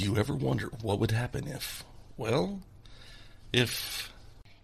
Do 0.00 0.06
you 0.06 0.16
ever 0.16 0.34
wonder 0.34 0.70
what 0.80 0.98
would 0.98 1.10
happen 1.10 1.46
if, 1.46 1.84
well, 2.16 2.60
if. 3.52 4.10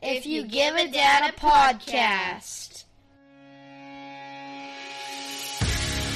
If 0.00 0.24
you 0.24 0.44
give 0.44 0.74
a 0.74 0.90
dad 0.90 1.30
a 1.30 1.38
podcast. 1.38 2.84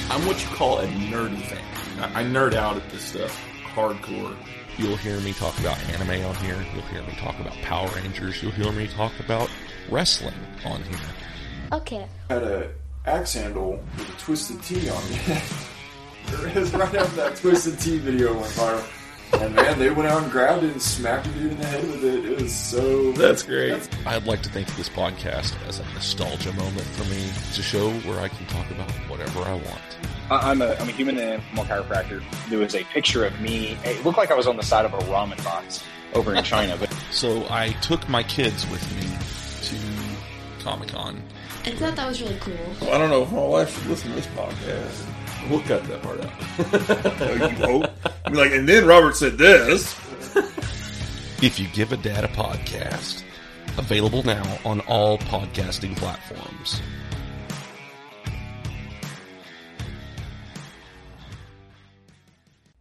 I'm 0.09 0.25
what 0.25 0.41
you 0.41 0.49
call 0.55 0.79
a 0.79 0.87
nerdy 0.87 1.39
fan. 1.39 2.15
I, 2.15 2.21
I 2.21 2.23
nerd 2.23 2.55
out 2.55 2.77
at 2.77 2.89
this 2.89 3.03
stuff 3.03 3.39
hardcore. 3.75 4.35
You'll 4.79 4.97
hear 4.97 5.19
me 5.19 5.33
talk 5.33 5.55
about 5.59 5.77
anime 5.89 6.25
on 6.25 6.33
here. 6.37 6.57
You'll 6.73 6.81
hear 6.81 7.03
me 7.03 7.13
talk 7.19 7.39
about 7.39 7.53
Power 7.61 7.89
Rangers. 7.89 8.41
You'll 8.41 8.53
hear 8.53 8.71
me 8.71 8.87
talk 8.87 9.11
about 9.19 9.51
wrestling 9.91 10.33
on 10.65 10.81
here. 10.81 10.99
Okay. 11.73 12.07
I 12.31 12.33
had 12.33 12.43
a 12.43 12.71
axe 13.05 13.35
handle 13.35 13.83
with 13.99 14.09
a 14.09 14.13
twisted 14.13 14.63
T 14.63 14.89
on 14.89 15.03
it. 15.11 15.43
it 16.47 16.55
was 16.55 16.73
right 16.73 16.95
after 16.95 17.15
that 17.17 17.35
twisted 17.35 17.79
T 17.79 17.99
video 17.99 18.33
went 18.33 18.47
viral. 18.53 18.97
And 19.33 19.55
man, 19.55 19.79
they 19.79 19.89
went 19.89 20.07
out 20.09 20.23
and 20.23 20.31
grabbed 20.31 20.63
it 20.63 20.71
and 20.71 20.81
smacked 20.81 21.25
a 21.27 21.29
dude 21.31 21.51
in 21.53 21.57
the 21.57 21.65
head 21.65 21.83
with 21.87 22.03
it. 22.03 22.25
It 22.25 22.41
was 22.41 22.53
so. 22.53 23.11
That's 23.13 23.43
great. 23.43 23.87
I'd 24.05 24.25
like 24.25 24.41
to 24.43 24.49
think 24.49 24.67
of 24.69 24.77
this 24.77 24.89
podcast 24.89 25.55
as 25.67 25.79
a 25.79 25.83
nostalgia 25.93 26.53
moment 26.53 26.81
for 26.81 27.03
me. 27.09 27.23
It's 27.47 27.57
a 27.57 27.63
show 27.63 27.89
where 28.01 28.19
I 28.19 28.27
can 28.27 28.45
talk 28.47 28.69
about 28.71 28.91
whatever 29.09 29.39
I 29.41 29.53
want. 29.53 29.81
I- 30.29 30.51
I'm 30.51 30.61
a, 30.61 30.73
I'm 30.75 30.89
a 30.89 30.91
human 30.91 31.17
and 31.17 31.41
animal 31.43 31.63
chiropractor. 31.65 32.21
There 32.49 32.59
was 32.59 32.75
a 32.75 32.83
picture 32.85 33.25
of 33.25 33.39
me. 33.41 33.77
It 33.83 34.03
looked 34.05 34.17
like 34.17 34.31
I 34.31 34.35
was 34.35 34.47
on 34.47 34.57
the 34.57 34.63
side 34.63 34.85
of 34.85 34.93
a 34.93 34.97
ramen 34.99 35.43
box 35.43 35.83
over 36.13 36.35
in 36.35 36.43
China, 36.43 36.75
but 36.79 36.91
So 37.11 37.45
I 37.49 37.69
took 37.81 38.07
my 38.09 38.23
kids 38.23 38.69
with 38.69 38.81
me 38.95 39.07
to 39.67 40.63
Comic 40.63 40.89
Con. 40.89 41.21
I 41.65 41.71
thought 41.71 41.95
that 41.95 42.07
was 42.07 42.21
really 42.21 42.37
cool. 42.39 42.57
I 42.89 42.97
don't 42.97 43.09
know 43.09 43.23
if 43.23 43.31
my 43.31 43.43
wife 43.45 43.73
should 43.77 43.87
listen 43.87 44.09
to 44.09 44.15
this 44.15 44.27
podcast. 44.27 45.05
We'll 45.49 45.61
cut 45.61 45.83
that 45.85 46.01
part 46.01 46.21
out. 46.21 47.49
you 47.59 47.65
hope. 47.65 47.91
I 48.25 48.29
mean, 48.29 48.37
like, 48.37 48.51
and 48.51 48.67
then 48.67 48.85
Robert 48.85 49.15
said 49.15 49.37
this. 49.37 49.95
If 51.43 51.59
you 51.59 51.67
give 51.69 51.91
a 51.91 51.97
dad 51.97 52.23
a 52.23 52.27
podcast, 52.27 53.23
available 53.77 54.23
now 54.23 54.59
on 54.63 54.81
all 54.81 55.17
podcasting 55.17 55.95
platforms. 55.97 56.81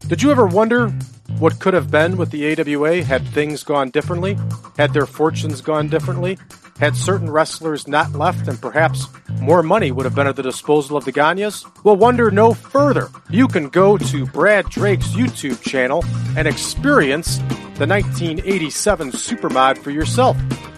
Did 0.07 0.23
you 0.23 0.31
ever 0.31 0.47
wonder 0.47 0.93
what 1.39 1.59
could 1.59 1.75
have 1.75 1.91
been 1.91 2.17
with 2.17 2.31
the 2.31 2.53
AWA 2.53 3.03
had 3.03 3.27
things 3.29 3.63
gone 3.63 3.91
differently? 3.91 4.37
Had 4.77 4.93
their 4.93 5.07
fortunes 5.07 5.61
gone 5.61 5.89
differently? 5.89 6.39
Had 6.79 6.97
certain 6.97 7.31
wrestlers 7.31 7.87
not 7.87 8.13
left 8.13 8.49
and 8.49 8.61
perhaps 8.61 9.07
more 9.41 9.63
money 9.63 9.93
would 9.93 10.05
have 10.07 10.15
been 10.15 10.27
at 10.27 10.37
the 10.37 10.43
disposal 10.43 10.97
of 10.97 11.05
the 11.05 11.13
Gagnes? 11.13 11.67
Well, 11.85 11.97
wonder 11.97 12.31
no 12.31 12.55
further. 12.55 13.09
You 13.29 13.49
can 13.49 13.69
go 13.69 13.97
to 13.99 14.27
Brad 14.27 14.69
Drake's 14.71 15.09
YouTube 15.09 15.61
channel 15.63 16.05
and 16.37 16.49
experience 16.49 17.37
the 17.77 17.87
1987 17.87 19.13
Supermod 19.13 19.79
for 19.79 19.91
yourself. 19.91 20.37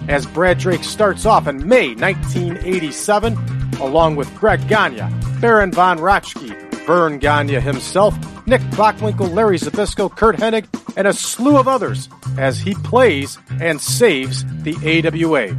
As 0.08 0.26
Brad 0.26 0.58
Drake 0.58 0.84
starts 0.84 1.26
off 1.26 1.46
in 1.46 1.66
May 1.68 1.94
1987, 1.94 3.36
along 3.80 4.16
with 4.16 4.32
Greg 4.36 4.66
Gagne, 4.68 5.08
Baron 5.40 5.72
Von 5.72 5.98
Raschke, 5.98 6.56
Verne 6.86 7.18
Gagne 7.18 7.60
himself, 7.60 8.14
Nick 8.44 8.60
Bockwinkel, 8.72 9.32
Larry 9.32 9.56
Zbyszko, 9.56 10.14
Curt 10.14 10.36
Hennig, 10.36 10.66
and 10.96 11.06
a 11.06 11.12
slew 11.12 11.58
of 11.58 11.68
others 11.68 12.08
as 12.38 12.58
he 12.58 12.74
plays 12.74 13.38
and 13.60 13.80
saves 13.80 14.44
the 14.62 14.74
AWA. 14.82 15.56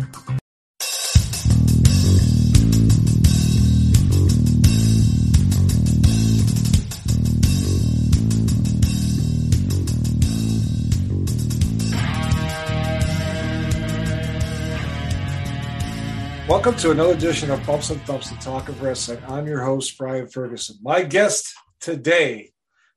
Welcome 16.50 16.76
to 16.76 16.92
another 16.92 17.14
edition 17.14 17.50
of 17.50 17.66
Bumps 17.66 17.89
and 17.89 18.02
Thumps, 18.02 18.30
the 18.30 18.36
Talk 18.36 18.67
of 18.67 18.82
Wrestling. 18.82 19.20
I'm 19.27 19.48
your 19.48 19.64
host, 19.64 19.98
Brian 19.98 20.27
Ferguson. 20.27 20.77
My 20.82 21.04
guest 21.04 21.54
today 21.80 22.52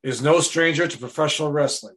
is 0.07 0.23
no 0.23 0.39
stranger 0.41 0.87
to 0.87 0.99
professional 0.99 1.51
wrestling. 1.51 1.97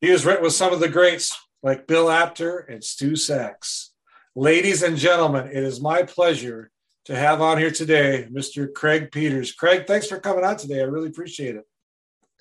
He 0.00 0.08
has 0.10 0.26
written 0.26 0.42
with 0.44 0.52
some 0.52 0.74
of 0.74 0.80
the 0.80 0.90
greats 0.90 1.34
like 1.62 1.86
Bill 1.86 2.10
Apter 2.10 2.58
and 2.58 2.84
Stu 2.84 3.12
Saks. 3.12 3.88
Ladies 4.36 4.82
and 4.82 4.98
gentlemen, 4.98 5.46
it 5.46 5.62
is 5.64 5.80
my 5.80 6.02
pleasure 6.02 6.70
to 7.06 7.16
have 7.16 7.40
on 7.40 7.56
here 7.56 7.70
today 7.70 8.28
Mr. 8.30 8.70
Craig 8.70 9.10
Peters. 9.10 9.52
Craig, 9.52 9.86
thanks 9.86 10.06
for 10.06 10.20
coming 10.20 10.44
on 10.44 10.58
today. 10.58 10.80
I 10.80 10.84
really 10.84 11.08
appreciate 11.08 11.56
it. 11.56 11.64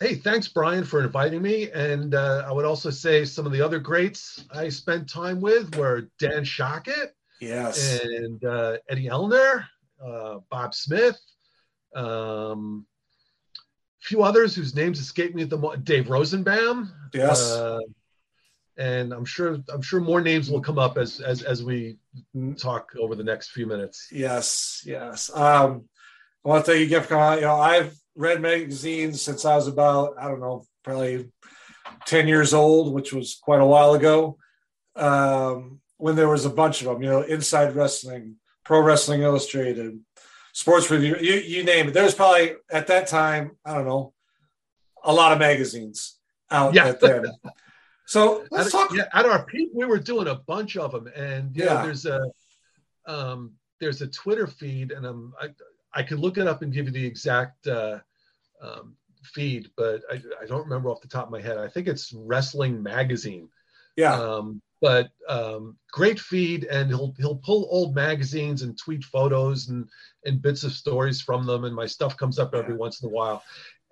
Hey, 0.01 0.15
thanks, 0.15 0.49
Brian, 0.49 0.83
for 0.83 1.01
inviting 1.01 1.41
me. 1.41 1.71
And 1.71 2.13
uh, 2.13 2.43
I 2.45 2.51
would 2.51 2.65
also 2.65 2.89
say 2.89 3.23
some 3.23 3.45
of 3.45 3.53
the 3.53 3.61
other 3.61 3.79
greats 3.79 4.43
I 4.51 4.67
spent 4.67 5.07
time 5.09 5.39
with 5.39 5.77
were 5.77 6.09
Dan 6.19 6.43
Shocket 6.43 7.11
Yes. 7.39 8.01
and 8.03 8.43
uh, 8.43 8.77
Eddie 8.89 9.07
Ellner, 9.07 9.65
uh, 10.05 10.39
Bob 10.49 10.73
Smith, 10.73 11.17
um, 11.95 12.85
few 14.03 14.21
others 14.21 14.53
whose 14.53 14.75
names 14.75 14.99
escape 14.99 15.33
me 15.33 15.43
at 15.43 15.49
the 15.49 15.57
moment. 15.57 15.85
Dave 15.85 16.09
Rosenbaum. 16.09 16.91
Yes. 17.13 17.51
Uh, 17.51 17.79
and 18.77 19.13
I'm 19.13 19.25
sure 19.25 19.57
I'm 19.71 19.81
sure 19.81 19.99
more 19.99 20.19
names 20.19 20.49
will 20.49 20.61
come 20.61 20.79
up 20.79 20.97
as 20.97 21.19
as 21.19 21.43
as 21.43 21.63
we 21.63 21.97
talk 22.57 22.91
over 22.99 23.15
the 23.15 23.23
next 23.23 23.51
few 23.51 23.67
minutes. 23.67 24.09
Yes, 24.11 24.81
yes. 24.85 25.29
Um, 25.33 25.87
I 26.43 26.49
want 26.49 26.65
to 26.65 26.71
thank 26.71 26.79
you 26.79 26.87
again 26.87 27.03
for 27.03 27.09
coming 27.09 27.23
out. 27.23 27.35
You 27.35 27.45
know, 27.45 27.55
I've 27.55 27.95
read 28.15 28.41
magazines 28.41 29.21
since 29.21 29.45
I 29.45 29.55
was 29.55 29.67
about, 29.67 30.15
I 30.19 30.27
don't 30.27 30.41
know, 30.41 30.65
probably 30.83 31.31
10 32.05 32.27
years 32.27 32.53
old, 32.53 32.93
which 32.93 33.13
was 33.13 33.39
quite 33.41 33.61
a 33.61 33.65
while 33.65 33.93
ago. 33.93 34.37
Um, 34.95 35.79
when 35.97 36.15
there 36.15 36.27
was 36.27 36.45
a 36.45 36.49
bunch 36.49 36.81
of 36.81 36.87
them, 36.87 37.01
you 37.01 37.09
know, 37.09 37.21
Inside 37.21 37.75
Wrestling, 37.75 38.35
Pro 38.65 38.81
Wrestling 38.81 39.21
Illustrated, 39.21 39.99
Sports 40.53 40.89
Review, 40.89 41.17
you, 41.19 41.33
you 41.33 41.63
name 41.63 41.87
it. 41.87 41.93
There 41.93 42.03
was 42.03 42.13
probably 42.15 42.53
at 42.71 42.87
that 42.87 43.07
time, 43.07 43.57
I 43.65 43.73
don't 43.73 43.85
know, 43.85 44.13
a 45.03 45.11
lot 45.11 45.31
of 45.33 45.39
magazines 45.39 46.17
out 46.49 46.73
Yeah. 46.73 46.87
at 46.89 46.99
then. 47.01 47.25
So 48.05 48.45
let's 48.51 48.67
at, 48.67 48.71
talk. 48.71 48.93
yeah, 48.93 49.07
at 49.13 49.25
our 49.25 49.43
peak, 49.45 49.69
we 49.73 49.85
were 49.85 49.97
doing 49.97 50.27
a 50.27 50.35
bunch 50.35 50.77
of 50.77 50.91
them, 50.91 51.07
and 51.15 51.55
yeah, 51.55 51.65
Yeah. 51.65 51.85
there's 51.85 52.05
a 52.05 52.21
um, 53.05 53.53
there's 53.79 54.01
a 54.01 54.07
Twitter 54.07 54.47
feed, 54.47 54.91
and 54.91 55.05
um, 55.05 55.33
I 55.41 55.49
I 55.93 56.03
could 56.03 56.19
look 56.19 56.37
it 56.37 56.47
up 56.47 56.61
and 56.61 56.71
give 56.71 56.85
you 56.85 56.91
the 56.91 57.05
exact 57.05 57.67
uh, 57.67 57.99
um, 58.61 58.95
feed, 59.23 59.71
but 59.75 60.01
I, 60.11 60.21
I 60.41 60.45
don't 60.45 60.63
remember 60.63 60.89
off 60.89 61.01
the 61.01 61.07
top 61.07 61.25
of 61.25 61.31
my 61.31 61.41
head. 61.41 61.57
I 61.57 61.67
think 61.67 61.87
it's 61.87 62.13
Wrestling 62.13 62.81
Magazine. 62.83 63.49
Yeah. 63.95 64.13
Um, 64.19 64.61
but 64.83 65.11
um, 65.29 65.77
great 65.93 66.19
feed, 66.19 66.65
and 66.65 66.89
he'll 66.89 67.15
he'll 67.17 67.37
pull 67.37 67.69
old 67.71 67.95
magazines 67.95 68.63
and 68.63 68.77
tweet 68.77 69.01
photos 69.01 69.69
and 69.69 69.87
and 70.25 70.41
bits 70.41 70.65
of 70.65 70.73
stories 70.73 71.21
from 71.21 71.45
them, 71.45 71.63
and 71.63 71.73
my 71.73 71.85
stuff 71.85 72.17
comes 72.17 72.37
up 72.37 72.53
every 72.53 72.75
once 72.75 73.01
in 73.01 73.07
a 73.07 73.11
while. 73.11 73.41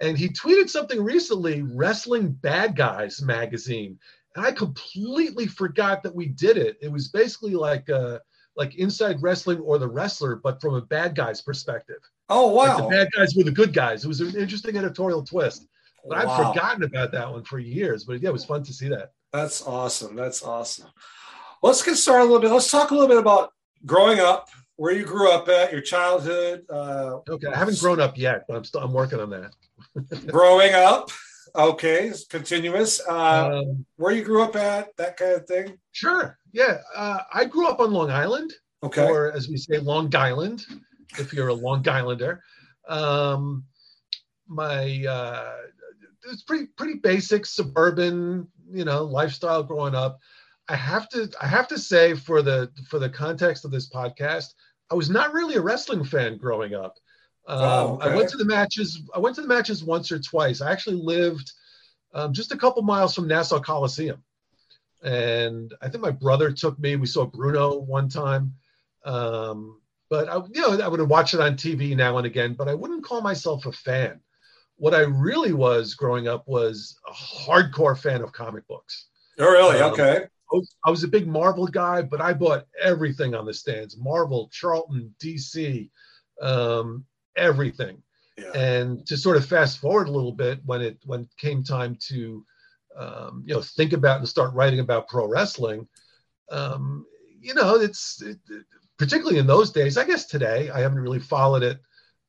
And 0.01 0.17
he 0.17 0.27
tweeted 0.27 0.69
something 0.69 1.01
recently, 1.01 1.61
Wrestling 1.61 2.33
Bad 2.33 2.75
Guys 2.75 3.21
magazine, 3.21 3.97
and 4.35 4.45
I 4.45 4.51
completely 4.51 5.47
forgot 5.47 6.03
that 6.03 6.13
we 6.13 6.25
did 6.25 6.57
it. 6.57 6.77
It 6.81 6.91
was 6.91 7.07
basically 7.07 7.55
like 7.55 7.89
uh 7.89 8.19
like 8.57 8.75
Inside 8.75 9.21
Wrestling 9.21 9.59
or 9.59 9.77
the 9.77 9.87
Wrestler, 9.87 10.35
but 10.35 10.59
from 10.59 10.73
a 10.73 10.81
bad 10.81 11.15
guy's 11.15 11.41
perspective. 11.41 12.01
Oh, 12.27 12.53
Like 12.53 12.77
wow. 12.77 12.89
the 12.89 12.89
bad 12.89 13.07
guys 13.17 13.33
were 13.33 13.45
the 13.45 13.51
good 13.51 13.71
guys. 13.71 14.03
It 14.03 14.09
was 14.09 14.19
an 14.19 14.35
interesting 14.35 14.75
editorial 14.75 15.23
twist. 15.23 15.67
But 16.05 16.17
I've 16.17 16.47
forgotten 16.47 16.83
about 16.83 17.13
that 17.13 17.31
one 17.31 17.43
for 17.45 17.59
years. 17.59 18.03
But 18.03 18.21
yeah, 18.21 18.29
it 18.29 18.33
was 18.33 18.43
fun 18.43 18.63
to 18.63 18.73
see 18.73 18.89
that. 18.89 19.13
That's 19.33 19.61
awesome. 19.65 20.15
That's 20.15 20.43
awesome. 20.43 20.87
Let's 21.63 21.83
get 21.83 21.95
started 21.95 22.23
a 22.23 22.25
little 22.25 22.39
bit. 22.39 22.51
Let's 22.51 22.69
talk 22.71 22.91
a 22.91 22.93
little 22.93 23.07
bit 23.07 23.17
about 23.17 23.51
growing 23.85 24.19
up, 24.19 24.49
where 24.75 24.93
you 24.93 25.05
grew 25.05 25.31
up 25.31 25.47
at, 25.47 25.71
your 25.71 25.81
childhood. 25.81 26.63
Uh, 26.69 27.19
Okay, 27.29 27.47
I 27.47 27.55
haven't 27.57 27.79
grown 27.79 27.99
up 27.99 28.17
yet, 28.17 28.45
but 28.47 28.57
I'm 28.57 28.63
still 28.65 28.81
I'm 28.81 28.93
working 28.93 29.19
on 29.19 29.29
that. 29.29 29.51
growing 30.27 30.73
up. 30.73 31.09
Okay, 31.55 32.07
it's 32.07 32.25
continuous. 32.25 33.01
Uh, 33.07 33.61
Um, 33.63 33.85
where 33.97 34.11
you 34.13 34.23
grew 34.23 34.41
up 34.43 34.55
at, 34.55 34.95
that 34.97 35.17
kind 35.17 35.33
of 35.33 35.45
thing. 35.47 35.77
Sure. 35.91 36.37
Yeah. 36.51 36.77
Uh, 36.95 37.19
I 37.33 37.45
grew 37.45 37.67
up 37.67 37.79
on 37.79 37.91
Long 37.91 38.09
Island, 38.11 38.53
Okay. 38.83 39.05
or 39.07 39.31
as 39.31 39.47
we 39.49 39.57
say, 39.57 39.77
Long 39.79 40.13
Island, 40.15 40.65
if 41.19 41.33
you're 41.33 41.49
a 41.49 41.53
Long 41.53 41.87
Islander. 41.87 42.41
Um, 42.87 43.65
my 44.47 45.05
uh, 45.07 45.53
it's 46.31 46.43
pretty 46.43 46.67
pretty 46.77 46.95
basic 46.95 47.45
suburban, 47.45 48.47
you 48.73 48.85
know, 48.85 49.03
lifestyle 49.03 49.63
growing 49.63 49.95
up. 49.95 50.19
I 50.67 50.75
have 50.75 51.09
to 51.09 51.29
I 51.41 51.47
have 51.47 51.67
to 51.69 51.77
say 51.77 52.13
for 52.13 52.41
the 52.41 52.71
for 52.89 52.99
the 52.99 53.09
context 53.09 53.65
of 53.65 53.71
this 53.71 53.89
podcast, 53.89 54.53
I 54.89 54.95
was 54.95 55.09
not 55.09 55.33
really 55.33 55.55
a 55.55 55.61
wrestling 55.61 56.03
fan 56.03 56.37
growing 56.37 56.73
up. 56.73 56.97
Um, 57.47 57.59
Oh, 57.59 57.99
I 58.01 58.15
went 58.15 58.29
to 58.29 58.37
the 58.37 58.45
matches. 58.45 59.01
I 59.15 59.19
went 59.19 59.35
to 59.35 59.41
the 59.41 59.47
matches 59.47 59.83
once 59.83 60.11
or 60.11 60.19
twice. 60.19 60.61
I 60.61 60.71
actually 60.71 60.97
lived 60.97 61.51
um, 62.13 62.33
just 62.33 62.51
a 62.51 62.57
couple 62.57 62.81
miles 62.83 63.15
from 63.15 63.27
Nassau 63.27 63.59
Coliseum 63.59 64.23
and 65.03 65.73
I 65.81 65.89
think 65.89 66.03
my 66.03 66.11
brother 66.11 66.51
took 66.51 66.77
me. 66.79 66.95
We 66.95 67.07
saw 67.07 67.25
Bruno 67.25 67.79
one 67.79 68.09
time, 68.09 68.53
um, 69.03 69.81
but 70.09 70.29
I, 70.29 70.37
you 70.53 70.61
know, 70.61 70.79
I 70.83 70.87
would 70.87 71.01
watch 71.09 71.33
it 71.33 71.39
on 71.39 71.55
TV 71.55 71.95
now 71.95 72.17
and 72.17 72.27
again. 72.27 72.53
But 72.53 72.67
I 72.67 72.75
wouldn't 72.75 73.03
call 73.03 73.21
myself 73.21 73.65
a 73.65 73.71
fan. 73.71 74.19
What 74.81 74.95
I 74.95 75.01
really 75.01 75.53
was 75.53 75.93
growing 75.93 76.27
up 76.27 76.47
was 76.47 76.97
a 77.07 77.11
hardcore 77.13 77.95
fan 77.95 78.23
of 78.23 78.33
comic 78.33 78.67
books. 78.67 79.09
Oh, 79.37 79.45
really? 79.45 79.79
Um, 79.79 79.93
okay. 79.93 80.23
I 80.23 80.55
was, 80.55 80.75
I 80.87 80.89
was 80.89 81.03
a 81.03 81.07
big 81.07 81.27
Marvel 81.27 81.67
guy, 81.67 82.01
but 82.01 82.19
I 82.19 82.33
bought 82.33 82.65
everything 82.81 83.35
on 83.35 83.45
the 83.45 83.53
stands: 83.53 83.95
Marvel, 83.99 84.49
Charlton, 84.51 85.13
DC, 85.21 85.91
um, 86.41 87.05
everything. 87.37 88.01
Yeah. 88.39 88.49
And 88.55 89.05
to 89.05 89.17
sort 89.17 89.37
of 89.37 89.45
fast 89.45 89.77
forward 89.77 90.07
a 90.07 90.11
little 90.11 90.31
bit, 90.31 90.59
when 90.65 90.81
it 90.81 90.97
when 91.05 91.21
it 91.21 91.29
came 91.37 91.63
time 91.63 91.95
to 92.07 92.43
um, 92.97 93.43
you 93.45 93.53
know 93.53 93.61
think 93.61 93.93
about 93.93 94.17
and 94.17 94.27
start 94.27 94.51
writing 94.55 94.79
about 94.79 95.07
pro 95.07 95.27
wrestling, 95.27 95.87
um, 96.49 97.05
you 97.39 97.53
know, 97.53 97.75
it's 97.75 98.19
it, 98.23 98.39
it- 98.49 98.65
particularly 98.97 99.37
in 99.37 99.45
those 99.47 99.71
days. 99.71 99.95
I 99.95 100.05
guess 100.05 100.25
today 100.25 100.71
I 100.71 100.79
haven't 100.79 100.99
really 100.99 101.19
followed 101.19 101.61
it 101.61 101.79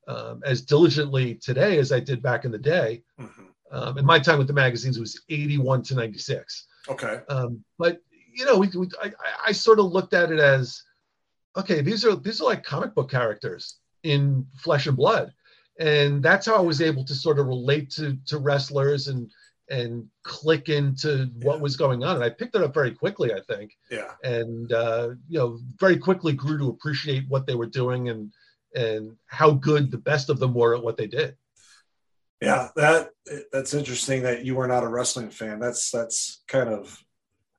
um, 0.07 0.41
as 0.45 0.61
diligently 0.61 1.35
today 1.35 1.79
as 1.79 1.91
I 1.91 1.99
did 1.99 2.21
back 2.21 2.45
in 2.45 2.51
the 2.51 2.57
day. 2.57 3.03
Mhm. 3.19 3.47
Um, 3.71 3.97
and 3.97 4.05
my 4.05 4.19
time 4.19 4.37
with 4.37 4.47
the 4.47 4.53
magazines 4.53 4.99
was 4.99 5.21
81 5.29 5.81
to 5.83 5.95
96. 5.95 6.67
Okay. 6.89 7.21
Um, 7.29 7.63
but 7.79 7.99
you 8.35 8.45
know, 8.45 8.57
we, 8.57 8.67
we 8.75 8.87
I, 9.01 9.11
I- 9.47 9.51
sort 9.51 9.79
of 9.79 9.85
looked 9.91 10.13
at 10.13 10.31
it 10.31 10.39
as, 10.39 10.81
okay, 11.55 11.81
these 11.81 12.03
are 12.05 12.15
these 12.15 12.41
are 12.41 12.45
like 12.45 12.63
comic 12.63 12.93
book 12.95 13.09
characters 13.09 13.79
in 14.03 14.45
flesh 14.57 14.87
and 14.87 14.97
blood, 14.97 15.31
and 15.79 16.21
that's 16.23 16.45
how 16.47 16.55
I 16.55 16.61
was 16.61 16.81
able 16.81 17.05
to 17.05 17.13
sort 17.15 17.39
of 17.39 17.45
relate 17.47 17.89
to 17.91 18.17
to 18.27 18.37
wrestlers 18.39 19.07
and 19.07 19.31
and 19.69 20.07
click 20.23 20.67
into 20.69 21.29
what 21.41 21.61
was 21.61 21.77
going 21.77 22.03
on. 22.03 22.15
And 22.17 22.23
I 22.25 22.29
picked 22.29 22.55
it 22.55 22.61
up 22.63 22.73
very 22.73 22.91
quickly, 22.91 23.33
I 23.33 23.39
think, 23.41 23.71
Yeah. 23.89 24.11
and 24.23 24.71
uh, 24.73 25.11
you 25.29 25.39
know, 25.39 25.59
very 25.79 25.97
quickly 25.97 26.33
grew 26.33 26.57
to 26.57 26.69
appreciate 26.69 27.23
what 27.29 27.45
they 27.47 27.55
were 27.55 27.65
doing 27.67 28.09
and 28.09 28.33
and 28.75 29.15
how 29.27 29.51
good 29.51 29.91
the 29.91 29.97
best 29.97 30.29
of 30.29 30.39
them 30.39 30.53
were 30.53 30.75
at 30.75 30.83
what 30.83 30.97
they 30.97 31.07
did. 31.07 31.35
Yeah, 32.41 32.69
that 32.75 33.09
that's 33.51 33.73
interesting 33.73 34.23
that 34.23 34.43
you 34.43 34.55
were 34.55 34.67
not 34.67 34.83
a 34.83 34.87
wrestling 34.87 35.29
fan. 35.29 35.59
That's 35.59 35.89
that's 35.91 36.43
kind 36.47 36.67
of 36.69 37.01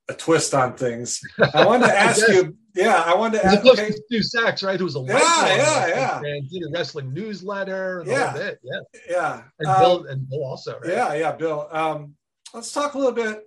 a 0.08 0.14
twist 0.14 0.52
on 0.52 0.74
things. 0.74 1.20
I 1.54 1.64
wanted 1.64 1.86
to 1.86 1.96
ask 1.98 2.28
you. 2.28 2.54
Yeah, 2.74 3.02
I 3.06 3.14
wanted 3.14 3.38
to 3.38 3.46
As 3.46 3.52
ask. 3.54 3.62
opposed 3.64 3.80
Okay, 3.80 3.90
to 3.92 4.22
Stu 4.22 4.38
Saks, 4.38 4.66
right? 4.66 4.78
Who 4.78 4.84
was 4.84 4.96
a 4.96 5.00
Yeah, 5.00 5.46
yeah, 5.56 5.86
yeah. 5.86 6.20
fan, 6.20 6.48
did 6.52 6.62
a 6.64 6.70
wrestling 6.72 7.14
newsletter 7.14 8.00
and 8.00 8.08
Yeah. 8.10 8.36
Yeah. 8.62 8.80
yeah, 9.08 9.42
And 9.60 9.68
um, 9.68 9.80
Bill 9.80 10.04
and 10.06 10.28
Bill 10.28 10.44
also, 10.44 10.78
right? 10.80 10.92
yeah, 10.92 11.14
yeah, 11.14 11.32
Bill. 11.32 11.68
Um, 11.70 12.16
let's 12.52 12.70
talk 12.72 12.92
a 12.94 12.98
little 12.98 13.12
bit 13.12 13.44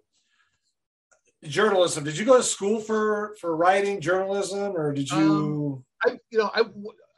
journalism. 1.43 2.03
Did 2.03 2.17
you 2.17 2.25
go 2.25 2.37
to 2.37 2.43
school 2.43 2.79
for 2.79 3.35
for 3.39 3.55
writing 3.55 4.01
journalism, 4.01 4.75
or 4.75 4.93
did 4.93 5.09
you? 5.11 5.83
I, 6.05 6.17
you 6.31 6.37
know, 6.39 6.49
I, 6.53 6.63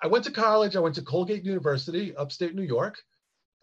I 0.01 0.07
went 0.07 0.24
to 0.25 0.31
college. 0.31 0.75
I 0.75 0.80
went 0.80 0.96
to 0.96 1.01
Colgate 1.01 1.44
University, 1.44 2.16
upstate 2.16 2.56
New 2.56 2.63
York. 2.63 2.98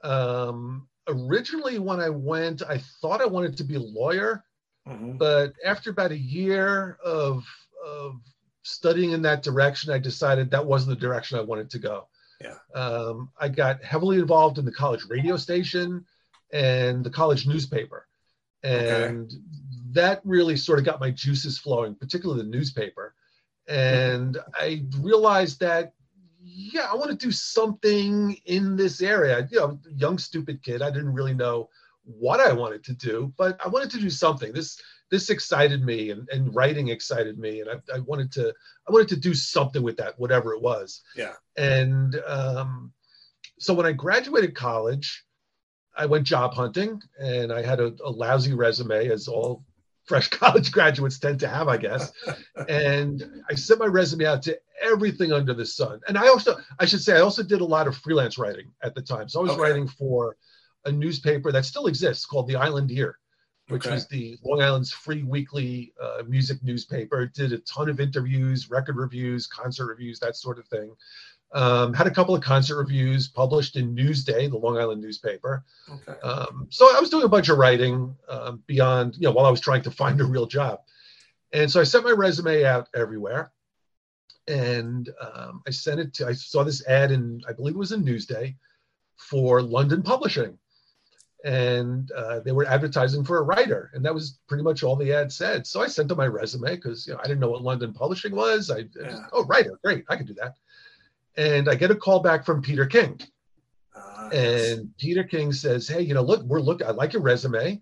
Um, 0.04 0.88
originally, 1.08 1.78
when 1.78 2.00
I 2.00 2.10
went, 2.10 2.62
I 2.68 2.78
thought 3.00 3.20
I 3.22 3.26
wanted 3.26 3.56
to 3.56 3.64
be 3.64 3.76
a 3.76 3.80
lawyer, 3.80 4.44
Mhm. 4.86 5.18
but 5.18 5.54
after 5.64 5.90
about 5.90 6.12
a 6.12 6.18
year 6.18 6.98
of 7.04 7.44
of 7.84 8.20
studying 8.64 9.12
in 9.12 9.22
that 9.22 9.44
direction, 9.44 9.92
I 9.92 9.98
decided 9.98 10.50
that 10.50 10.66
wasn't 10.66 10.98
the 10.98 11.06
direction 11.06 11.38
I 11.38 11.42
wanted 11.42 11.70
to 11.70 11.78
go. 11.78 12.08
Yeah. 12.40 12.58
Um, 12.74 13.30
I 13.38 13.48
got 13.48 13.82
heavily 13.84 14.18
involved 14.18 14.58
in 14.58 14.64
the 14.64 14.72
college 14.72 15.04
radio 15.08 15.36
station 15.36 16.04
and 16.52 17.04
the 17.04 17.10
college 17.10 17.46
newspaper, 17.46 18.08
Okay. 18.64 19.04
and 19.06 19.32
that 19.92 20.20
really 20.24 20.56
sort 20.56 20.80
of 20.80 20.84
got 20.84 20.98
my 20.98 21.12
juices 21.12 21.58
flowing, 21.58 21.94
particularly 21.94 22.42
the 22.42 22.48
newspaper. 22.48 23.14
And 23.68 24.36
I 24.54 24.84
realized 24.98 25.60
that, 25.60 25.94
yeah, 26.46 26.86
I 26.90 26.94
want 26.94 27.10
to 27.10 27.16
do 27.16 27.32
something 27.32 28.36
in 28.44 28.76
this 28.76 29.02
area. 29.02 29.48
You 29.50 29.58
know, 29.58 29.80
young 29.96 30.16
stupid 30.16 30.62
kid, 30.62 30.80
I 30.80 30.90
didn't 30.90 31.12
really 31.12 31.34
know 31.34 31.68
what 32.04 32.38
I 32.38 32.52
wanted 32.52 32.84
to 32.84 32.94
do, 32.94 33.32
but 33.36 33.58
I 33.64 33.68
wanted 33.68 33.90
to 33.90 34.00
do 34.00 34.10
something. 34.10 34.52
This 34.52 34.80
this 35.10 35.30
excited 35.30 35.84
me, 35.84 36.10
and, 36.10 36.28
and 36.30 36.54
writing 36.54 36.88
excited 36.88 37.38
me, 37.38 37.60
and 37.60 37.70
I, 37.70 37.96
I 37.96 37.98
wanted 37.98 38.30
to 38.32 38.54
I 38.88 38.92
wanted 38.92 39.08
to 39.08 39.16
do 39.16 39.34
something 39.34 39.82
with 39.82 39.96
that, 39.96 40.18
whatever 40.18 40.54
it 40.54 40.62
was. 40.62 41.02
Yeah. 41.16 41.34
And 41.56 42.20
um, 42.26 42.92
so 43.58 43.74
when 43.74 43.86
I 43.86 43.92
graduated 43.92 44.54
college, 44.54 45.24
I 45.96 46.06
went 46.06 46.26
job 46.26 46.54
hunting, 46.54 47.02
and 47.18 47.52
I 47.52 47.62
had 47.62 47.80
a, 47.80 47.92
a 48.04 48.10
lousy 48.10 48.54
resume, 48.54 49.08
as 49.08 49.26
all 49.26 49.64
fresh 50.04 50.28
college 50.30 50.70
graduates 50.70 51.18
tend 51.18 51.40
to 51.40 51.48
have, 51.48 51.66
I 51.66 51.76
guess. 51.76 52.12
and 52.68 53.42
I 53.50 53.56
sent 53.56 53.80
my 53.80 53.86
resume 53.86 54.26
out 54.26 54.42
to 54.42 54.58
everything 54.82 55.32
under 55.32 55.54
the 55.54 55.66
sun. 55.66 56.00
And 56.08 56.16
I 56.18 56.28
also, 56.28 56.56
I 56.78 56.86
should 56.86 57.00
say, 57.02 57.16
I 57.16 57.20
also 57.20 57.42
did 57.42 57.60
a 57.60 57.64
lot 57.64 57.86
of 57.86 57.96
freelance 57.96 58.38
writing 58.38 58.72
at 58.82 58.94
the 58.94 59.02
time. 59.02 59.28
So 59.28 59.40
I 59.40 59.42
was 59.42 59.52
Okay. 59.52 59.60
writing 59.60 59.88
for 59.88 60.36
a 60.84 60.92
newspaper 60.92 61.50
that 61.52 61.64
still 61.64 61.86
exists 61.86 62.26
called 62.26 62.46
the 62.48 62.56
Island 62.56 62.90
Ear, 62.92 63.18
which 63.68 63.86
Okay. 63.86 63.94
was 63.94 64.06
the 64.06 64.38
Long 64.44 64.62
Island's 64.62 64.92
free 64.92 65.22
weekly 65.22 65.92
uh, 66.00 66.22
music 66.26 66.62
newspaper. 66.62 67.22
It 67.22 67.34
did 67.34 67.52
a 67.52 67.58
ton 67.58 67.88
of 67.88 68.00
interviews, 68.00 68.70
record 68.70 68.96
reviews, 68.96 69.46
concert 69.46 69.86
reviews, 69.86 70.20
that 70.20 70.36
sort 70.36 70.58
of 70.58 70.66
thing. 70.66 70.94
Um, 71.52 71.94
had 71.94 72.06
a 72.08 72.10
couple 72.10 72.34
of 72.34 72.42
concert 72.42 72.76
reviews 72.76 73.28
published 73.28 73.76
in 73.76 73.94
Newsday, 73.94 74.50
the 74.50 74.58
Long 74.58 74.78
Island 74.78 75.00
newspaper. 75.00 75.64
Okay. 75.88 76.18
Um, 76.20 76.66
so 76.70 76.84
I 76.94 77.00
was 77.00 77.08
doing 77.08 77.24
a 77.24 77.28
bunch 77.28 77.48
of 77.48 77.56
writing 77.58 78.14
um, 78.28 78.62
beyond, 78.66 79.14
you 79.14 79.22
know, 79.22 79.30
while 79.32 79.46
I 79.46 79.50
was 79.50 79.60
trying 79.60 79.82
to 79.82 79.90
find 79.90 80.20
a 80.20 80.24
real 80.24 80.46
job. 80.46 80.80
And 81.52 81.70
so 81.70 81.80
I 81.80 81.84
sent 81.84 82.04
my 82.04 82.10
resume 82.10 82.64
out 82.64 82.88
everywhere. 82.94 83.52
And 84.48 85.10
um, 85.20 85.62
I 85.66 85.70
sent 85.70 86.00
it 86.00 86.14
to, 86.14 86.26
I 86.26 86.32
saw 86.32 86.62
this 86.62 86.86
ad 86.86 87.10
in, 87.10 87.42
I 87.48 87.52
believe 87.52 87.74
it 87.74 87.78
was 87.78 87.92
in 87.92 88.04
Newsday 88.04 88.54
for 89.16 89.62
London 89.62 90.02
Publishing. 90.02 90.58
And 91.44 92.10
uh, 92.12 92.40
they 92.40 92.52
were 92.52 92.66
advertising 92.66 93.24
for 93.24 93.38
a 93.38 93.42
writer. 93.42 93.90
And 93.94 94.04
that 94.04 94.14
was 94.14 94.38
pretty 94.48 94.64
much 94.64 94.82
all 94.82 94.96
the 94.96 95.12
ad 95.12 95.32
said. 95.32 95.66
So 95.66 95.80
I 95.80 95.86
sent 95.86 96.08
them 96.08 96.18
my 96.18 96.26
resume 96.26 96.76
because, 96.76 97.06
you 97.06 97.12
know, 97.12 97.20
I 97.20 97.24
didn't 97.24 97.40
know 97.40 97.50
what 97.50 97.62
London 97.62 97.92
Publishing 97.92 98.34
was. 98.34 98.70
I, 98.70 98.78
I 98.78 98.82
just, 98.82 99.22
oh, 99.32 99.44
writer, 99.44 99.78
great, 99.84 100.04
I 100.08 100.16
can 100.16 100.26
do 100.26 100.34
that. 100.34 100.54
And 101.36 101.68
I 101.68 101.74
get 101.74 101.90
a 101.90 101.94
call 101.94 102.20
back 102.20 102.44
from 102.44 102.62
Peter 102.62 102.86
King. 102.86 103.20
Yes. 104.32 104.72
And 104.72 104.96
Peter 104.96 105.24
King 105.24 105.52
says, 105.52 105.86
"Hey, 105.86 106.00
you 106.00 106.14
know, 106.14 106.22
look, 106.22 106.42
we're 106.42 106.60
looking. 106.60 106.86
I 106.86 106.90
like 106.90 107.12
your 107.12 107.22
resume. 107.22 107.80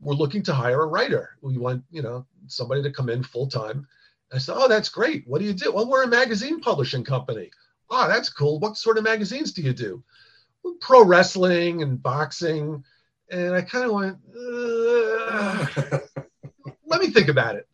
We're 0.00 0.14
looking 0.14 0.42
to 0.44 0.52
hire 0.52 0.82
a 0.82 0.86
writer. 0.86 1.36
We 1.40 1.58
want, 1.58 1.84
you 1.90 2.02
know, 2.02 2.26
somebody 2.46 2.82
to 2.82 2.90
come 2.90 3.08
in 3.08 3.22
full 3.22 3.46
time." 3.46 3.86
I 4.32 4.38
said, 4.38 4.56
"Oh, 4.56 4.68
that's 4.68 4.88
great. 4.88 5.26
What 5.26 5.40
do 5.40 5.44
you 5.44 5.52
do?" 5.52 5.72
Well, 5.72 5.88
we're 5.88 6.04
a 6.04 6.08
magazine 6.08 6.60
publishing 6.60 7.04
company. 7.04 7.50
Oh, 7.90 8.08
that's 8.08 8.28
cool. 8.28 8.58
What 8.58 8.76
sort 8.76 8.98
of 8.98 9.04
magazines 9.04 9.52
do 9.52 9.62
you 9.62 9.72
do? 9.72 10.02
"Well, 10.62 10.74
Pro 10.80 11.04
wrestling 11.04 11.82
and 11.82 12.02
boxing. 12.02 12.84
And 13.30 13.54
I 13.54 13.62
kind 13.62 13.84
of 13.84 13.92
went, 13.92 14.18
"Uh, 14.38 15.98
let 16.86 17.00
me 17.00 17.08
think 17.08 17.28
about 17.28 17.56
it. 17.56 17.68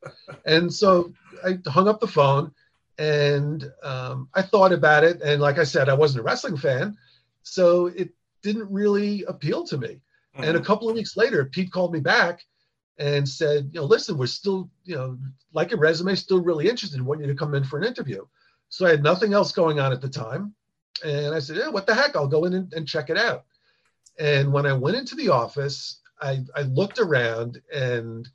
And 0.44 0.72
so 0.72 1.12
I 1.44 1.58
hung 1.66 1.88
up 1.88 2.00
the 2.00 2.06
phone 2.06 2.52
and 2.98 3.70
um, 3.82 4.28
I 4.34 4.42
thought 4.42 4.72
about 4.72 5.04
it. 5.04 5.20
And 5.22 5.40
like 5.40 5.58
I 5.58 5.64
said, 5.64 5.88
I 5.88 5.94
wasn't 5.94 6.20
a 6.20 6.24
wrestling 6.24 6.56
fan. 6.56 6.96
So 7.42 7.86
it 7.86 8.10
didn't 8.42 8.70
really 8.70 9.24
appeal 9.24 9.64
to 9.66 9.78
me. 9.78 10.00
And 10.34 10.56
a 10.56 10.60
couple 10.60 10.88
of 10.88 10.94
weeks 10.94 11.16
later, 11.16 11.44
Pete 11.44 11.70
called 11.70 11.92
me 11.92 12.00
back 12.00 12.40
and 12.98 13.28
said, 13.28 13.70
you 13.72 13.80
know, 13.80 13.86
listen, 13.86 14.18
we're 14.18 14.26
still, 14.26 14.70
you 14.84 14.94
know, 14.94 15.18
like 15.52 15.70
your 15.70 15.80
resume, 15.80 16.14
still 16.14 16.42
really 16.42 16.68
interested 16.68 16.98
in 16.98 17.04
wanting 17.04 17.26
you 17.26 17.32
to 17.32 17.38
come 17.38 17.54
in 17.54 17.64
for 17.64 17.78
an 17.78 17.84
interview. 17.84 18.24
So 18.68 18.86
I 18.86 18.90
had 18.90 19.02
nothing 19.02 19.32
else 19.32 19.52
going 19.52 19.80
on 19.80 19.92
at 19.92 20.00
the 20.00 20.08
time. 20.08 20.54
And 21.04 21.34
I 21.34 21.38
said, 21.38 21.56
yeah, 21.56 21.68
what 21.68 21.86
the 21.86 21.94
heck? 21.94 22.16
I'll 22.16 22.28
go 22.28 22.44
in 22.44 22.54
and, 22.54 22.72
and 22.72 22.86
check 22.86 23.10
it 23.10 23.16
out. 23.16 23.44
And 24.18 24.52
when 24.52 24.66
I 24.66 24.72
went 24.72 24.96
into 24.96 25.14
the 25.14 25.30
office, 25.30 26.00
I, 26.20 26.44
I 26.54 26.62
looked 26.62 26.98
around 26.98 27.60
and 27.74 28.28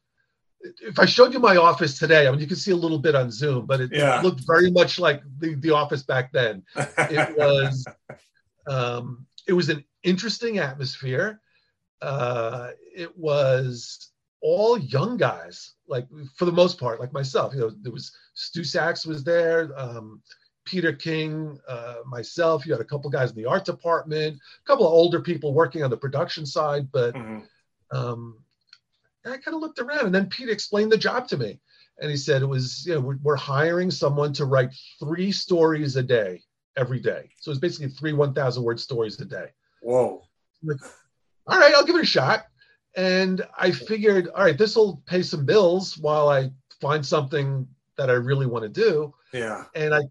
if 0.82 0.98
I 1.00 1.06
showed 1.06 1.34
you 1.34 1.40
my 1.40 1.58
office 1.58 2.00
today, 2.00 2.28
I 2.28 2.32
mean, 2.32 2.40
you 2.40 2.48
can 2.48 2.56
see 2.56 2.72
a 2.72 2.76
little 2.76 2.98
bit 3.00 3.16
on 3.16 3.32
Zoom, 3.32 3.66
but 3.68 3.80
it, 3.80 3.92
Yeah. 3.94 4.20
it 4.20 4.24
looked 4.24 4.42
very 4.46 4.72
much 4.72 5.00
like 5.00 5.22
the, 5.40 5.56
the 5.56 5.72
office 5.72 6.04
back 6.04 6.32
then 6.32 6.64
it 6.76 7.38
was 7.38 7.86
um, 8.68 9.26
it 9.48 9.54
was 9.54 9.70
an 9.70 9.84
interesting 10.04 10.58
atmosphere 10.60 11.40
uh, 12.02 12.72
it 12.96 13.18
was 13.18 14.12
all 14.42 14.78
young 14.78 15.18
guys 15.18 15.74
like 15.88 16.08
for 16.36 16.46
the 16.46 16.52
most 16.52 16.80
part 16.80 17.00
like 17.00 17.12
myself 17.14 17.54
you 17.54 17.60
know 17.60 17.72
there 17.82 17.92
was 17.92 18.16
stu 18.34 18.62
saks 18.62 19.06
was 19.06 19.24
there 19.24 19.72
um, 19.78 20.22
peter 20.64 20.94
king 20.94 21.58
uh, 21.68 21.96
myself 22.06 22.66
you 22.66 22.72
had 22.72 22.82
a 22.82 22.86
couple 22.86 23.10
guys 23.10 23.32
in 23.32 23.36
the 23.36 23.46
art 23.46 23.66
department 23.66 24.36
a 24.36 24.68
couple 24.68 24.86
of 24.86 24.94
older 24.94 25.22
people 25.22 25.54
working 25.54 25.84
on 25.84 25.90
the 25.90 25.98
production 25.98 26.46
side 26.46 26.92
but 26.92 27.16
Mhm. 27.16 27.44
um, 27.92 28.44
I 29.26 29.38
kind 29.38 29.56
of 29.56 29.62
looked 29.62 29.80
around, 29.80 30.06
and 30.06 30.16
then 30.16 30.28
Pete 30.30 30.50
explained 30.50 30.92
the 30.92 30.98
job 30.98 31.28
to 31.30 31.38
me, 31.38 31.60
and 32.00 32.10
he 32.10 32.16
said 32.16 32.42
it 32.42 32.46
was 32.46 32.86
you 32.86 32.94
know 32.94 33.02
we're, 33.02 33.18
we're 33.22 33.36
hiring 33.36 33.92
someone 33.92 34.32
to 34.34 34.46
write 34.46 34.70
three 35.00 35.32
stories 35.34 35.98
a 35.98 36.04
day 36.04 36.42
every 36.78 37.00
day. 37.00 37.30
So 37.42 37.52
it's 37.52 37.60
basically 37.60 37.90
three 37.90 38.14
one 38.14 38.34
thousand 38.34 38.64
word 38.64 38.80
stories 38.80 39.20
a 39.20 39.26
day. 39.26 39.48
Whoa. 39.82 40.24
All 41.48 41.60
right, 41.60 41.74
I'll 41.76 41.86
give 41.86 41.96
it 41.96 42.04
a 42.04 42.06
shot. 42.06 42.46
And 42.98 43.46
I 43.58 43.72
figured, 43.72 44.28
all 44.30 44.44
right, 44.44 44.58
this 44.58 44.76
will 44.76 45.04
pay 45.06 45.22
some 45.22 45.46
bills 45.46 45.98
while 46.00 46.30
I 46.30 46.50
find 46.82 47.06
something 47.06 47.68
that 47.96 48.10
I 48.10 48.14
really 48.14 48.48
want 48.48 48.64
to 48.64 48.70
do. 48.70 49.14
Yeah. 49.32 49.66
And 49.76 49.94
I 49.94 50.02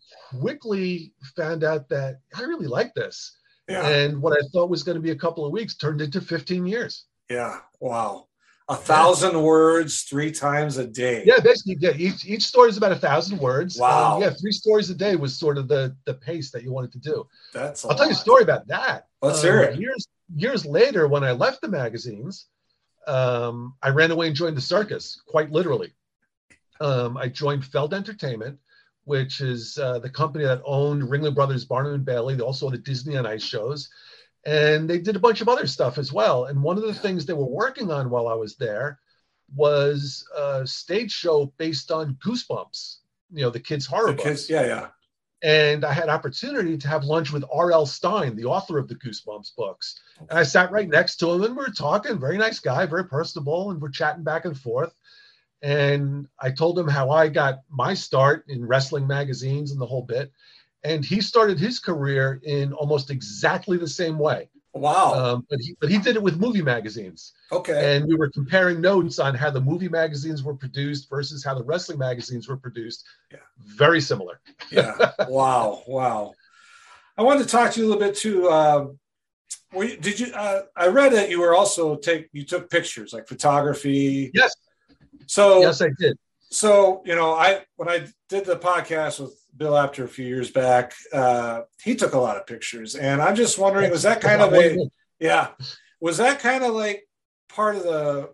quickly 0.41 1.13
found 1.37 1.65
out 1.65 1.89
that 1.89 2.21
I 2.35 2.43
really 2.43 2.69
like 2.69 2.95
this. 2.95 3.37
Yeah. 3.69 3.87
And 3.87 4.23
what 4.23 4.33
I 4.33 4.47
thought 4.53 4.71
was 4.71 4.85
going 4.85 4.95
to 4.95 5.03
be 5.03 5.11
a 5.11 5.17
couple 5.17 5.45
of 5.45 5.53
weeks 5.53 5.77
turned 5.77 6.01
into 6.01 6.21
15 6.21 6.65
years. 6.65 7.07
Yeah. 7.29 7.59
Wow. 7.81 8.29
A 8.69 8.77
thousand 8.77 9.41
words 9.41 10.03
three 10.03 10.33
times 10.33 10.77
a 10.77 10.87
day. 10.87 11.23
Yeah, 11.25 11.39
basically, 11.39 11.77
yeah. 11.79 11.93
Each 11.97 12.27
each 12.27 12.43
story 12.43 12.69
is 12.69 12.77
about 12.77 12.91
a 12.91 12.97
thousand 12.97 13.39
words. 13.39 13.79
Um, 13.79 13.89
wow. 13.89 14.15
And, 14.15 14.25
yeah, 14.25 14.31
three 14.31 14.51
stories 14.51 14.91
a 14.91 14.95
day 14.95 15.15
was 15.15 15.39
sort 15.39 15.57
of 15.57 15.69
the 15.69 15.95
the 16.05 16.15
pace 16.15 16.51
that 16.51 16.65
you 16.65 16.73
wanted 16.73 16.91
to 16.93 16.99
do. 16.99 17.29
That's 17.55 17.85
i 17.85 17.91
I'll 17.91 17.97
tell 17.97 18.07
you 18.07 18.13
a 18.13 18.17
story 18.17 18.43
about 18.43 18.67
that. 18.67 19.07
Let's 19.23 19.39
um, 19.39 19.45
hear 19.45 19.61
it. 19.63 19.79
Years 19.79 20.09
years 20.35 20.67
later, 20.67 21.07
when 21.07 21.23
I 21.23 21.31
left 21.31 21.61
the 21.61 21.69
magazines, 21.69 22.47
um, 23.07 23.75
I 23.83 23.91
ran 23.91 24.11
away 24.11 24.29
and 24.29 24.37
joined 24.37 24.57
the 24.57 24.63
circus, 24.63 25.21
quite 25.27 25.51
literally. 25.51 25.93
Um, 26.81 27.17
I 27.17 27.29
joined 27.29 27.65
Feld 27.65 27.95
Entertainment, 27.95 28.59
which 29.05 29.41
is 29.41 29.79
uh, 29.79 29.99
the 30.01 30.11
company 30.11 30.45
that 30.45 30.63
owned 30.65 31.03
Ringling 31.03 31.35
Brothers, 31.35 31.65
Barnum 31.65 31.95
and 31.95 32.05
Bailey. 32.05 32.35
They 32.35 32.43
also 32.43 32.69
the 32.71 32.79
Disney 32.79 33.17
on 33.17 33.27
Ice 33.27 33.43
shows, 33.43 33.89
and 34.45 34.91
they 34.91 34.99
did 34.99 35.17
a 35.17 35.21
bunch 35.21 35.41
of 35.41 35.49
other 35.49 35.67
stuff 35.67 35.97
as 35.97 36.13
well. 36.13 36.47
And 36.47 36.63
one 36.63 36.77
of 36.77 36.83
the 36.83 36.95
things 36.95 37.25
they 37.25 37.33
were 37.33 37.45
working 37.45 37.91
on 37.91 38.11
while 38.11 38.29
I 38.29 38.35
was 38.35 38.57
there 38.57 38.99
was 39.55 40.25
a 40.37 40.67
stage 40.67 41.13
show 41.13 41.53
based 41.57 41.91
on 41.91 42.19
Goosebumps. 42.25 42.97
You 43.33 43.43
know, 43.43 43.51
the 43.51 43.61
kids' 43.61 43.87
horror 43.87 44.09
The 44.09 44.15
books 44.15 44.29
kids, 44.29 44.51
yeah, 44.51 44.67
yeah. 44.67 44.89
and 45.43 45.85
I 45.85 45.93
had 45.93 46.09
opportunity 46.09 46.77
to 46.77 46.89
have 46.89 47.05
lunch 47.05 47.33
with 47.33 47.45
R.L. 47.53 47.87
Stine, 47.87 48.37
the 48.37 48.45
author 48.45 48.79
of 48.79 48.89
the 48.89 48.97
Goosebumps 48.97 49.55
books. 49.57 50.01
And 50.21 50.39
I 50.39 50.43
sat 50.43 50.71
right 50.71 50.89
next 50.89 51.17
to 51.17 51.33
him, 51.33 51.43
and 51.43 51.57
we 51.57 51.63
were 51.63 51.71
talking. 51.71 52.19
Very 52.19 52.39
nice 52.39 52.61
guy, 52.61 52.87
very 52.87 53.05
personable, 53.05 53.71
and 53.71 53.81
we're 53.81 53.91
chatting 53.91 54.25
back 54.25 54.45
and 54.45 54.59
forth. 54.59 54.95
And 55.63 56.29
I 56.41 56.51
told 56.51 56.79
him 56.79 56.89
how 56.89 57.11
I 57.11 57.29
got 57.29 57.61
my 57.71 57.95
start 57.95 58.45
in 58.49 58.67
wrestling 58.67 59.07
magazines 59.07 59.73
and 59.73 59.81
the 59.81 59.87
whole 59.87 60.03
bit. 60.03 60.33
And 60.85 61.05
he 61.05 61.21
started 61.21 61.59
his 61.59 61.81
career 61.81 62.41
in 62.45 62.73
almost 62.73 63.11
exactly 63.11 63.77
the 63.77 63.89
same 63.89 64.19
way. 64.19 64.49
Wow. 64.77 65.15
Um, 65.15 65.47
but 65.49 65.59
he 65.61 65.75
but 65.81 65.91
he 65.91 65.99
did 65.99 66.17
it 66.17 66.23
with 66.23 66.39
movie 66.39 66.63
magazines. 66.63 67.33
okay. 67.51 67.97
And 67.97 68.07
we 68.07 68.15
were 68.15 68.31
comparing 68.31 68.81
notes 68.81 69.19
on 69.19 69.35
how 69.35 69.51
the 69.51 69.61
movie 69.61 69.89
magazines 69.89 70.43
were 70.43 70.55
produced 70.55 71.09
versus 71.09 71.43
how 71.43 71.55
the 71.55 71.65
wrestling 71.65 71.99
magazines 71.99 72.47
were 72.47 72.57
produced. 72.57 73.05
Yeah. 73.33 73.39
Very 73.59 74.01
similar. 74.01 74.41
yeah. 74.71 75.13
Wow. 75.29 75.83
Wow. 75.87 76.35
I 77.17 77.23
wanted 77.23 77.45
to 77.45 77.49
talk 77.49 77.73
to 77.73 77.81
you 77.81 77.87
a 77.87 77.89
little 77.89 78.03
bit 78.03 78.17
too. 78.17 78.51
Um, 78.51 78.99
you, 79.85 79.97
did 79.97 80.21
you? 80.21 80.33
Uh, 80.33 80.63
I 80.77 80.89
read 80.89 81.13
that 81.13 81.31
you 81.31 81.41
were 81.41 81.55
also 81.55 81.97
take 81.97 82.29
you 82.33 82.45
took 82.45 82.71
pictures 82.71 83.13
like 83.13 83.29
photography. 83.29 84.31
Yes. 84.35 84.55
So 85.27 85.61
Yes, 85.61 85.81
I 85.83 85.89
did. 85.99 86.17
so 86.51 87.03
you 87.05 87.15
know 87.15 87.33
I 87.33 87.65
when 87.77 87.89
I 87.89 88.07
did 88.29 88.45
the 88.45 88.57
podcast 88.57 89.21
with 89.21 89.35
Bill 89.57 89.77
after 89.77 90.05
a 90.05 90.09
few 90.09 90.27
years 90.27 90.51
back, 90.51 90.93
uh, 91.13 91.63
he 91.83 91.95
took 91.95 92.15
a 92.15 92.19
lot 92.19 92.37
of 92.37 92.47
pictures, 92.47 92.95
and 92.95 93.23
I'm 93.23 93.35
just 93.37 93.59
wondering 93.59 93.91
was 93.91 94.03
that 94.03 94.21
kind 94.21 94.43
of 94.43 94.53
a 94.53 94.79
yeah 95.19 95.49
was 96.01 96.19
that 96.19 96.41
kind 96.41 96.63
of 96.63 96.75
like 96.75 97.09
part 97.49 97.77
of 97.77 97.83
the 97.85 98.31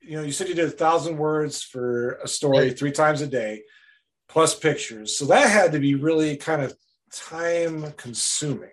you 0.00 0.16
know 0.16 0.22
you 0.22 0.32
said 0.32 0.48
you 0.48 0.54
did 0.54 0.66
a 0.66 0.70
thousand 0.70 1.16
words 1.16 1.62
for 1.62 2.12
a 2.24 2.28
story 2.28 2.72
three 2.72 2.92
times 2.92 3.20
a 3.20 3.26
day 3.26 3.62
plus 4.28 4.58
pictures 4.58 5.16
so 5.16 5.26
that 5.26 5.48
had 5.50 5.72
to 5.72 5.78
be 5.78 5.94
really 5.94 6.36
kind 6.36 6.62
of 6.62 6.74
time 7.12 7.92
consuming 7.92 8.70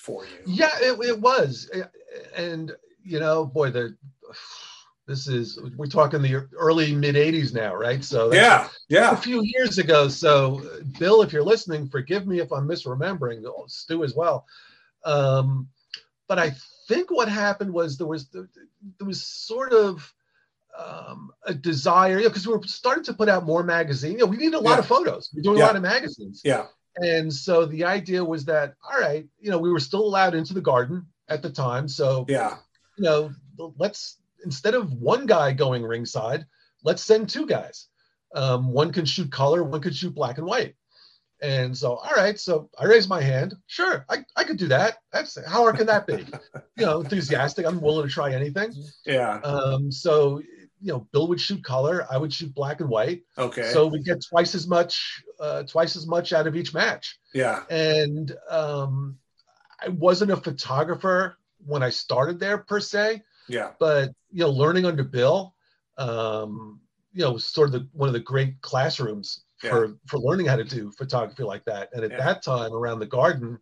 for 0.00 0.24
you 0.24 0.30
Yeah, 0.46 0.70
it, 0.80 0.98
it 1.04 1.20
was, 1.20 1.70
and 2.34 2.72
you 3.04 3.20
know, 3.20 3.44
boy, 3.44 3.70
the 3.70 3.96
this 5.06 5.26
is 5.28 5.58
we're 5.76 5.86
talking 5.86 6.22
the 6.22 6.46
early 6.56 6.94
mid 6.94 7.16
'80s 7.16 7.52
now, 7.52 7.74
right? 7.74 8.02
So 8.02 8.30
that's 8.30 8.78
yeah 8.88 9.12
a 9.12 9.16
few 9.16 9.42
years 9.42 9.78
ago. 9.78 10.08
So, 10.08 10.62
Bill, 10.98 11.22
if 11.22 11.32
you're 11.32 11.42
listening, 11.42 11.88
forgive 11.88 12.26
me 12.26 12.40
if 12.40 12.52
I'm 12.52 12.66
misremembering. 12.68 13.42
Stu 13.68 14.04
as 14.04 14.14
well. 14.14 14.46
Um, 15.04 15.68
but 16.28 16.38
I 16.38 16.52
think 16.88 17.10
what 17.10 17.28
happened 17.28 17.72
was 17.72 17.98
there 17.98 18.06
was 18.06 18.28
there 18.30 18.46
was 19.06 19.22
sort 19.22 19.72
of 19.72 20.14
um, 20.78 21.32
a 21.44 21.52
desire, 21.52 22.18
because 22.22 22.46
we 22.46 22.54
were 22.54 22.62
starting 22.64 23.04
to 23.04 23.12
put 23.14 23.28
out 23.28 23.44
more 23.44 23.62
magazine 23.64 24.12
You 24.12 24.18
know, 24.18 24.26
we 24.26 24.36
need 24.36 24.54
a 24.54 24.60
lot 24.60 24.74
Yeah. 24.74 24.78
of 24.78 24.86
photos. 24.86 25.30
We're 25.34 25.42
doing 25.42 25.58
Yeah. 25.58 25.64
a 25.64 25.66
lot 25.66 25.76
of 25.76 25.82
magazines. 25.82 26.40
yeah 26.44 26.66
And 26.96 27.32
so 27.32 27.66
the 27.66 27.84
idea 27.84 28.24
was 28.24 28.44
that, 28.46 28.74
all 28.90 29.00
right, 29.00 29.26
you 29.38 29.50
know, 29.50 29.58
we 29.58 29.70
were 29.70 29.80
still 29.80 30.04
allowed 30.04 30.34
into 30.34 30.54
the 30.54 30.60
garden 30.60 31.06
at 31.28 31.42
the 31.42 31.50
time. 31.50 31.88
So, 31.88 32.26
yeah 32.28 32.56
you 33.00 33.04
know, 33.04 33.32
let's, 33.78 34.18
instead 34.44 34.74
of 34.74 34.92
one 34.92 35.24
guy 35.24 35.52
going 35.52 35.82
ringside, 35.82 36.44
let's 36.84 37.02
send 37.02 37.30
two 37.30 37.46
guys. 37.46 37.86
Um, 38.34 38.72
one 38.72 38.92
can 38.92 39.06
shoot 39.06 39.32
color, 39.32 39.64
one 39.64 39.80
could 39.80 39.96
shoot 39.96 40.14
black 40.14 40.36
and 40.36 40.46
white. 40.46 40.74
And 41.42 41.76
so, 41.76 41.94
all 41.94 42.12
right, 42.14 42.38
so 42.38 42.68
I 42.78 42.84
raised 42.84 43.08
my 43.08 43.22
hand. 43.22 43.54
Sure, 43.66 44.04
I, 44.10 44.18
I 44.36 44.44
could 44.44 44.58
do 44.58 44.68
that. 44.68 44.98
That's 45.10 45.38
how 45.46 45.62
hard 45.62 45.76
can 45.76 45.86
that 45.86 46.06
be? 46.06 46.26
you 46.76 46.84
know, 46.84 47.00
enthusiastic. 47.00 47.64
I'm 47.64 47.80
willing 47.80 48.06
to 48.06 48.12
try 48.12 48.34
anything. 48.34 48.74
yeah 49.06 49.40
Um, 49.42 49.90
so, 49.90 50.42
you 50.80 50.92
know, 50.92 51.06
Bill 51.12 51.26
would 51.28 51.40
shoot 51.40 51.62
color, 51.62 52.06
I 52.10 52.16
would 52.16 52.32
shoot 52.32 52.54
black 52.54 52.80
and 52.80 52.88
white. 52.88 53.22
okay 53.36 53.70
So 53.72 53.86
we 53.86 54.02
get 54.02 54.24
twice 54.28 54.54
as 54.54 54.66
much, 54.66 55.22
uh, 55.38 55.62
twice 55.64 55.96
as 55.96 56.06
much 56.06 56.32
out 56.32 56.46
of 56.46 56.56
each 56.56 56.72
match 56.74 57.18
yeah 57.34 57.62
and 57.70 58.36
um, 58.48 59.16
I 59.84 59.88
wasn't 59.88 60.30
a 60.32 60.36
photographer 60.36 61.36
when 61.64 61.82
I 61.82 61.90
started 61.90 62.40
there 62.40 62.58
per 62.58 62.80
se, 62.80 63.22
yeah 63.48 63.72
but 63.78 64.10
you 64.32 64.40
know, 64.44 64.50
learning 64.50 64.86
under 64.86 65.04
Bill, 65.04 65.54
um, 65.98 66.80
you 67.12 67.22
know, 67.24 67.32
was 67.32 67.44
sort 67.44 67.68
of 67.68 67.72
the, 67.72 67.88
one 67.92 68.08
of 68.08 68.12
the 68.12 68.20
great 68.20 68.60
classrooms 68.62 69.44
for 69.58 69.96
for 70.06 70.18
learning 70.18 70.46
how 70.46 70.56
to 70.56 70.64
do 70.64 70.90
photography 70.92 71.42
like 71.42 71.64
that. 71.66 71.90
And 71.92 72.04
at 72.04 72.12
Yeah. 72.12 72.18
that 72.18 72.42
time, 72.42 72.72
around 72.72 72.98
the 73.00 73.06
garden, 73.06 73.58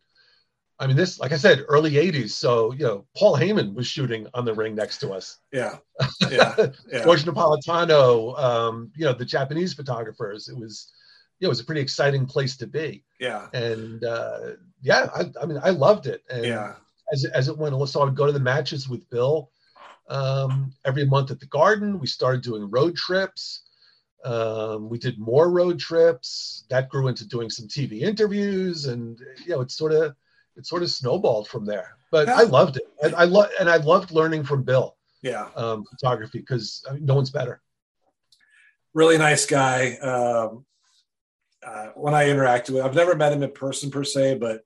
I 0.80 0.86
mean, 0.86 0.96
this, 0.96 1.18
like 1.18 1.32
I 1.32 1.36
said, 1.36 1.64
early 1.68 1.92
'80s. 1.92 2.30
So 2.30 2.72
you 2.72 2.84
know, 2.84 3.06
Paul 3.16 3.36
Heyman 3.36 3.74
was 3.74 3.86
shooting 3.86 4.26
on 4.34 4.44
the 4.44 4.54
ring 4.54 4.74
next 4.74 4.98
to 4.98 5.12
us. 5.12 5.38
yeah 5.52 5.78
yeah 6.30 6.54
yeah 6.90 7.02
George 7.02 7.24
Napolitano, 7.24 8.38
um, 8.38 8.92
you 8.96 9.04
know, 9.04 9.12
the 9.12 9.24
Japanese 9.24 9.74
photographers. 9.74 10.48
It 10.48 10.56
was, 10.56 10.92
you 11.38 11.46
know, 11.46 11.48
it 11.48 11.50
was 11.50 11.60
a 11.60 11.64
pretty 11.64 11.80
exciting 11.80 12.26
place 12.26 12.56
to 12.58 12.66
be 12.66 13.04
yeah 13.18 13.48
and 13.52 14.04
uh, 14.04 14.52
yeah, 14.80 15.08
I, 15.14 15.30
I 15.42 15.46
mean, 15.46 15.60
I 15.62 15.70
loved 15.70 16.06
it. 16.06 16.22
And 16.30 16.44
yeah 16.44 16.74
as 17.12 17.24
as 17.24 17.48
it 17.48 17.56
went 17.56 17.74
along, 17.74 17.86
so 17.86 18.00
I 18.00 18.04
would 18.04 18.14
go 18.14 18.26
to 18.26 18.32
the 18.32 18.40
matches 18.40 18.88
with 18.88 19.08
Bill 19.10 19.50
um, 20.08 20.72
every 20.84 21.04
month 21.04 21.30
at 21.30 21.40
the 21.40 21.46
Garden. 21.46 21.98
We 21.98 22.06
started 22.06 22.42
doing 22.42 22.70
road 22.70 22.96
trips. 22.96 23.62
Um, 24.24 24.88
we 24.88 24.98
did 24.98 25.18
more 25.18 25.50
road 25.50 25.78
trips. 25.78 26.64
That 26.70 26.88
grew 26.88 27.08
into 27.08 27.26
doing 27.26 27.50
some 27.50 27.68
TV 27.68 28.00
interviews, 28.02 28.86
and 28.86 29.18
you 29.44 29.52
know, 29.52 29.60
it's 29.60 29.76
sort 29.76 29.92
of 29.92 30.14
it 30.58 30.66
sort 30.66 30.82
of 30.82 30.90
snowballed 30.90 31.48
from 31.48 31.64
there. 31.64 31.96
But 32.10 32.28
I 32.28 32.42
loved 32.42 32.76
it, 32.76 32.88
and 33.02 33.14
I 33.14 33.24
love 33.24 33.48
and 33.58 33.70
I 33.70 33.76
loved 33.76 34.10
learning 34.10 34.44
from 34.44 34.64
Bill 34.64 34.96
yeah 35.22 35.48
um, 35.56 35.84
photography 35.84 36.38
because 36.38 36.84
I 36.88 36.92
mean, 36.94 37.06
no 37.06 37.14
one's 37.14 37.30
better. 37.30 37.60
really 38.94 39.18
nice 39.18 39.46
guy. 39.46 39.96
Um, 39.96 40.64
uh, 41.66 41.88
when 41.96 42.14
I 42.14 42.26
interacted 42.26 42.70
with, 42.70 42.84
I've 42.84 42.94
never 42.94 43.14
met 43.16 43.32
him 43.32 43.42
in 43.42 43.50
person 43.50 43.90
per 43.90 44.04
se, 44.04 44.36
but 44.36 44.62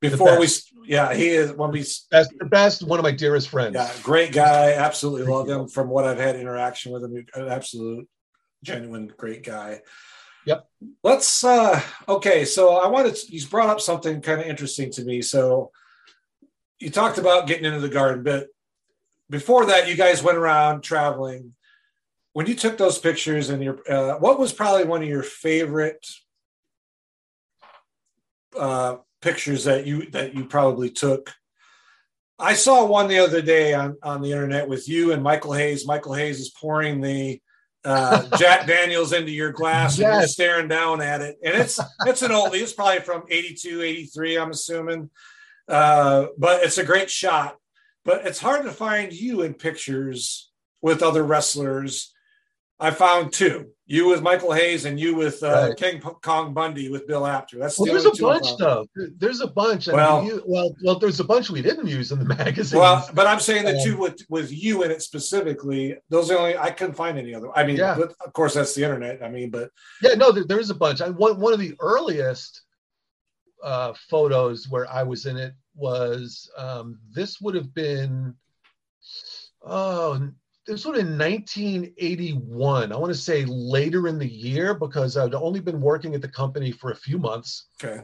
before 0.00 0.38
we, 0.38 0.48
yeah, 0.84 1.14
he 1.14 1.28
is 1.28 1.52
when 1.52 1.70
we, 1.70 1.84
Best, 2.10 2.32
the 2.38 2.44
best, 2.44 2.82
one 2.82 2.98
of 2.98 3.02
my 3.02 3.12
dearest 3.12 3.48
friends. 3.48 3.74
yeah, 3.74 3.90
great 4.02 4.32
guy. 4.32 4.72
Absolutely 4.72 5.26
love 5.26 5.48
him. 5.48 5.68
From 5.68 5.88
what 5.88 6.04
I've 6.04 6.18
had 6.18 6.36
interaction 6.36 6.92
with 6.92 7.04
him, 7.04 7.24
an 7.34 7.48
absolute, 7.48 8.08
genuine, 8.62 9.12
great 9.16 9.44
guy. 9.44 9.80
Yep. 10.46 10.68
Let's. 11.02 11.44
uh 11.44 11.80
Okay, 12.08 12.44
so 12.44 12.76
I 12.76 12.88
wanted. 12.88 13.16
To, 13.16 13.26
he's 13.26 13.46
brought 13.46 13.68
up 13.68 13.80
something 13.80 14.20
kind 14.22 14.40
of 14.40 14.46
interesting 14.46 14.90
to 14.92 15.04
me. 15.04 15.22
So 15.22 15.70
you 16.78 16.90
talked 16.90 17.18
about 17.18 17.46
getting 17.46 17.64
into 17.64 17.80
the 17.80 17.88
garden, 17.88 18.22
but 18.22 18.48
before 19.28 19.66
that, 19.66 19.88
you 19.88 19.96
guys 19.96 20.22
went 20.22 20.38
around 20.38 20.82
traveling 20.82 21.54
when 22.36 22.46
you 22.46 22.54
took 22.54 22.76
those 22.76 22.98
pictures 22.98 23.48
and 23.48 23.62
your 23.62 23.78
uh, 23.90 24.18
what 24.18 24.38
was 24.38 24.52
probably 24.52 24.84
one 24.84 25.02
of 25.02 25.08
your 25.08 25.22
favorite 25.22 26.06
uh, 28.58 28.96
pictures 29.22 29.64
that 29.64 29.86
you 29.86 30.10
that 30.10 30.34
you 30.34 30.44
probably 30.44 30.90
took 30.90 31.34
i 32.38 32.52
saw 32.52 32.84
one 32.84 33.08
the 33.08 33.18
other 33.18 33.40
day 33.40 33.72
on 33.72 33.96
on 34.02 34.20
the 34.20 34.30
internet 34.30 34.68
with 34.68 34.86
you 34.88 35.12
and 35.12 35.22
michael 35.22 35.54
hayes 35.54 35.86
michael 35.86 36.12
hayes 36.12 36.38
is 36.38 36.50
pouring 36.50 37.00
the 37.00 37.40
uh, 37.86 38.36
jack 38.38 38.66
daniels 38.66 39.12
into 39.12 39.30
your 39.30 39.52
glass 39.52 39.98
and 39.98 40.12
you're 40.12 40.26
staring 40.26 40.68
down 40.68 41.00
at 41.00 41.20
it. 41.20 41.36
And 41.42 41.54
it's 41.54 41.78
it's 42.04 42.22
an 42.22 42.32
oldie. 42.32 42.60
It's 42.60 42.72
probably 42.72 43.00
from 43.00 43.24
82 43.28 43.82
83 43.82 44.38
i'm 44.38 44.50
assuming. 44.50 45.10
Uh, 45.68 46.26
but 46.36 46.62
it's 46.62 46.78
a 46.78 46.84
great 46.84 47.10
shot. 47.10 47.56
But 48.04 48.26
it's 48.26 48.38
hard 48.38 48.64
to 48.64 48.72
find 48.72 49.12
you 49.12 49.42
in 49.42 49.54
pictures 49.54 50.50
with 50.80 51.02
other 51.02 51.24
wrestlers. 51.24 52.12
I 52.78 52.90
found 52.90 53.32
two. 53.32 53.70
You 53.88 54.08
with 54.08 54.20
Michael 54.20 54.50
Hayes 54.52 54.84
and 54.84 54.98
you 54.98 55.14
with 55.14 55.40
uh, 55.44 55.68
Right. 55.68 55.76
King 55.76 56.00
P- 56.00 56.08
Kong 56.20 56.52
Bundy 56.52 56.88
with 56.88 57.06
Bill 57.06 57.24
Apter. 57.24 57.58
That's 57.60 57.78
Well, 57.78 57.86
the 57.86 57.92
there's 57.92 58.04
a 58.04 58.20
bunch 58.20 58.46
found. 58.46 58.58
though. 58.58 58.86
There's 59.18 59.40
a 59.40 59.46
bunch. 59.46 59.86
and 59.86 59.96
Well- 59.96 60.24
you, 60.24 60.42
well, 60.44 60.74
well, 60.82 60.98
there's 60.98 61.20
a 61.20 61.24
bunch 61.24 61.50
we 61.50 61.62
didn't 61.62 61.86
use 61.86 62.10
in 62.10 62.18
the 62.18 62.24
magazine. 62.40 62.80
Well, 62.80 63.08
but 63.14 63.28
I'm 63.28 63.38
saying 63.38 63.64
the 63.64 63.76
Um, 63.78 63.84
two 63.84 63.96
with 63.96 64.18
with 64.28 64.50
you 64.52 64.82
in 64.82 64.90
it 64.90 65.02
specifically. 65.02 65.96
Those 66.10 66.32
are 66.32 66.38
only 66.38 66.58
I 66.58 66.70
couldn't 66.72 66.94
find 66.96 67.16
any 67.16 67.32
other. 67.32 67.48
I 67.56 67.64
mean, 67.64 67.76
Yeah. 67.76 67.94
but 67.96 68.12
of 68.26 68.32
course 68.32 68.54
that's 68.54 68.74
the 68.74 68.82
internet. 68.82 69.22
I 69.22 69.28
mean, 69.28 69.50
but 69.50 69.70
yeah, 70.02 70.14
no, 70.14 70.32
there, 70.32 70.44
there 70.44 70.58
is 70.60 70.70
a 70.70 70.74
bunch. 70.74 71.00
I, 71.00 71.10
one 71.10 71.38
one 71.38 71.52
of 71.52 71.60
the 71.60 71.76
earliest 71.78 72.62
uh, 73.62 73.92
photos 74.10 74.68
where 74.68 74.90
I 74.90 75.04
was 75.04 75.26
in 75.26 75.36
it 75.36 75.54
was 75.76 76.50
um, 76.58 76.98
this 77.12 77.40
would 77.40 77.54
have 77.54 77.72
been 77.72 78.34
oh 79.62 80.28
this 80.66 80.84
have 80.84 80.94
been 80.94 81.16
1981. 81.18 82.92
I 82.92 82.96
want 82.96 83.12
to 83.12 83.18
say 83.18 83.44
later 83.44 84.08
in 84.08 84.18
the 84.18 84.26
year 84.28 84.74
because 84.74 85.16
I'd 85.16 85.34
only 85.34 85.60
been 85.60 85.80
working 85.80 86.14
at 86.14 86.22
the 86.22 86.28
company 86.28 86.72
for 86.72 86.90
a 86.90 86.96
few 86.96 87.18
months. 87.18 87.68
Okay. 87.82 88.02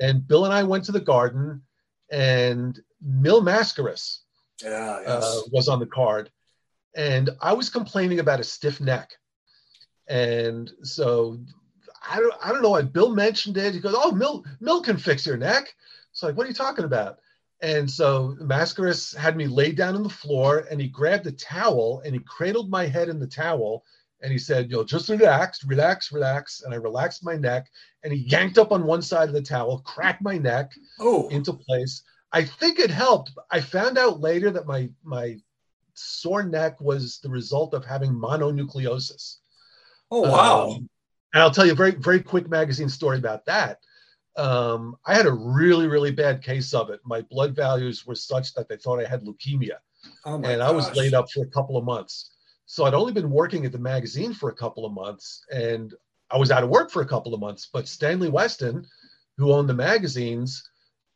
And 0.00 0.26
Bill 0.26 0.44
and 0.44 0.54
I 0.54 0.62
went 0.62 0.84
to 0.84 0.92
the 0.92 1.00
garden, 1.00 1.62
and 2.10 2.80
Mil 3.02 3.42
Mascaras 3.42 4.20
Yeah. 4.62 5.00
Yes. 5.00 5.24
uh, 5.24 5.40
was 5.52 5.68
on 5.68 5.80
the 5.80 5.86
card, 5.86 6.30
and 6.96 7.30
I 7.40 7.52
was 7.52 7.68
complaining 7.68 8.20
about 8.20 8.40
a 8.40 8.44
stiff 8.44 8.80
neck, 8.80 9.10
and 10.08 10.70
so 10.82 11.38
I 12.08 12.18
don't 12.20 12.34
I 12.42 12.52
don't 12.52 12.62
know 12.62 12.70
why 12.70 12.82
Bill 12.82 13.14
mentioned 13.14 13.56
it. 13.56 13.74
He 13.74 13.80
goes, 13.80 13.94
"Oh, 13.96 14.12
Mill 14.12 14.44
Mill 14.60 14.82
can 14.82 14.96
fix 14.96 15.26
your 15.26 15.36
neck." 15.36 15.74
It's 16.12 16.22
like, 16.22 16.36
what 16.36 16.46
are 16.46 16.48
you 16.48 16.54
talking 16.54 16.84
about? 16.84 17.18
And 17.62 17.90
so 17.90 18.36
Mascaras 18.40 19.16
had 19.16 19.36
me 19.36 19.46
laid 19.46 19.76
down 19.76 19.94
on 19.94 20.02
the 20.02 20.08
floor, 20.08 20.66
and 20.70 20.80
he 20.80 20.88
grabbed 20.88 21.26
a 21.26 21.32
towel 21.32 22.02
and 22.04 22.14
he 22.14 22.20
cradled 22.20 22.68
my 22.68 22.86
head 22.86 23.08
in 23.08 23.18
the 23.18 23.26
towel, 23.26 23.84
and 24.20 24.32
he 24.32 24.38
said, 24.38 24.70
"You 24.70 24.78
know, 24.78 24.84
just 24.84 25.08
relax, 25.08 25.64
relax, 25.64 26.12
relax." 26.12 26.62
And 26.62 26.74
I 26.74 26.76
relaxed 26.76 27.24
my 27.24 27.36
neck, 27.36 27.70
and 28.02 28.12
he 28.12 28.20
yanked 28.20 28.58
up 28.58 28.72
on 28.72 28.84
one 28.84 29.02
side 29.02 29.28
of 29.28 29.34
the 29.34 29.42
towel, 29.42 29.78
cracked 29.80 30.22
my 30.22 30.36
neck 30.36 30.72
oh. 31.00 31.28
into 31.28 31.52
place. 31.52 32.02
I 32.32 32.44
think 32.44 32.78
it 32.78 32.90
helped. 32.90 33.30
I 33.50 33.60
found 33.60 33.96
out 33.96 34.20
later 34.20 34.50
that 34.50 34.66
my 34.66 34.90
my 35.02 35.38
sore 35.94 36.42
neck 36.42 36.80
was 36.80 37.20
the 37.22 37.30
result 37.30 37.72
of 37.72 37.84
having 37.84 38.12
mononucleosis. 38.12 39.36
Oh 40.10 40.22
wow. 40.22 40.70
Um, 40.70 40.88
and 41.32 41.42
I'll 41.42 41.50
tell 41.50 41.64
you 41.64 41.72
a 41.72 41.76
very 41.76 41.92
very 41.92 42.20
quick 42.20 42.48
magazine 42.48 42.88
story 42.88 43.18
about 43.18 43.46
that. 43.46 43.78
Um, 44.36 44.96
I 45.06 45.14
had 45.14 45.26
a 45.26 45.32
really 45.32 45.86
really 45.86 46.10
bad 46.10 46.42
case 46.42 46.74
of 46.74 46.90
it. 46.90 47.00
My 47.04 47.20
blood 47.22 47.54
values 47.54 48.06
were 48.06 48.16
such 48.16 48.54
that 48.54 48.68
they 48.68 48.76
thought 48.76 49.00
I 49.00 49.08
had 49.08 49.22
leukemia, 49.24 49.76
oh 50.24 50.38
my 50.38 50.52
and 50.52 50.62
I 50.62 50.70
was 50.70 50.86
gosh. 50.86 50.96
laid 50.96 51.14
up 51.14 51.30
for 51.30 51.42
a 51.42 51.48
couple 51.48 51.76
of 51.76 51.84
months. 51.84 52.30
So 52.66 52.84
I'd 52.84 52.94
only 52.94 53.12
been 53.12 53.30
working 53.30 53.64
at 53.66 53.72
the 53.72 53.78
magazine 53.78 54.32
for 54.32 54.48
a 54.50 54.54
couple 54.54 54.86
of 54.86 54.92
months, 54.92 55.44
and 55.52 55.94
I 56.30 56.38
was 56.38 56.50
out 56.50 56.64
of 56.64 56.70
work 56.70 56.90
for 56.90 57.02
a 57.02 57.06
couple 57.06 57.34
of 57.34 57.40
months. 57.40 57.68
But 57.72 57.86
Stanley 57.86 58.28
Weston, 58.28 58.86
who 59.36 59.52
owned 59.52 59.68
the 59.68 59.74
magazines, 59.74 60.68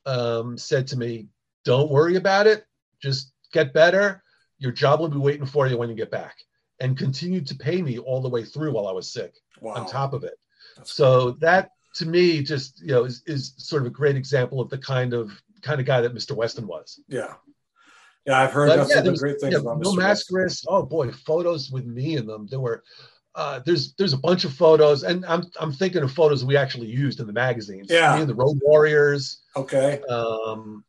um, 0.07 0.57
said 0.59 0.87
to 0.89 0.97
me, 0.99 1.29
"Don't 1.65 1.91
worry 1.91 2.17
about 2.17 2.47
it. 2.47 2.67
Just 3.01 3.33
get 3.53 3.73
better. 3.73 4.23
Your 4.59 4.73
job 4.73 5.01
will 5.01 5.09
be 5.09 5.19
waiting 5.19 5.47
for 5.47 5.67
you 5.67 5.79
when 5.79 5.89
you 5.89 5.95
get 5.95 6.11
back." 6.11 6.37
And 6.81 6.97
continued 6.97 7.47
to 7.49 7.57
pay 7.57 7.83
me 7.83 7.99
all 7.99 8.23
the 8.23 8.29
way 8.29 8.45
through 8.45 8.73
while 8.73 8.87
I 8.87 8.93
was 8.93 9.11
sick. 9.11 9.35
Wow. 9.61 9.75
On 9.75 9.87
top 9.87 10.13
of 10.13 10.23
it, 10.23 10.39
That's 10.77 10.93
so 10.93 11.33
that 11.41 11.73
to 11.99 12.07
me 12.07 12.43
just 12.43 12.81
you 12.81 12.89
know 12.89 13.05
is, 13.05 13.23
is 13.27 13.55
sort 13.59 13.83
of 13.83 13.87
a 13.87 13.91
great 13.91 14.17
example 14.17 14.61
of 14.61 14.69
the 14.71 14.79
kind 14.79 15.13
of 15.13 15.31
kind 15.63 15.81
of 15.81 15.87
guy 15.87 16.01
that 16.01 16.15
Mr. 16.15 16.35
Weston 16.37 16.67
was. 16.67 17.01
Yeah. 17.09 17.35
Yeah, 18.27 18.41
I've 18.43 18.53
heard 18.53 18.69
But 18.69 18.89
yeah, 18.89 18.95
but 18.97 19.03
there 19.05 19.11
was- 19.13 19.21
great 19.21 19.41
things 19.41 19.53
yeah, 19.55 19.61
about 19.61 19.81
Mr. 19.81 19.97
Weston. 19.97 20.37
Mascaras. 20.37 20.65
Oh 20.69 20.83
boy, 20.85 21.11
photos 21.13 21.71
with 21.71 21.87
me 21.87 22.17
in 22.17 22.27
them. 22.27 22.47
There 22.51 22.61
were 22.61 22.83
uh, 23.35 23.61
there's 23.65 23.95
there's 23.95 24.13
a 24.13 24.19
bunch 24.19 24.45
of 24.45 24.53
photos, 24.53 25.03
and 25.05 25.25
I'm 25.27 25.45
I'm 25.61 25.73
thinking 25.73 26.03
of 26.03 26.13
photos 26.13 26.45
we 26.45 26.57
actually 26.57 26.89
used 26.89 27.21
in 27.21 27.27
the 27.27 27.33
magazines. 27.33 27.89
Yeah. 27.91 28.15
me 28.17 28.21
and 28.23 28.29
the 28.31 28.35
Road 28.35 28.59
Warriors. 28.63 29.43
Okay. 29.57 30.01
Um, 30.09 30.85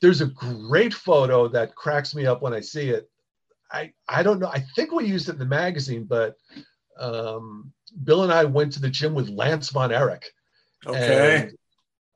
there's 0.00 0.20
a 0.20 0.26
great 0.26 0.94
photo 0.94 1.48
that 1.48 1.74
cracks 1.74 2.14
me 2.14 2.26
up 2.26 2.42
when 2.42 2.54
I 2.54 2.60
see 2.60 2.88
it. 2.90 3.10
I 3.70 3.92
I 4.08 4.22
don't 4.22 4.38
know. 4.40 4.48
I 4.48 4.60
think 4.74 4.92
we 4.92 5.04
used 5.06 5.28
it 5.28 5.32
in 5.32 5.38
the 5.38 5.44
magazine, 5.44 6.04
but 6.04 6.36
um, 6.98 7.72
Bill 8.04 8.22
and 8.24 8.32
I 8.32 8.44
went 8.44 8.72
to 8.74 8.80
the 8.80 8.90
gym 8.90 9.12
with 9.14 9.28
Lance 9.28 9.70
Von 9.70 9.92
Erich. 9.92 10.24
Okay. 10.86 11.36
And, 11.36 11.52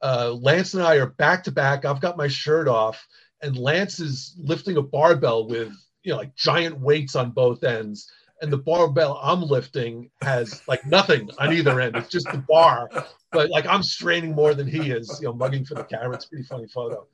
uh, 0.02 0.32
Lance 0.32 0.74
and 0.74 0.82
I 0.82 0.96
are 0.96 1.06
back 1.06 1.44
to 1.44 1.52
back. 1.52 1.84
I've 1.84 2.00
got 2.00 2.16
my 2.16 2.28
shirt 2.28 2.68
off, 2.68 3.06
and 3.42 3.56
Lance 3.56 4.00
is 4.00 4.34
lifting 4.38 4.76
a 4.76 4.82
barbell 4.82 5.48
with 5.48 5.72
you 6.02 6.12
know 6.12 6.18
like 6.18 6.34
giant 6.36 6.78
weights 6.80 7.16
on 7.16 7.30
both 7.30 7.64
ends. 7.64 8.10
And 8.42 8.52
the 8.52 8.58
barbell 8.58 9.18
I'm 9.22 9.40
lifting 9.40 10.10
has 10.20 10.60
like 10.68 10.84
nothing 10.84 11.30
on 11.38 11.52
either 11.52 11.80
end. 11.80 11.96
It's 11.96 12.10
just 12.10 12.30
the 12.30 12.44
bar, 12.46 12.90
but 13.32 13.48
like 13.48 13.64
I'm 13.66 13.82
straining 13.82 14.34
more 14.34 14.52
than 14.54 14.66
he 14.66 14.90
is. 14.90 15.18
You 15.22 15.28
know, 15.28 15.34
mugging 15.34 15.64
for 15.64 15.74
the 15.74 15.84
camera. 15.84 16.16
It's 16.16 16.26
a 16.26 16.28
pretty 16.28 16.44
funny 16.44 16.66
photo. 16.66 17.06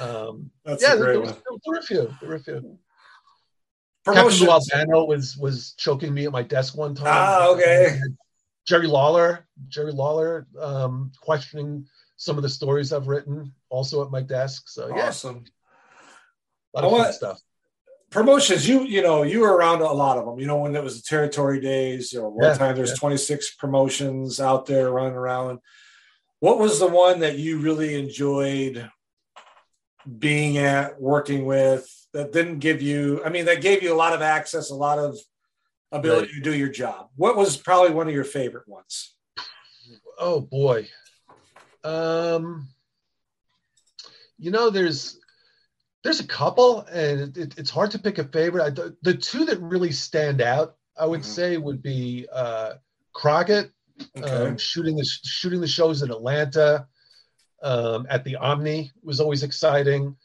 Um, 0.00 0.50
That's 0.64 0.82
yeah, 0.82 0.94
a 0.94 0.96
there, 0.96 1.04
great 1.04 1.12
there 1.14 1.22
one. 1.22 1.34
there 1.34 1.58
were 1.72 1.78
a 1.78 1.82
few. 1.82 2.14
There 2.20 2.28
were 2.28 2.34
a 2.36 2.40
few. 2.40 2.78
Captain 4.04 4.14
Promotions. 4.14 4.42
Lou 4.42 4.50
Albano 4.50 5.04
was 5.04 5.36
was 5.36 5.72
choking 5.78 6.12
me 6.12 6.26
at 6.26 6.32
my 6.32 6.42
desk 6.42 6.76
one 6.76 6.94
time. 6.94 7.06
Ah, 7.08 7.48
okay. 7.50 8.00
Jerry 8.68 8.86
Lawler, 8.86 9.46
Jerry 9.68 9.92
Lawler, 9.92 10.46
um, 10.60 11.10
questioning 11.22 11.86
some 12.16 12.36
of 12.36 12.42
the 12.42 12.50
stories 12.50 12.92
I've 12.92 13.08
written, 13.08 13.54
also 13.70 14.04
at 14.04 14.10
my 14.10 14.20
desk. 14.20 14.68
So 14.68 14.88
yeah, 14.94 15.06
Awesome. 15.08 15.44
a 16.74 16.82
lot 16.82 16.84
of 16.84 16.92
want- 16.92 17.14
stuff. 17.14 17.40
Promotions, 18.10 18.66
you 18.66 18.84
you 18.84 19.02
know, 19.02 19.22
you 19.22 19.40
were 19.40 19.54
around 19.54 19.80
a 19.82 19.92
lot 19.92 20.16
of 20.18 20.24
them. 20.26 20.38
You 20.40 20.46
know, 20.46 20.56
when 20.56 20.74
it 20.76 20.82
was 20.82 20.96
the 20.96 21.02
territory 21.06 21.60
days, 21.60 22.10
you 22.12 22.20
know, 22.20 22.28
one 22.30 22.44
Yeah, 22.48 22.54
time 22.54 22.74
there's 22.76 22.90
yeah. 22.90 22.96
26 22.96 23.54
promotions 23.56 24.40
out 24.40 24.64
there 24.66 24.90
running 24.90 25.12
around. 25.14 25.58
What 26.40 26.58
was 26.58 26.78
the 26.78 26.86
one 26.86 27.20
that 27.20 27.36
you 27.38 27.58
really 27.58 27.98
enjoyed 27.98 28.90
being 30.18 30.56
at, 30.58 30.98
working 31.00 31.44
with, 31.44 31.86
that 32.14 32.32
didn't 32.32 32.60
give 32.60 32.80
you, 32.80 33.22
I 33.26 33.28
mean, 33.28 33.44
that 33.44 33.60
gave 33.60 33.82
you 33.82 33.92
a 33.92 34.00
lot 34.04 34.14
of 34.14 34.22
access, 34.22 34.70
a 34.70 34.74
lot 34.74 34.98
of 34.98 35.18
ability 35.92 36.26
Right. 36.26 36.34
to 36.34 36.40
do 36.40 36.54
your 36.56 36.68
job? 36.68 37.10
What 37.16 37.36
was 37.36 37.56
probably 37.56 37.90
one 37.92 38.08
of 38.08 38.14
your 38.14 38.24
favorite 38.24 38.68
ones? 38.68 39.14
Oh 40.18 40.40
boy. 40.40 40.88
Um, 41.84 42.68
you 44.38 44.50
know, 44.50 44.70
there's 44.70 45.18
there's 46.04 46.20
a 46.20 46.26
couple, 46.26 46.82
and 46.82 47.36
it, 47.36 47.58
it's 47.58 47.70
hard 47.70 47.90
to 47.92 47.98
pick 47.98 48.18
a 48.18 48.24
favorite. 48.24 48.62
I, 48.64 48.70
the, 48.70 48.96
the 49.02 49.14
two 49.14 49.44
that 49.46 49.60
really 49.60 49.90
stand 49.92 50.40
out, 50.40 50.76
I 50.98 51.06
would 51.06 51.20
Mhm. 51.20 51.24
say, 51.24 51.56
would 51.56 51.82
be 51.82 52.26
uh, 52.32 52.74
Crockett 53.12 53.72
Okay. 54.16 54.48
um, 54.50 54.56
shooting 54.58 54.96
the 54.96 55.04
shooting 55.04 55.60
the 55.60 55.66
shows 55.66 56.02
in 56.02 56.10
Atlanta 56.10 56.86
um, 57.62 58.06
at 58.08 58.22
the 58.24 58.36
Omni 58.36 58.92
was 59.02 59.18
always 59.20 59.42
exciting, 59.42 60.16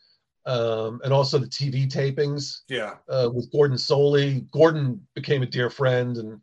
um, 0.46 1.02
and 1.04 1.14
also 1.14 1.38
the 1.38 1.48
TV 1.48 1.90
tapings 1.90 2.62
yeah. 2.68 2.96
uh, 3.10 3.30
with 3.34 3.52
Gordon 3.52 3.78
Solie. 3.78 4.50
Gordon 4.52 5.06
became 5.16 5.42
a 5.42 5.48
dear 5.48 5.70
friend, 5.70 6.18
and 6.18 6.42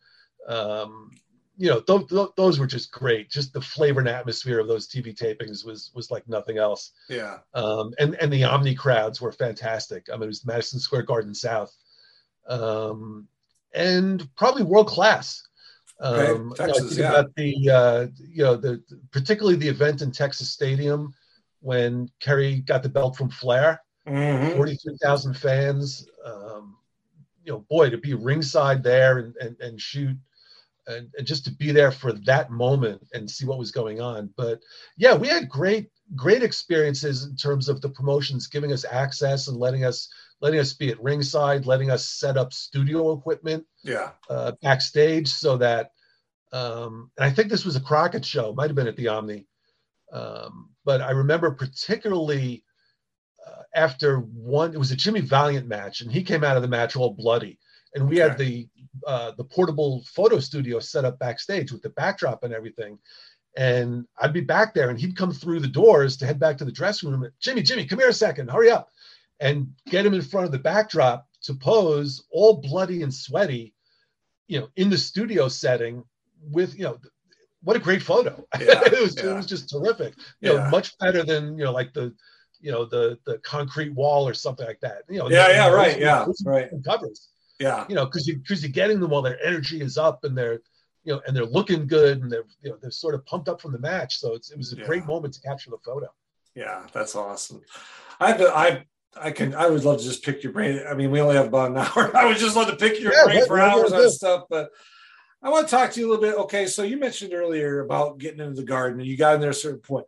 um, 0.48 1.10
you 1.56 1.68
know 1.68 1.80
th- 1.80 2.08
th- 2.08 2.30
those 2.36 2.58
were 2.58 2.66
just 2.66 2.90
great. 2.92 3.30
Just 3.30 3.52
the 3.52 3.60
flavor 3.60 4.00
and 4.00 4.08
atmosphere 4.08 4.58
of 4.58 4.68
those 4.68 4.88
TV 4.88 5.14
tapings 5.14 5.64
was 5.64 5.90
was 5.94 6.10
like 6.10 6.26
nothing 6.28 6.56
else. 6.56 6.92
Yeah. 7.08 7.38
Um, 7.54 7.92
and 7.98 8.14
and 8.16 8.32
the 8.32 8.44
Omni 8.44 8.74
crowds 8.74 9.20
were 9.20 9.32
fantastic. 9.32 10.06
I 10.10 10.14
mean, 10.14 10.24
it 10.24 10.28
was 10.28 10.46
Madison 10.46 10.80
Square 10.80 11.02
Garden 11.02 11.34
South, 11.34 11.74
um, 12.48 13.28
and 13.74 14.26
probably 14.36 14.62
world 14.62 14.88
class. 14.88 15.42
Um, 16.00 16.16
you 16.16 16.24
know, 16.24 16.52
I 16.52 16.66
Texas, 16.66 16.88
think 16.88 17.00
yeah. 17.00 17.10
about 17.10 17.34
the 17.36 17.70
uh, 17.70 18.06
you 18.16 18.44
know 18.44 18.56
the 18.56 18.82
particularly 19.10 19.56
the 19.56 19.68
event 19.68 20.00
in 20.00 20.10
Texas 20.10 20.50
Stadium 20.50 21.12
when 21.60 22.08
Kerry 22.20 22.60
got 22.60 22.82
the 22.82 22.88
belt 22.88 23.16
from 23.16 23.28
Flair. 23.28 23.82
Mhm. 24.10 24.56
43,000 24.56 25.34
fans. 25.34 26.08
Um, 26.24 26.76
you 27.44 27.52
know, 27.52 27.60
boy, 27.70 27.90
to 27.90 27.96
be 27.98 28.14
ringside 28.14 28.82
there 28.82 29.18
and, 29.18 29.34
and, 29.36 29.58
and 29.60 29.80
shoot 29.80 30.16
and, 30.86 31.10
and 31.16 31.26
just 31.26 31.44
to 31.44 31.50
be 31.52 31.72
there 31.72 31.90
for 31.90 32.12
that 32.12 32.50
moment 32.50 33.06
and 33.14 33.30
see 33.30 33.46
what 33.46 33.58
was 33.58 33.70
going 33.70 34.00
on. 34.00 34.32
But 34.36 34.60
yeah, 34.96 35.14
we 35.14 35.28
had 35.28 35.48
great, 35.48 35.90
great 36.14 36.42
experiences 36.42 37.24
in 37.24 37.36
terms 37.36 37.68
of 37.68 37.80
the 37.80 37.88
promotions 37.88 38.46
giving 38.46 38.72
us 38.72 38.84
access 38.90 39.48
and 39.48 39.56
letting 39.56 39.84
us 39.84 40.08
letting 40.42 40.58
us 40.60 40.72
be 40.72 40.90
at 40.90 41.02
ringside, 41.02 41.66
letting 41.66 41.90
us 41.90 42.06
set 42.08 42.36
up 42.38 42.52
studio 42.52 43.12
equipment 43.12 43.64
Yeah. 43.84 44.12
uh, 44.30 44.52
backstage 44.62 45.28
so 45.28 45.56
that 45.58 45.92
um, 46.52 47.10
and 47.16 47.24
I 47.24 47.30
think 47.30 47.48
this 47.50 47.64
was 47.64 47.76
a 47.76 47.80
Crockett 47.80 48.24
show, 48.24 48.52
might 48.52 48.66
have 48.68 48.74
been 48.74 48.88
at 48.88 48.96
the 48.96 49.06
Omni. 49.08 49.46
Um, 50.12 50.70
but 50.84 51.00
I 51.00 51.12
remember 51.12 51.50
particularly 51.52 52.64
uh, 52.68 52.69
after 53.74 54.18
one, 54.18 54.74
it 54.74 54.78
was 54.78 54.90
a 54.90 54.96
Jimmy 54.96 55.20
Valiant 55.20 55.66
match, 55.68 56.00
and 56.00 56.10
he 56.10 56.22
came 56.22 56.44
out 56.44 56.56
of 56.56 56.62
the 56.62 56.68
match 56.68 56.96
all 56.96 57.12
bloody. 57.14 57.58
And 57.94 58.08
we 58.08 58.18
had 58.18 58.38
the 58.38 58.68
uh, 59.06 59.32
the 59.36 59.44
portable 59.44 60.04
photo 60.06 60.38
studio 60.38 60.78
set 60.78 61.04
up 61.04 61.18
backstage 61.18 61.72
with 61.72 61.82
the 61.82 61.90
backdrop 61.90 62.44
and 62.44 62.54
everything. 62.54 62.98
And 63.56 64.06
I'd 64.20 64.32
be 64.32 64.40
back 64.42 64.74
there, 64.74 64.90
and 64.90 64.98
he'd 64.98 65.16
come 65.16 65.32
through 65.32 65.60
the 65.60 65.66
doors 65.68 66.16
to 66.18 66.26
head 66.26 66.38
back 66.38 66.56
to 66.58 66.64
the 66.64 66.70
dressing 66.72 67.10
room. 67.10 67.28
Jimmy, 67.40 67.62
Jimmy, 67.62 67.84
come 67.86 67.98
here 67.98 68.08
a 68.08 68.12
second, 68.12 68.48
hurry 68.50 68.70
up, 68.70 68.90
and 69.40 69.72
get 69.88 70.06
him 70.06 70.14
in 70.14 70.22
front 70.22 70.46
of 70.46 70.52
the 70.52 70.58
backdrop 70.58 71.26
to 71.42 71.54
pose, 71.54 72.22
all 72.30 72.58
bloody 72.60 73.02
and 73.02 73.12
sweaty, 73.12 73.74
you 74.46 74.60
know, 74.60 74.68
in 74.76 74.88
the 74.88 74.98
studio 74.98 75.48
setting 75.48 76.04
with 76.50 76.76
you 76.78 76.84
know 76.84 76.98
what 77.62 77.76
a 77.76 77.80
great 77.80 78.02
photo 78.02 78.42
Yeah, 78.58 78.80
it 78.86 79.00
was 79.02 79.16
yeah. 79.16 79.32
it 79.32 79.34
was 79.36 79.44
just 79.46 79.68
terrific 79.68 80.14
you 80.40 80.50
Yeah. 80.52 80.64
know 80.64 80.70
much 80.70 80.96
better 80.98 81.22
than 81.22 81.58
you 81.58 81.64
know 81.64 81.72
like 81.72 81.92
the 81.92 82.14
you 82.60 82.70
know 82.70 82.84
the 82.84 83.18
the 83.24 83.38
concrete 83.38 83.90
wall 83.94 84.26
or 84.28 84.34
something 84.34 84.66
like 84.66 84.80
that 84.80 85.02
you 85.08 85.18
know 85.18 85.28
Yeah, 85.28 85.48
yeah, 85.48 85.68
right, 85.68 85.98
yeah, 85.98 86.26
right. 86.44 86.70
covers 86.84 87.30
Yeah. 87.58 87.86
you 87.88 87.94
know 87.94 88.04
because 88.04 88.26
you 88.26 88.36
because 88.36 88.62
you're 88.62 88.72
getting 88.72 89.00
them 89.00 89.10
while 89.10 89.22
their 89.22 89.42
energy 89.44 89.80
is 89.80 89.96
up 89.98 90.24
and 90.24 90.36
they're 90.36 90.60
you 91.04 91.14
know, 91.14 91.22
and 91.26 91.34
they're 91.34 91.46
looking 91.46 91.86
good 91.86 92.20
and 92.22 92.30
they're 92.30 92.44
you 92.62 92.70
know 92.70 92.76
they're 92.80 92.90
sort 92.90 93.14
of 93.14 93.24
pumped 93.24 93.48
up 93.48 93.60
from 93.60 93.72
the 93.72 93.78
match. 93.78 94.18
So 94.18 94.34
it's, 94.34 94.50
it 94.50 94.58
was 94.58 94.72
a 94.72 94.76
Yeah. 94.76 94.84
great 94.84 95.06
moment 95.06 95.32
to 95.34 95.40
capture 95.40 95.70
the 95.70 95.78
photo. 95.84 96.08
Yeah, 96.54 96.86
that's 96.92 97.16
awesome. 97.16 97.62
I 98.20 98.34
I 98.34 98.84
I 99.16 99.30
can 99.30 99.54
I 99.54 99.68
would 99.68 99.84
love 99.84 99.98
to 99.98 100.04
just 100.04 100.22
pick 100.22 100.42
your 100.42 100.52
brain. 100.52 100.82
I 100.88 100.94
mean, 100.94 101.10
we 101.10 101.20
only 101.20 101.36
have 101.36 101.46
about 101.46 101.70
an 101.70 101.76
hour. 101.78 102.14
I 102.14 102.26
would 102.26 102.36
just 102.36 102.56
love 102.56 102.68
to 102.68 102.76
pick 102.76 103.00
your 103.00 103.12
Yeah, 103.12 103.24
brain 103.24 103.46
for 103.46 103.58
hours 103.58 103.92
on 103.92 104.10
stuff, 104.10 104.44
but 104.50 104.70
I 105.42 105.48
want 105.48 105.66
to 105.68 105.74
talk 105.74 105.90
to 105.92 106.00
you 106.00 106.06
a 106.06 106.10
little 106.10 106.22
bit. 106.22 106.34
Okay, 106.44 106.66
so 106.66 106.82
you 106.82 106.98
mentioned 106.98 107.32
earlier 107.32 107.80
about 107.80 108.18
getting 108.18 108.40
into 108.40 108.60
the 108.60 108.66
garden, 108.66 109.00
and 109.00 109.08
you 109.08 109.16
got 109.16 109.34
in 109.36 109.40
there 109.40 109.50
at 109.50 109.56
a 109.56 109.58
certain 109.58 109.80
point. 109.80 110.06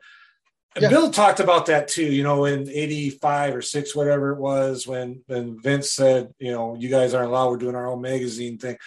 Yeah. 0.80 0.88
Bill 0.88 1.10
talked 1.10 1.40
about 1.40 1.66
that 1.66 1.88
too. 1.88 2.04
You 2.04 2.22
know, 2.22 2.46
in 2.46 2.68
'85 2.68 3.56
or 3.56 3.62
six, 3.62 3.94
whatever 3.94 4.30
it 4.32 4.38
was, 4.38 4.86
when 4.86 5.22
when 5.26 5.60
Vince 5.60 5.92
said, 5.92 6.32
you 6.38 6.50
know, 6.52 6.74
you 6.78 6.88
guys 6.88 7.12
aren't 7.14 7.28
allowed. 7.28 7.50
We're 7.50 7.56
doing 7.58 7.74
our 7.74 7.88
own 7.88 8.00
magazine 8.00 8.58
thing. 8.58 8.78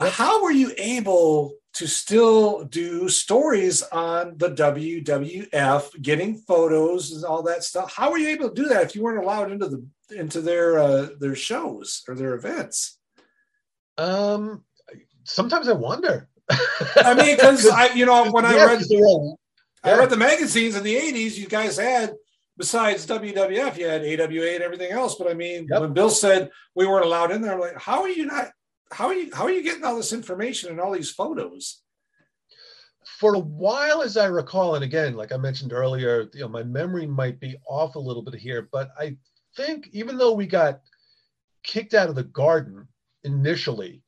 How 0.00 0.42
were 0.42 0.50
you 0.50 0.72
able 0.78 1.54
to 1.74 1.86
still 1.86 2.64
do 2.64 3.08
stories 3.08 3.82
on 3.82 4.36
the 4.36 4.50
WWF, 4.50 6.02
getting 6.02 6.36
photos 6.38 7.12
and 7.12 7.24
all 7.24 7.42
that 7.44 7.62
stuff? 7.62 7.92
How 7.94 8.10
were 8.10 8.18
you 8.18 8.28
able 8.28 8.48
to 8.48 8.54
do 8.54 8.68
that 8.68 8.82
if 8.82 8.94
you 8.94 9.02
weren't 9.02 9.22
allowed 9.22 9.52
into 9.52 9.68
the 9.68 9.86
into 10.16 10.40
their 10.40 10.78
uh, 10.78 11.08
their 11.20 11.34
shows 11.36 12.02
or 12.08 12.14
their 12.14 12.34
events? 12.34 12.98
Um, 13.98 14.64
sometimes 15.24 15.68
I 15.68 15.72
wonder. 15.72 16.28
I 16.96 17.14
mean, 17.14 17.36
because 17.36 17.68
I, 17.68 17.92
you 17.92 18.06
know, 18.06 18.30
when 18.30 18.44
I 18.44 18.54
read 18.66 18.80
they're 18.88 19.04
all- 19.04 19.38
I 19.84 19.96
read 19.98 20.10
the 20.10 20.16
magazines 20.16 20.76
in 20.76 20.82
the 20.84 20.94
'80s, 20.94 21.36
you 21.36 21.46
guys 21.48 21.76
had 21.76 22.14
besides 22.56 23.06
WWF, 23.06 23.76
you 23.76 23.86
had 23.86 24.02
AWA 24.04 24.54
and 24.54 24.62
everything 24.62 24.92
else. 24.92 25.16
But 25.16 25.28
I 25.28 25.34
mean, 25.34 25.66
Yep. 25.70 25.80
when 25.80 25.92
Bill 25.92 26.10
said 26.10 26.50
we 26.74 26.86
weren't 26.86 27.04
allowed 27.06 27.32
in 27.32 27.42
there, 27.42 27.54
I'm 27.54 27.60
like, 27.60 27.80
how 27.80 28.02
are 28.02 28.08
you 28.08 28.26
not? 28.26 28.52
How 28.92 29.06
are 29.08 29.14
you? 29.14 29.34
How 29.34 29.44
are 29.44 29.50
you 29.50 29.62
getting 29.62 29.84
all 29.84 29.96
this 29.96 30.12
information 30.12 30.70
and 30.70 30.80
all 30.80 30.92
these 30.92 31.10
photos? 31.10 31.82
for 33.04 33.34
a 33.34 33.38
while, 33.38 34.02
as 34.02 34.16
I 34.16 34.26
recall, 34.26 34.76
and 34.76 34.84
again, 34.84 35.14
like 35.14 35.32
I 35.32 35.36
mentioned 35.36 35.72
earlier, 35.72 36.28
you 36.34 36.40
know, 36.40 36.48
my 36.48 36.62
memory 36.62 37.06
might 37.06 37.40
be 37.40 37.56
off 37.68 37.96
a 37.96 37.98
little 37.98 38.22
bit 38.22 38.34
here, 38.34 38.68
but 38.70 38.90
I 38.98 39.16
think 39.56 39.88
even 39.92 40.16
though 40.16 40.32
we 40.32 40.46
got 40.46 40.80
kicked 41.64 41.94
out 41.94 42.08
of 42.08 42.14
the 42.14 42.22
garden 42.24 42.86
initially, 43.24 44.02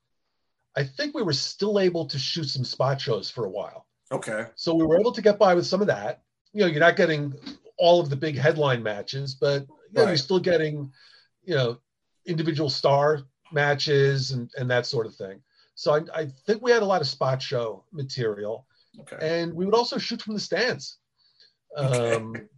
I 0.77 0.85
think 0.85 1.15
we 1.15 1.23
were 1.23 1.33
still 1.33 1.79
able 1.81 2.07
to 2.07 2.19
shoot 2.19 2.45
some 2.49 2.65
spot 2.65 3.01
shows 3.01 3.31
for 3.31 3.45
a 3.45 3.51
while. 3.51 3.84
Okay. 4.15 4.47
So 4.55 4.75
we 4.75 4.85
were 4.85 4.99
able 4.99 5.13
to 5.13 5.23
get 5.23 5.39
by 5.39 5.55
with 5.55 5.67
some 5.67 5.81
of 5.81 5.87
that. 5.89 6.23
You 6.53 6.61
know, 6.61 6.67
you're 6.67 6.81
not 6.81 6.97
getting 6.97 7.35
all 7.77 8.01
of 8.01 8.11
the 8.11 8.17
big 8.17 8.39
headline 8.39 8.83
matches, 8.83 9.35
but 9.35 9.63
you 9.63 10.01
know, 10.01 10.07
you're 10.07 10.17
still 10.17 10.39
getting, 10.39 10.93
you 11.45 11.55
know, 11.55 11.79
individual 12.27 12.71
star 12.71 13.21
matches 13.53 14.31
and, 14.31 14.51
and 14.57 14.71
that 14.71 14.87
sort 14.87 15.07
of 15.07 15.15
thing. 15.15 15.41
So 15.75 15.95
I, 15.95 16.21
I 16.21 16.27
think 16.47 16.63
we 16.63 16.71
had 16.71 16.83
a 16.83 16.87
lot 16.87 17.01
of 17.01 17.09
spot 17.09 17.43
show 17.43 17.85
material 17.93 18.67
Okay. 19.01 19.43
and 19.43 19.53
we 19.53 19.65
would 19.65 19.75
also 19.75 19.99
shoot 19.99 20.23
from 20.23 20.35
the 20.35 20.41
stands. 20.41 20.99
Okay. 21.77 22.15
Um, 22.15 22.49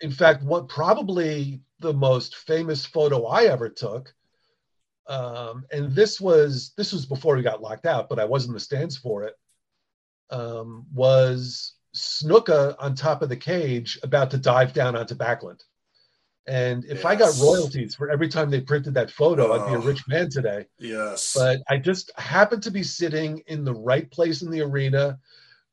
in 0.00 0.10
fact, 0.10 0.42
what 0.42 0.68
probably 0.68 1.60
the 1.80 1.94
most 1.94 2.36
famous 2.36 2.84
photo 2.84 3.26
I 3.26 3.44
ever 3.44 3.68
took, 3.68 4.14
um, 5.08 5.64
and 5.70 5.92
this 5.92 6.20
was 6.20 6.72
this 6.76 6.92
was 6.92 7.06
before 7.06 7.36
we 7.36 7.42
got 7.42 7.62
locked 7.62 7.86
out, 7.86 8.08
but 8.08 8.18
I 8.18 8.24
was 8.24 8.46
in 8.46 8.52
the 8.52 8.60
stands 8.60 8.96
for 8.96 9.22
it. 9.24 9.34
Um, 10.30 10.86
was 10.92 11.74
Snuka 11.94 12.74
on 12.78 12.94
top 12.94 13.22
of 13.22 13.28
the 13.28 13.36
cage 13.36 13.98
about 14.02 14.30
to 14.32 14.38
dive 14.38 14.72
down 14.72 14.96
onto 14.96 15.14
Backlund. 15.14 15.60
And 16.48 16.84
if 16.84 17.04
I 17.04 17.16
got 17.16 17.36
royalties 17.40 17.94
for 17.96 18.08
every 18.10 18.28
time 18.28 18.50
they 18.50 18.60
printed 18.60 18.94
that 18.94 19.10
photo, 19.10 19.52
I'd 19.52 19.68
be 19.68 19.74
a 19.74 19.78
Oh. 19.78 19.82
rich 19.82 20.06
man 20.06 20.28
today 20.30 20.66
Yes. 20.78 21.34
but 21.34 21.60
I 21.68 21.76
just 21.78 22.10
happened 22.18 22.62
to 22.64 22.70
be 22.70 22.82
sitting 22.84 23.38
in 23.48 23.64
the 23.64 23.74
right 23.74 24.08
place 24.10 24.42
in 24.42 24.50
the 24.50 24.60
arena, 24.62 25.18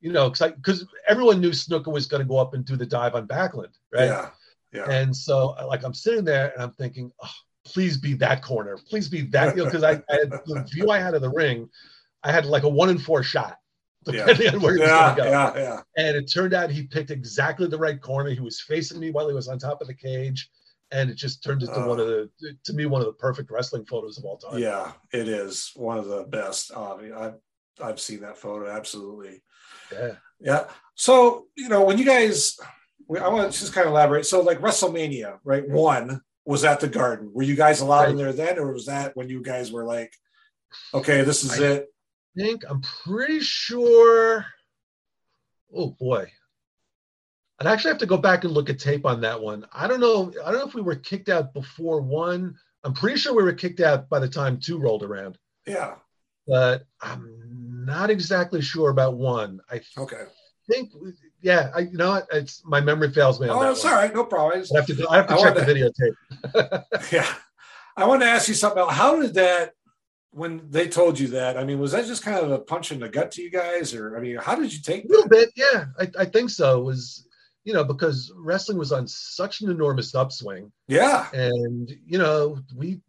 you 0.02 0.12
know, 0.12 0.30
because 0.30 0.52
because 0.54 0.86
everyone 1.08 1.40
knew 1.42 1.52
Snuka 1.52 1.92
was 1.92 2.08
going 2.08 2.22
to 2.22 2.28
go 2.28 2.38
up 2.38 2.54
and 2.56 2.66
do 2.66 2.76
the 2.76 2.86
dive 2.88 3.14
on 3.16 3.28
Backlund, 3.28 3.74
right? 3.92 4.06
Yeah. 4.06 4.30
Yeah. 4.72 4.90
And 4.90 5.16
so, 5.16 5.50
like, 5.68 5.84
I'm 5.84 5.94
sitting 5.94 6.26
there 6.26 6.52
and 6.54 6.64
I'm 6.64 6.72
thinking, 6.72 7.12
oh, 7.24 7.30
please 7.66 7.98
be 7.98 8.16
that 8.16 8.42
corner, 8.42 8.76
please 8.90 9.08
be 9.08 9.22
that, 9.28 9.56
you 9.56 9.64
know, 9.64 9.66
because 9.70 9.84
I, 9.84 10.02
I 10.10 10.16
had 10.22 10.32
the 10.32 10.66
view 10.72 10.90
I 10.90 10.98
had 11.00 11.14
of 11.14 11.22
the 11.22 11.30
ring, 11.30 11.70
I 12.24 12.32
had 12.32 12.46
like 12.48 12.64
a 12.64 12.70
one 12.70 12.90
in 12.90 12.98
four 12.98 13.22
shot, 13.22 13.60
Yeah. 14.14 14.26
depending 14.26 14.56
on 14.56 14.62
where 14.62 14.74
he 14.76 14.80
was 14.82 14.90
Yeah. 14.90 15.16
going 15.16 15.16
to 15.16 15.24
go. 15.24 15.30
Yeah. 15.30 15.54
Yeah. 15.56 15.80
And 15.98 16.18
it 16.18 16.32
turned 16.32 16.54
out 16.54 16.70
he 16.70 16.84
picked 16.88 17.12
exactly 17.12 17.68
the 17.68 17.78
right 17.78 18.00
corner. 18.02 18.30
He 18.32 18.40
was 18.40 18.60
facing 18.62 19.00
me 19.00 19.12
while 19.12 19.28
he 19.28 19.34
was 19.34 19.48
on 19.48 19.60
top 19.60 19.82
of 19.82 19.88
the 19.88 19.94
cage. 19.94 20.50
And 20.92 21.10
it 21.10 21.16
just 21.16 21.44
turned 21.44 21.62
into 21.64 21.74
Oh. 21.76 21.88
one 21.88 22.00
of 22.00 22.08
the, 22.08 22.30
to 22.66 22.74
me, 22.74 22.86
one 22.86 23.02
of 23.02 23.08
the 23.08 23.14
perfect 23.14 23.50
wrestling 23.50 23.84
photos 23.86 24.18
of 24.20 24.26
all 24.26 24.38
time. 24.38 24.60
Yeah, 24.60 24.92
it 25.12 25.28
is 25.28 25.72
one 25.76 25.98
of 25.98 26.06
the 26.06 26.24
best. 26.24 26.72
Uh, 26.72 26.96
I've 27.18 27.34
I've 27.82 28.00
seen 28.00 28.20
that 28.22 28.38
photo. 28.38 28.70
Absolutely. 28.70 29.42
Yeah. 29.92 30.12
Yeah. 30.40 30.66
So 30.94 31.48
you 31.56 31.68
know 31.70 31.84
when 31.84 31.98
you 31.98 32.06
guys, 32.06 32.60
I 33.10 33.28
want 33.30 33.52
to 33.52 33.60
just 33.60 33.74
kind 33.74 33.88
of 33.88 33.92
elaborate. 33.92 34.28
So 34.28 34.42
like 34.42 34.60
WrestleMania, 34.62 35.40
right? 35.44 35.68
One 35.68 36.22
was 36.46 36.64
at 36.64 36.80
the 36.80 36.88
Garden. 36.88 37.32
Were 37.34 37.42
you 37.42 37.56
guys 37.56 37.82
allowed 37.82 38.10
in 38.10 38.16
there 38.18 38.32
then, 38.34 38.60
or 38.60 38.72
was 38.72 38.86
that 38.86 39.16
when 39.18 39.30
you 39.30 39.42
guys 39.42 39.72
were 39.72 39.86
like, 39.86 40.14
okay, 40.94 41.24
this 41.24 41.44
is 41.44 41.60
I- 41.60 41.64
it? 41.66 41.93
Think 42.36 42.64
I'm 42.70 42.82
pretty 42.82 43.40
sure. 43.42 44.46
Oh 45.76 45.90
boy, 46.00 46.32
I'd 47.60 47.68
actually 47.68 47.90
have 47.92 47.98
to 48.00 48.06
go 48.06 48.18
back 48.18 48.44
and 48.44 48.54
look 48.54 48.70
at 48.70 48.80
tape 48.80 49.06
on 49.06 49.22
that 49.22 49.42
one. 49.42 49.66
I 49.74 49.88
don't 49.88 50.00
know. 50.00 50.32
I 50.46 50.52
don't 50.52 50.60
know 50.60 50.68
if 50.68 50.76
we 50.76 50.82
were 50.82 50.96
kicked 50.96 51.30
out 51.30 51.54
before 51.54 52.02
one. 52.02 52.56
I'm 52.84 52.94
pretty 52.94 53.18
sure 53.18 53.36
we 53.36 53.44
were 53.44 53.54
kicked 53.54 53.80
out 53.80 54.10
by 54.10 54.20
the 54.20 54.28
time 54.28 54.60
two 54.60 54.78
rolled 54.78 55.04
around, 55.04 55.38
Yeah. 55.66 55.96
but 56.46 56.84
I'm 57.02 57.40
not 57.86 58.10
exactly 58.10 58.62
sure 58.62 58.90
about 58.90 59.16
one. 59.16 59.62
I 59.72 59.82
Okay. 59.98 60.24
think, 60.70 60.92
yeah, 61.42 61.72
I 61.74 61.80
you 61.80 61.98
know 61.98 62.10
what? 62.12 62.28
It's 62.32 62.62
my 62.66 62.82
memory 62.82 63.12
fails 63.12 63.40
me 63.40 63.48
on 63.48 63.56
Oh, 63.56 63.60
one. 63.60 63.68
all 63.86 63.96
right. 63.96 64.14
No 64.14 64.26
problem. 64.26 64.64
I 64.74 64.78
have 64.78 64.86
to. 64.88 65.08
I 65.10 65.16
have 65.18 65.28
to 65.28 65.34
I 65.36 65.42
check 65.42 65.56
the 65.56 65.62
videotape. 65.62 67.12
yeah. 67.14 67.34
I 67.96 68.06
want 68.06 68.22
to 68.22 68.28
ask 68.28 68.48
you 68.48 68.54
something 68.56 68.84
how 68.90 69.22
did 69.22 69.34
that 69.36 69.74
when 70.34 70.62
they 70.70 70.88
told 70.88 71.20
you 71.20 71.28
that? 71.30 71.58
I 71.58 71.64
mean, 71.64 71.80
was 71.80 71.92
that 71.92 72.06
just 72.06 72.24
kind 72.24 72.38
of 72.38 72.52
a 72.52 72.60
punch 72.60 72.92
in 72.92 73.00
the 73.00 73.08
gut 73.10 73.32
to 73.34 73.42
you 73.42 73.50
guys, 73.52 73.94
or 73.94 74.18
I 74.18 74.20
mean, 74.22 74.38
how 74.38 74.56
did 74.56 74.74
you 74.74 74.82
take 74.82 75.06
A 75.06 75.08
little 75.08 75.24
that? 75.30 75.30
bit, 75.30 75.50
yeah. 75.56 75.86
I, 76.00 76.24
I 76.24 76.26
think 76.26 76.50
so. 76.50 76.80
It 76.80 76.84
was 76.84 77.28
you 77.64 77.74
know 77.74 77.84
because 77.84 78.32
wrestling 78.36 78.78
was 78.78 78.92
on 78.92 79.08
such 79.08 79.62
an 79.62 79.70
enormous 79.72 80.14
upswing. 80.16 80.72
Yeah. 80.88 81.30
and 81.34 81.90
you 82.06 82.18
know 82.18 82.60
we 82.76 83.00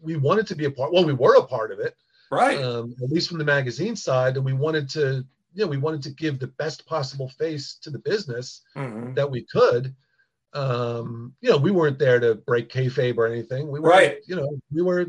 we 0.00 0.16
wanted 0.16 0.46
to 0.48 0.54
be 0.54 0.66
a 0.66 0.70
part 0.70 0.92
well 0.92 1.04
we 1.04 1.12
were 1.14 1.36
a 1.36 1.46
part 1.46 1.72
of 1.72 1.80
it 1.80 1.96
Right. 2.30 2.58
um, 2.62 2.94
at 3.02 3.10
least 3.10 3.28
from 3.28 3.38
the 3.38 3.44
magazine 3.44 3.96
side 3.96 4.36
and 4.36 4.44
we 4.44 4.52
wanted 4.52 4.88
to 4.90 5.24
you 5.54 5.64
know 5.64 5.66
we 5.66 5.76
wanted 5.78 6.02
to 6.04 6.10
give 6.10 6.38
the 6.38 6.46
best 6.48 6.86
possible 6.86 7.28
face 7.30 7.76
to 7.82 7.90
the 7.90 7.98
business 7.98 8.60
Mhm. 8.76 9.14
that 9.16 9.28
we 9.30 9.42
could 9.50 9.94
um 10.52 11.34
you 11.40 11.50
know 11.50 11.56
we 11.56 11.70
weren't 11.72 11.98
there 11.98 12.20
to 12.20 12.34
break 12.36 12.68
kayfabe 12.68 13.16
or 13.16 13.26
anything 13.26 13.70
we 13.70 13.80
were 13.80 13.88
Right. 13.88 14.18
you 14.26 14.36
know 14.36 14.48
we 14.72 14.82
were 14.82 15.06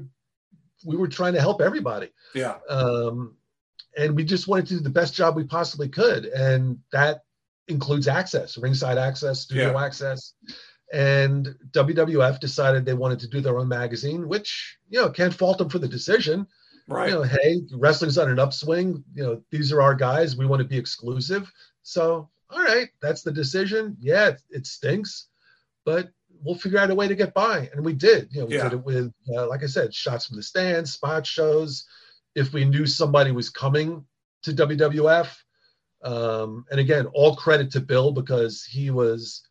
we 0.86 0.96
were 0.96 1.08
trying 1.08 1.34
to 1.34 1.42
help 1.42 1.62
everybody. 1.62 2.10
Yeah. 2.34 2.58
um 2.70 3.36
and 3.98 4.16
we 4.16 4.24
just 4.26 4.48
wanted 4.48 4.68
to 4.68 4.74
do 4.76 4.80
the 4.82 4.90
best 4.90 5.14
job 5.16 5.36
we 5.36 5.46
possibly 5.46 5.88
could. 5.90 6.26
And 6.26 6.80
that 6.92 7.24
includes 7.68 8.08
access 8.08 8.58
ringside 8.58 8.98
access 8.98 9.42
studio 9.42 9.72
Yeah. 9.72 9.86
access. 9.86 10.34
And 10.94 11.56
wwf 11.72 12.40
decided 12.40 12.86
they 12.86 12.94
wanted 12.94 13.20
to 13.20 13.28
do 13.28 13.42
their 13.42 13.58
own 13.58 13.68
magazine 13.68 14.28
which 14.28 14.78
you 14.90 15.02
know 15.02 15.10
can't 15.10 15.34
fault 15.34 15.58
them 15.58 15.70
for 15.70 15.80
the 15.80 15.88
decision. 15.88 16.48
Right. 16.88 17.10
you 17.10 17.16
know 17.16 17.24
hey 17.24 17.62
wrestling's 17.74 18.18
on 18.18 18.30
an 18.30 18.40
upswing. 18.40 19.04
You 19.16 19.24
know 19.24 19.42
these 19.52 19.72
are 19.72 19.82
our 19.82 19.96
guys. 19.96 20.38
We 20.38 20.46
want 20.46 20.62
to 20.62 20.68
be 20.68 20.78
exclusive. 20.78 21.52
So 21.82 22.30
all 22.52 22.64
right 22.64 22.90
that's 23.02 23.24
the 23.24 23.32
decision. 23.32 23.98
Yeah 24.00 24.28
it, 24.30 24.42
it 24.52 24.68
stinks. 24.68 25.28
But 25.86 26.10
we'll 26.44 26.56
figure 26.56 26.80
out 26.80 26.92
a 26.92 26.96
way 26.96 27.08
to 27.08 27.16
get 27.16 27.34
by 27.34 27.70
and 27.74 27.84
we 27.84 27.94
did 27.94 28.28
you 28.32 28.40
know 28.42 28.46
we 28.48 28.56
Yeah. 28.56 28.64
did 28.64 28.74
it 28.74 28.84
with 28.86 29.12
uh, 29.36 29.48
like 29.48 29.64
i 29.64 29.68
said 29.68 29.94
shots 29.94 30.26
from 30.28 30.38
the 30.38 30.44
stands 30.44 30.94
spot 30.94 31.26
shows 31.26 31.86
if 32.36 32.54
we 32.54 32.66
knew 32.66 32.86
somebody 32.86 33.32
was 33.32 33.50
coming 33.50 34.06
to 34.44 34.52
wwf 34.52 35.30
um, 36.04 36.66
and 36.72 36.80
again 36.80 37.06
all 37.14 37.36
credit 37.36 37.72
to 37.72 37.80
bill 37.80 38.12
because 38.12 38.64
he 38.64 38.92
was 38.92 39.42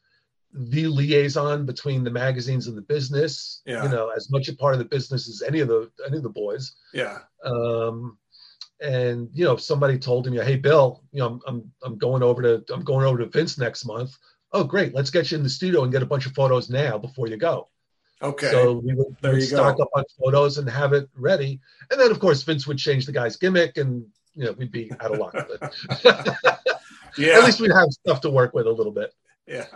the 0.53 0.87
liaison 0.87 1.66
between 1.66 2.05
the 2.05 2.11
magazines 2.11 2.68
and 2.68 2.77
the 2.77 2.83
business 2.83 3.61
Yeah. 3.66 3.83
you 3.85 3.88
know 3.88 4.11
as 4.11 4.31
much 4.31 4.49
a 4.49 4.55
part 4.57 4.75
of 4.75 4.79
the 4.79 4.85
business 4.85 5.29
as 5.29 5.42
any 5.47 5.61
of 5.61 5.68
the 5.68 5.90
any 6.07 6.16
of 6.18 6.23
the 6.23 6.29
boys 6.29 6.77
yeah. 6.92 7.18
um, 7.44 8.18
and 8.81 9.29
you 9.33 9.44
know 9.44 9.55
if 9.55 9.61
somebody 9.61 9.99
told 9.99 10.27
him 10.27 10.35
hey 10.35 10.57
bill 10.57 11.03
you 11.12 11.20
know 11.20 11.27
I'm, 11.27 11.40
I'm 11.47 11.73
i'm 11.85 11.99
going 11.99 12.23
over 12.23 12.42
to 12.42 12.64
i'm 12.73 12.85
going 12.85 13.05
over 13.07 13.18
to 13.18 13.27
vince 13.27 13.57
next 13.59 13.85
month 13.85 14.16
oh 14.55 14.64
great 14.64 14.95
let's 14.95 15.11
get 15.11 15.31
you 15.31 15.37
in 15.37 15.43
the 15.43 15.51
studio 15.51 15.83
and 15.83 15.93
get 15.93 16.03
a 16.03 16.07
bunch 16.07 16.25
of 16.27 16.33
photos 16.33 16.71
now 16.71 16.97
before 16.97 17.27
you 17.29 17.37
go 17.37 17.69
Okay. 18.23 18.51
so 18.51 18.75
we 18.75 18.95
would, 18.95 19.14
There 19.21 19.33
we 19.33 19.38
would 19.40 19.45
you 19.45 19.51
go. 19.51 19.57
stock 19.57 19.81
up 19.81 19.88
on 19.95 20.05
photos 20.19 20.57
and 20.59 20.71
have 20.71 20.93
it 20.95 21.09
ready 21.14 21.61
and 21.90 22.01
then 22.01 22.11
of 22.11 22.19
course 22.21 22.43
vince 22.43 22.67
would 22.67 22.79
change 22.79 23.05
the 23.05 23.12
guy's 23.12 23.37
gimmick 23.37 23.77
and 23.77 24.07
you 24.35 24.45
know 24.47 24.53
we'd 24.53 24.73
be 24.73 24.90
out 25.01 25.12
of 25.12 25.19
luck 25.19 25.35
but 25.35 25.75
yeah. 27.19 27.35
at 27.35 27.45
least 27.45 27.61
we'd 27.61 27.73
have 27.73 27.90
stuff 27.90 28.21
to 28.23 28.31
work 28.31 28.55
with 28.55 28.67
a 28.67 28.73
little 28.73 28.93
bit 28.93 29.12
yeah. 29.47 29.67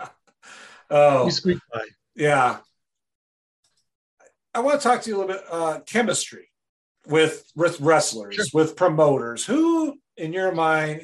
Oh, 0.89 1.25
we 1.25 1.31
squeaked 1.31 1.61
by 1.71 1.83
yeah. 2.15 2.57
I 4.55 4.61
want 4.61 4.81
to 4.81 4.87
talk 4.87 5.01
to 5.03 5.09
you 5.09 5.17
a 5.17 5.19
little 5.19 5.35
bit 5.35 5.43
uh, 5.51 5.79
chemistry. 5.85 6.49
with 7.05 7.45
with 7.55 7.79
wrestlers, 7.79 8.35
Sure. 8.35 8.45
with 8.53 8.75
promoters, 8.75 9.45
who 9.45 9.95
in 10.17 10.33
your 10.33 10.51
mind 10.51 11.01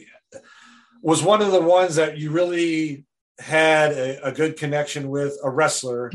was 1.04 1.22
one 1.22 1.42
of 1.44 1.52
the 1.52 1.62
ones 1.62 1.96
that 1.96 2.18
you 2.18 2.32
really 2.32 3.06
had 3.40 3.92
a, 3.92 4.28
a 4.28 4.32
good 4.32 4.58
connection 4.58 5.10
with 5.10 5.38
a 5.44 5.50
wrestler 5.50 6.12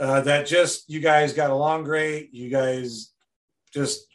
uh, 0.00 0.20
that 0.22 0.46
just 0.46 0.88
you 0.88 1.00
guys 1.00 1.32
got 1.32 1.50
along 1.50 1.84
great. 1.84 2.32
You 2.32 2.48
guys 2.50 3.12
just 3.72 4.06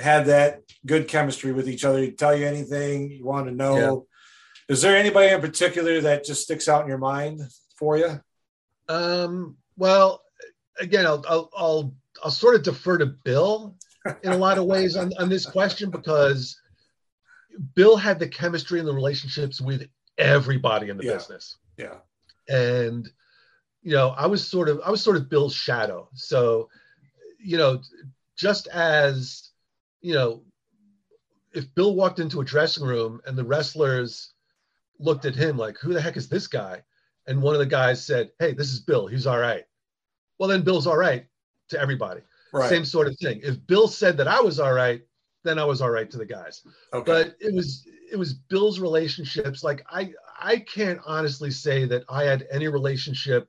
had 0.00 0.26
that 0.26 0.62
good 0.86 1.08
chemistry 1.08 1.52
with 1.52 1.68
each 1.68 1.84
other. 1.84 1.98
He'd 1.98 2.18
tell 2.18 2.34
you 2.36 2.46
anything 2.46 3.10
you 3.10 3.24
want 3.24 3.46
to 3.46 3.52
know. 3.52 4.06
Is 4.68 4.80
there 4.80 4.96
anybody 4.96 5.30
in 5.32 5.40
particular 5.40 6.00
that 6.00 6.24
just 6.24 6.42
sticks 6.42 6.68
out 6.68 6.82
in 6.82 6.88
your 6.88 6.98
mind 6.98 7.42
for 7.76 7.98
you? 7.98 8.20
Um, 8.88 9.56
well, 9.76 10.22
again, 10.78 11.04
I'll, 11.06 11.24
I'll, 11.28 11.50
I'll, 11.56 11.94
I'll 12.24 12.30
sort 12.30 12.54
of 12.54 12.62
defer 12.62 12.96
to 12.98 13.06
Bill 13.06 13.74
in 14.22 14.32
a 14.32 14.36
lot 14.36 14.58
of 14.58 14.64
ways 14.64 14.96
on, 14.96 15.12
on 15.18 15.28
this 15.28 15.44
question 15.44 15.90
because 15.90 16.58
Bill 17.74 17.96
had 17.96 18.18
the 18.18 18.28
chemistry 18.28 18.78
and 18.78 18.88
the 18.88 18.94
relationships 18.94 19.60
with 19.60 19.86
everybody 20.16 20.88
in 20.88 20.96
the 20.96 21.04
Yeah. 21.04 21.14
business. 21.14 21.56
Yeah. 21.76 21.96
And, 22.48 23.08
you 23.82 23.92
know, 23.92 24.10
I 24.10 24.26
was 24.26 24.46
sort 24.46 24.68
of, 24.68 24.80
I 24.84 24.90
was 24.90 25.02
sort 25.02 25.16
of 25.16 25.28
Bill's 25.28 25.54
shadow. 25.54 26.08
So, 26.14 26.68
you 27.38 27.56
know, 27.56 27.80
just 28.36 28.66
as, 28.68 29.50
you 30.00 30.14
know, 30.14 30.42
if 31.54 31.72
Bill 31.74 31.94
walked 31.94 32.18
into 32.18 32.40
a 32.40 32.44
dressing 32.44 32.84
room 32.84 33.20
and 33.26 33.36
the 33.36 33.44
wrestlers 33.44 34.32
looked 34.98 35.24
at 35.24 35.34
him 35.34 35.56
like, 35.56 35.76
who 35.78 35.92
the 35.92 36.00
heck 36.00 36.16
is 36.16 36.28
this 36.28 36.46
guy? 36.46 36.82
And 37.26 37.42
one 37.42 37.54
of 37.54 37.60
the 37.60 37.66
guys 37.66 38.04
said, 38.04 38.30
Hey, 38.38 38.52
this 38.52 38.72
is 38.72 38.80
Bill. 38.80 39.06
He's 39.06 39.26
all 39.26 39.38
right. 39.38 39.64
Well, 40.38 40.48
then 40.48 40.62
Bill's 40.62 40.86
all 40.86 40.96
right 40.96 41.26
to 41.68 41.80
everybody. 41.80 42.22
Right. 42.52 42.68
Same 42.68 42.84
sort 42.84 43.06
of 43.06 43.16
thing. 43.18 43.40
If 43.42 43.64
Bill 43.66 43.88
said 43.88 44.16
that 44.18 44.28
I 44.28 44.40
was 44.40 44.58
all 44.60 44.72
right, 44.72 45.02
then 45.44 45.58
I 45.58 45.64
was 45.64 45.80
all 45.80 45.90
right 45.90 46.10
to 46.10 46.18
the 46.18 46.26
guys. 46.26 46.62
okay. 46.92 47.04
But 47.04 47.36
it 47.40 47.54
was 47.54 47.86
it 48.10 48.16
was 48.16 48.34
Bill's 48.34 48.78
relationships. 48.78 49.64
Like 49.64 49.84
I 49.90 50.12
I 50.40 50.58
can't 50.58 51.00
honestly 51.06 51.50
say 51.50 51.84
that 51.86 52.04
I 52.08 52.24
had 52.24 52.46
any 52.50 52.68
relationship 52.68 53.48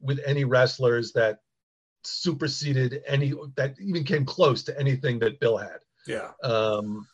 with 0.00 0.20
any 0.26 0.44
wrestlers 0.44 1.12
that 1.12 1.40
superseded 2.04 3.02
any 3.06 3.34
that 3.56 3.74
even 3.80 4.04
came 4.04 4.24
close 4.24 4.62
to 4.64 4.78
anything 4.78 5.18
that 5.18 5.40
Bill 5.40 5.56
had 5.56 5.78
yeah. 6.06 6.30
um, 6.42 7.06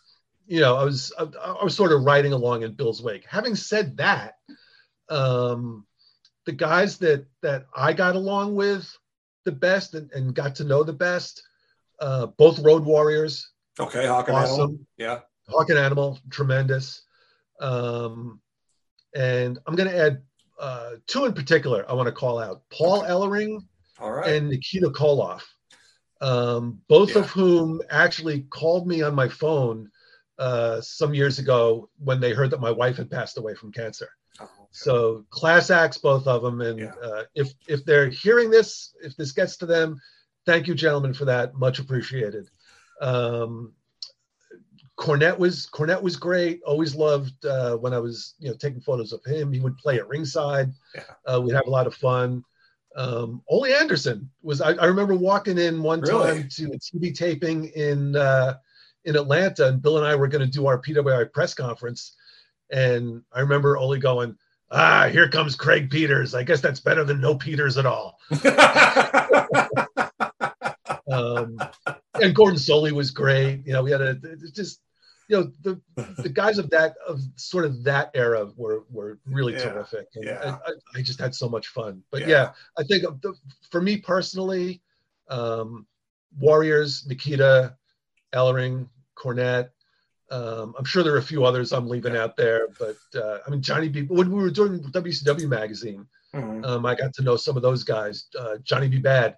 you 0.47 0.61
know, 0.61 0.77
I 0.77 0.85
was 0.85 1.13
I, 1.19 1.23
I 1.23 1.65
was 1.65 1.75
sort 1.75 1.93
of 1.93 2.03
riding 2.03 2.33
along 2.33 2.63
in 2.63 2.73
Bill's 2.73 3.03
wake. 3.03 3.25
Having 3.27 3.57
said 3.57 3.97
that, 3.97 4.35
um, 5.09 5.87
the 6.45 6.53
guys 6.53 6.99
that 6.99 7.27
that 7.43 7.67
I 7.75 7.93
got 7.93 8.17
along 8.17 8.55
with 8.55 8.95
the 9.45 9.53
best 9.53 9.95
and, 9.95 10.11
and 10.13 10.35
got 10.35 10.57
to 10.57 10.65
know 10.65 10.83
the 10.83 10.93
best, 10.93 11.43
uh, 12.01 12.27
both 12.27 12.59
Road 12.59 12.85
Warriors, 12.85 13.49
Okay. 13.81 14.07
Hawk 14.07 14.29
and 14.29 14.37
Animal. 14.37 14.55
awesome. 14.55 14.87
Yeah. 14.99 15.21
Hawk 15.49 15.71
and 15.71 15.79
Animal, 15.79 16.19
tremendous. 16.31 17.03
Um, 17.59 18.41
and 19.15 19.59
I'm 19.67 19.75
going 19.75 19.89
to 19.91 19.97
add 19.97 20.23
uh, 20.59 20.93
two 21.07 21.25
in 21.25 21.33
particular. 21.33 21.85
I 21.89 21.95
want 21.95 22.07
to 22.07 22.13
call 22.13 22.39
out 22.39 22.63
Paul 22.71 23.03
Ellering 23.03 23.59
All 23.99 24.13
right. 24.13 24.35
and 24.35 24.49
Nikita 24.49 24.91
Koloff, 24.91 25.43
um, 26.21 26.81
both 26.89 27.11
Yeah. 27.11 27.21
of 27.21 27.31
whom 27.31 27.83
actually 27.91 28.43
called 28.43 28.87
me 28.87 29.03
on 29.03 29.15
my 29.15 29.29
phone 29.29 29.91
uh, 30.39 30.81
some 30.81 31.15
years 31.15 31.39
ago 31.39 31.89
when 31.99 32.21
they 32.21 32.33
heard 32.33 32.51
that 32.51 32.61
my 32.61 32.71
wife 32.71 32.97
had 32.97 33.11
passed 33.11 33.39
away 33.39 33.55
from 33.55 33.73
cancer. 33.73 34.09
Oh, 34.41 34.45
okay. 34.45 34.69
So 34.71 35.27
class 35.31 35.71
acts, 35.71 35.99
both 35.99 36.27
of 36.27 36.43
them. 36.43 36.61
And 36.61 36.79
Yeah. 36.81 36.95
uh, 37.03 37.25
if 37.35 37.53
if 37.69 37.85
they're 37.85 38.09
hearing 38.09 38.51
this, 38.51 38.95
if 39.03 39.17
this 39.17 39.33
gets 39.33 39.57
to 39.59 39.67
them, 39.67 40.01
thank 40.47 40.67
you, 40.67 40.75
gentlemen, 40.75 41.13
for 41.15 41.27
that. 41.27 41.55
Much 41.55 41.79
appreciated. 41.79 42.49
Um, 43.01 43.75
Cornette 44.99 45.39
was 45.39 45.69
Cornette 45.73 46.03
was 46.03 46.17
great. 46.17 46.61
Always 46.65 46.95
loved 46.95 47.45
uh, 47.47 47.77
when 47.77 47.95
I 47.95 47.99
was 47.99 48.35
you 48.39 48.49
know 48.51 48.57
taking 48.57 48.81
photos 48.81 49.13
of 49.13 49.25
him. 49.25 49.53
He 49.53 49.61
would 49.61 49.77
play 49.79 49.97
at 49.97 50.09
ringside. 50.09 50.73
Yeah. 50.95 51.03
Uh, 51.27 51.41
we'd 51.41 51.55
have 51.55 51.67
a 51.67 51.71
lot 51.71 51.87
of 51.87 51.95
fun. 51.95 52.45
Um, 52.95 53.43
Ole 53.49 53.67
Anderson 53.67 54.31
was. 54.43 54.61
I, 54.61 54.73
I 54.75 54.85
remember 54.85 55.15
walking 55.15 55.57
in 55.59 55.83
one 55.83 56.01
Really? 56.03 56.41
time 56.43 56.49
to 56.57 56.65
a 56.73 56.79
TV 56.79 57.15
taping 57.15 57.67
in 57.75 58.17
uh, 58.17 58.55
in 59.05 59.17
Atlanta, 59.17 59.69
and 59.69 59.81
Bill 59.81 59.97
and 59.97 60.07
I 60.07 60.15
were 60.15 60.29
going 60.29 60.45
to 60.45 60.51
do 60.51 60.67
our 60.67 60.79
PWI 60.79 61.33
press 61.33 61.55
conference, 61.55 62.15
and 62.71 63.23
I 63.33 63.41
remember 63.41 63.79
Ole 63.79 63.97
going, 63.97 64.37
"Ah, 64.71 65.09
here 65.11 65.29
comes 65.29 65.57
Craig 65.57 65.91
Peters. 65.91 66.35
I 66.35 66.43
guess 66.43 66.61
that's 66.61 66.81
better 66.81 67.03
than 67.03 67.19
no 67.21 67.35
Peters 67.35 67.79
at 67.79 67.87
all." 67.87 68.19
um, 71.11 71.59
and 72.21 72.35
Gordon 72.35 72.59
Solie 72.59 72.93
was 72.93 73.11
great. 73.11 73.63
You 73.67 73.73
know, 73.73 73.83
we 73.83 73.91
had 73.91 74.01
a 74.01 74.15
just 74.53 74.81
you 75.29 75.37
know 75.37 75.53
the 75.63 75.81
the 76.23 76.29
guys 76.43 76.59
of 76.59 76.69
that 76.71 76.95
of 77.07 77.21
sort 77.37 77.65
of 77.65 77.83
that 77.85 78.11
era 78.15 78.51
were 78.57 78.85
were 78.91 79.19
really 79.27 79.55
Yeah, 79.55 79.65
terrific. 79.73 80.09
And 80.15 80.25
yeah. 80.25 80.59
I, 80.67 80.73
I- 80.99 81.03
just 81.03 81.21
had 81.21 81.35
so 81.35 81.49
much 81.49 81.69
fun. 81.69 82.03
But 82.11 82.23
Yeah. 82.23 82.29
yeah, 82.29 82.53
I 82.79 82.83
think 82.85 83.03
the, 83.23 83.35
for 83.71 83.81
me 83.81 83.97
personally, 83.99 84.83
um, 85.29 85.87
Warriors, 86.39 87.07
Nikita, 87.07 87.77
Ellering, 88.33 88.89
Cornette. 89.17 89.71
Um, 90.31 90.75
I'm 90.79 90.85
sure 90.87 91.03
there 91.03 91.15
are 91.15 91.19
a 91.19 91.23
few 91.23 91.45
others 91.45 91.73
I'm 91.75 91.87
leaving 91.89 92.17
out 92.17 92.37
there, 92.39 92.69
but 92.79 92.97
uh, 93.15 93.39
I 93.47 93.51
mean 93.51 93.61
Johnny 93.63 93.89
B. 93.89 94.03
When 94.03 94.31
we 94.31 94.43
were 94.43 94.51
doing 94.51 94.81
WCW 94.81 95.49
magazine, 95.49 96.07
Mhm. 96.35 96.65
um, 96.67 96.87
I 96.87 96.95
got 96.95 97.13
to 97.15 97.23
know 97.23 97.37
some 97.37 97.57
of 97.57 97.63
those 97.63 97.85
guys. 97.85 98.27
Uh, 98.39 98.57
Johnny 98.65 98.89
B. 98.89 98.99
Bad, 98.99 99.37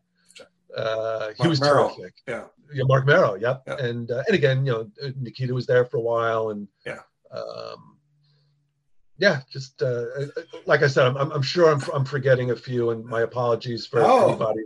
uh, 0.76 1.28
he 1.30 1.34
Mark 1.42 1.50
was 1.50 1.60
Mero. 1.60 1.88
terrific. 1.88 2.14
Yeah. 2.28 2.44
Yeah, 2.72 2.84
Marc 2.86 3.06
Mero. 3.06 3.34
Yep. 3.34 3.62
Yeah. 3.66 3.76
And 3.78 4.10
uh, 4.10 4.22
and 4.26 4.34
again, 4.34 4.64
you 4.66 4.72
know, 4.72 4.90
Nikita 5.20 5.52
was 5.54 5.66
there 5.66 5.84
for 5.84 5.96
a 5.98 6.00
while, 6.00 6.50
and 6.50 6.66
Yeah. 6.86 7.00
um, 7.32 7.98
yeah, 9.18 9.40
just 9.52 9.80
uh, 9.82 10.06
uh, 10.18 10.26
like 10.66 10.82
I 10.82 10.88
said, 10.88 11.06
I'm, 11.06 11.16
I'm 11.30 11.42
sure 11.42 11.70
I'm 11.70 11.80
I'm 11.94 12.04
forgetting 12.04 12.50
a 12.50 12.56
few, 12.56 12.90
and 12.90 13.04
my 13.04 13.22
apologies 13.22 13.86
for 13.86 14.00
Oh. 14.02 14.28
anybody. 14.30 14.60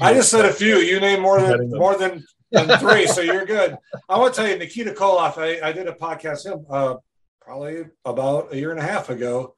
I 0.00 0.14
just 0.14 0.30
said 0.30 0.44
a 0.44 0.52
few. 0.52 0.76
You 0.76 1.00
named 1.00 1.22
more 1.22 1.40
than 1.40 1.70
more 1.70 1.96
than, 1.98 2.24
than 2.52 2.78
three, 2.78 3.06
so 3.08 3.20
you're 3.20 3.44
good. 3.56 3.76
I 4.08 4.16
want 4.18 4.32
to 4.34 4.40
tell 4.40 4.48
you, 4.48 4.56
Nikita 4.56 4.92
Koloff. 4.92 5.38
I, 5.38 5.66
I 5.68 5.72
did 5.72 5.88
a 5.88 5.92
podcast 5.92 6.46
him 6.46 6.64
uh, 6.70 6.94
probably 7.40 7.84
about 8.04 8.52
a 8.52 8.56
year 8.56 8.70
and 8.70 8.78
a 8.78 8.82
half 8.84 9.10
ago. 9.10 9.56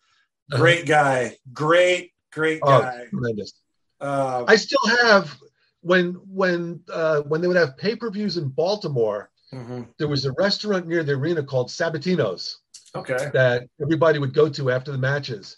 Great 0.50 0.86
guy, 0.86 1.36
great, 1.52 2.12
great 2.32 2.60
Uh-huh. 2.62 2.76
Oh, 2.78 2.80
guy. 2.80 3.04
tremendous. 3.10 3.52
Uh, 4.00 4.44
I 4.48 4.56
still 4.56 4.80
have 5.02 5.36
when 5.82 6.14
when 6.28 6.80
uh, 6.92 7.22
when 7.22 7.40
they 7.40 7.48
would 7.48 7.56
have 7.56 7.76
pay 7.76 7.96
per 7.96 8.10
views 8.10 8.36
in 8.36 8.48
Baltimore. 8.48 9.30
mhm. 9.52 9.88
There 9.98 10.08
was 10.08 10.24
a 10.24 10.32
restaurant 10.32 10.86
near 10.86 11.02
the 11.02 11.12
arena 11.12 11.42
called 11.42 11.70
Sabatino's. 11.70 12.58
Okay. 12.94 13.30
that 13.32 13.68
everybody 13.80 14.18
would 14.18 14.34
go 14.34 14.48
to 14.48 14.70
after 14.70 14.90
the 14.90 14.98
matches. 14.98 15.56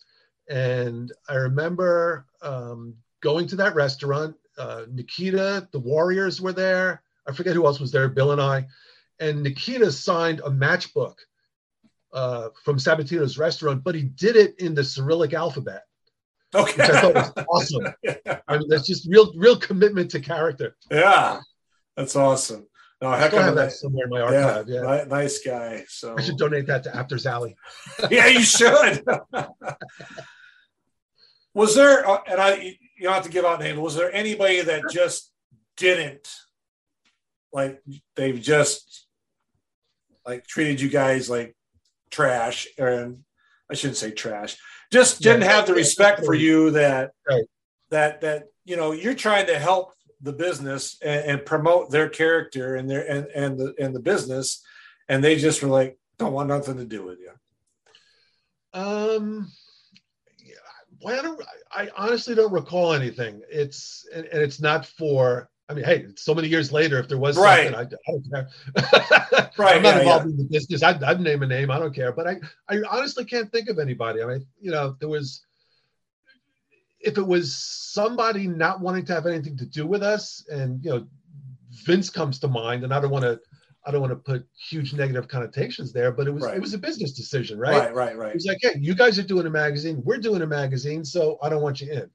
And 0.50 1.10
I 1.28 1.34
remember 1.34 2.26
um, 2.42 2.94
going 3.22 3.46
to 3.48 3.56
that 3.56 3.74
restaurant. 3.74 4.36
Uh, 4.58 4.84
Nikita, 4.90 5.66
the 5.72 5.78
Warriors 5.78 6.42
were 6.42 6.52
there. 6.52 7.02
I 7.26 7.32
forget 7.32 7.54
who 7.54 7.64
else 7.64 7.80
was 7.80 7.90
there, 7.90 8.08
Bill 8.08 8.32
and 8.32 8.40
I. 8.40 8.66
And 9.18 9.42
Nikita 9.42 9.90
signed 9.92 10.40
a 10.40 10.50
matchbook 10.50 11.14
uh, 12.12 12.50
from 12.64 12.78
Sabatino's 12.78 13.38
restaurant, 13.38 13.82
but 13.82 13.94
he 13.94 14.02
did 14.02 14.36
it 14.36 14.58
in 14.58 14.74
the 14.74 14.84
Cyrillic 14.84 15.32
alphabet, 15.32 15.84
Okay. 16.54 16.82
which 16.82 16.90
I 16.90 17.00
thought 17.00 17.14
was 17.14 17.32
awesome. 17.48 17.86
I 18.48 18.58
mean, 18.58 18.68
that's 18.68 18.86
just 18.86 19.08
real, 19.08 19.32
real 19.36 19.56
commitment 19.56 20.10
to 20.10 20.20
character. 20.20 20.76
yeah, 20.90 21.40
that's 21.96 22.16
awesome. 22.16 22.66
No, 23.02 23.08
I 23.08 23.18
heck 23.18 23.32
of 23.32 23.40
have 23.40 23.56
that 23.56 23.72
somewhere 23.72 24.04
in 24.04 24.10
my 24.10 24.20
yeah, 24.20 24.46
archive. 24.46 24.68
Yeah, 24.68 24.82
ni- 24.82 25.10
nice 25.10 25.40
guy. 25.44 25.84
So 25.88 26.14
I 26.16 26.22
should 26.22 26.36
donate 26.36 26.68
that 26.68 26.84
to 26.84 26.94
Apter's 26.94 27.26
Alley. 27.26 27.56
yeah, 28.10 28.28
you 28.28 28.42
should. 28.42 29.02
was 31.54 31.74
there, 31.74 32.08
uh, 32.08 32.18
and 32.30 32.40
I, 32.40 32.54
you 32.54 33.02
don't 33.02 33.12
have 33.12 33.24
to 33.24 33.30
give 33.30 33.44
out 33.44 33.58
names. 33.58 33.80
Was 33.80 33.96
there 33.96 34.14
anybody 34.14 34.60
that 34.60 34.84
just 34.92 35.32
didn't 35.76 36.32
like? 37.52 37.82
They've 38.14 38.40
just 38.40 39.08
like 40.24 40.46
treated 40.46 40.80
you 40.80 40.88
guys 40.88 41.28
like 41.28 41.56
trash, 42.12 42.68
and 42.78 43.24
I 43.68 43.74
shouldn't 43.74 43.96
say 43.96 44.12
trash. 44.12 44.56
Just 44.92 45.22
didn't 45.22 45.42
have 45.42 45.66
the 45.66 45.74
respect 45.74 46.24
for 46.24 46.34
you 46.34 46.70
that 46.72 47.12
Right. 47.28 47.44
that 47.90 48.20
that 48.20 48.48
you 48.64 48.76
know 48.76 48.92
you're 48.92 49.14
trying 49.14 49.46
to 49.46 49.58
help 49.58 49.94
the 50.20 50.32
business 50.32 50.98
and, 51.02 51.24
and 51.24 51.46
promote 51.46 51.90
their 51.90 52.08
character 52.08 52.76
and 52.76 52.88
their 52.88 53.10
and 53.10 53.26
and 53.34 53.58
the 53.58 53.74
and 53.80 53.94
the 53.94 54.00
business, 54.00 54.62
and 55.08 55.24
they 55.24 55.36
just 55.36 55.62
were 55.62 55.68
like 55.68 55.98
don't 56.18 56.34
want 56.34 56.48
nothing 56.48 56.76
to 56.76 56.84
do 56.84 57.04
with 57.04 57.18
you. 57.18 57.30
Um, 58.74 59.50
yeah, 60.38 60.54
well, 61.00 61.18
I 61.18 61.22
don't. 61.22 61.42
I 61.72 61.88
honestly 61.96 62.34
don't 62.34 62.52
recall 62.52 62.92
anything. 62.92 63.40
It's 63.50 64.06
and, 64.14 64.26
and 64.26 64.42
it's 64.42 64.60
not 64.60 64.86
for. 64.86 65.48
I 65.72 65.74
mean, 65.74 65.84
hey, 65.84 66.06
so 66.16 66.34
many 66.34 66.48
years 66.48 66.70
later. 66.70 66.98
If 66.98 67.08
there 67.08 67.18
was 67.18 67.38
Right. 67.38 67.72
something, 67.72 67.74
I, 67.74 67.82
I 67.82 68.12
don't 68.12 68.30
care. 68.30 69.50
Right, 69.58 69.76
I'm 69.76 69.82
not 69.82 69.94
yeah, 69.94 70.00
involved 70.00 70.26
in 70.26 70.36
the 70.36 70.44
business. 70.44 70.82
I'd, 70.82 71.02
I'd 71.02 71.20
name 71.20 71.42
a 71.42 71.46
name. 71.46 71.70
I 71.70 71.78
don't 71.78 71.94
care. 71.94 72.12
But 72.12 72.26
I, 72.26 72.40
I 72.68 72.82
honestly 72.90 73.24
can't 73.24 73.50
think 73.50 73.68
of 73.68 73.78
anybody. 73.78 74.22
I 74.22 74.26
mean, 74.26 74.46
you 74.60 74.70
know, 74.70 74.96
there 75.00 75.08
was. 75.08 75.44
If 77.00 77.18
it 77.18 77.26
was 77.26 77.56
somebody 77.56 78.46
not 78.46 78.80
wanting 78.80 79.04
to 79.06 79.14
have 79.14 79.26
anything 79.26 79.56
to 79.56 79.66
do 79.66 79.86
with 79.86 80.02
us, 80.02 80.44
and 80.48 80.84
you 80.84 80.90
know, 80.90 81.06
Vince 81.84 82.10
comes 82.10 82.38
to 82.40 82.48
mind, 82.48 82.84
and 82.84 82.94
I 82.94 83.00
don't 83.00 83.10
want 83.10 83.24
to 83.24 83.40
I 83.84 83.90
don't 83.90 84.00
want 84.00 84.12
to 84.12 84.16
put 84.16 84.46
huge 84.54 84.94
negative 84.94 85.26
connotations 85.26 85.92
there, 85.92 86.12
but 86.12 86.28
it 86.28 86.30
was 86.30 86.44
Right. 86.44 86.56
it 86.56 86.60
was 86.60 86.74
a 86.74 86.78
business 86.78 87.12
decision, 87.12 87.58
right? 87.58 87.76
Right, 87.76 87.94
right, 87.94 88.16
right. 88.16 88.32
He 88.32 88.36
was 88.36 88.46
like, 88.46 88.58
"Hey, 88.62 88.78
you 88.78 88.94
guys 88.94 89.18
are 89.18 89.24
doing 89.24 89.46
a 89.46 89.50
magazine. 89.50 90.00
We're 90.04 90.18
doing 90.18 90.42
a 90.42 90.46
magazine, 90.46 91.04
so 91.04 91.38
I 91.42 91.48
don't 91.48 91.62
want 91.62 91.80
you 91.80 91.90
in." 91.90 92.10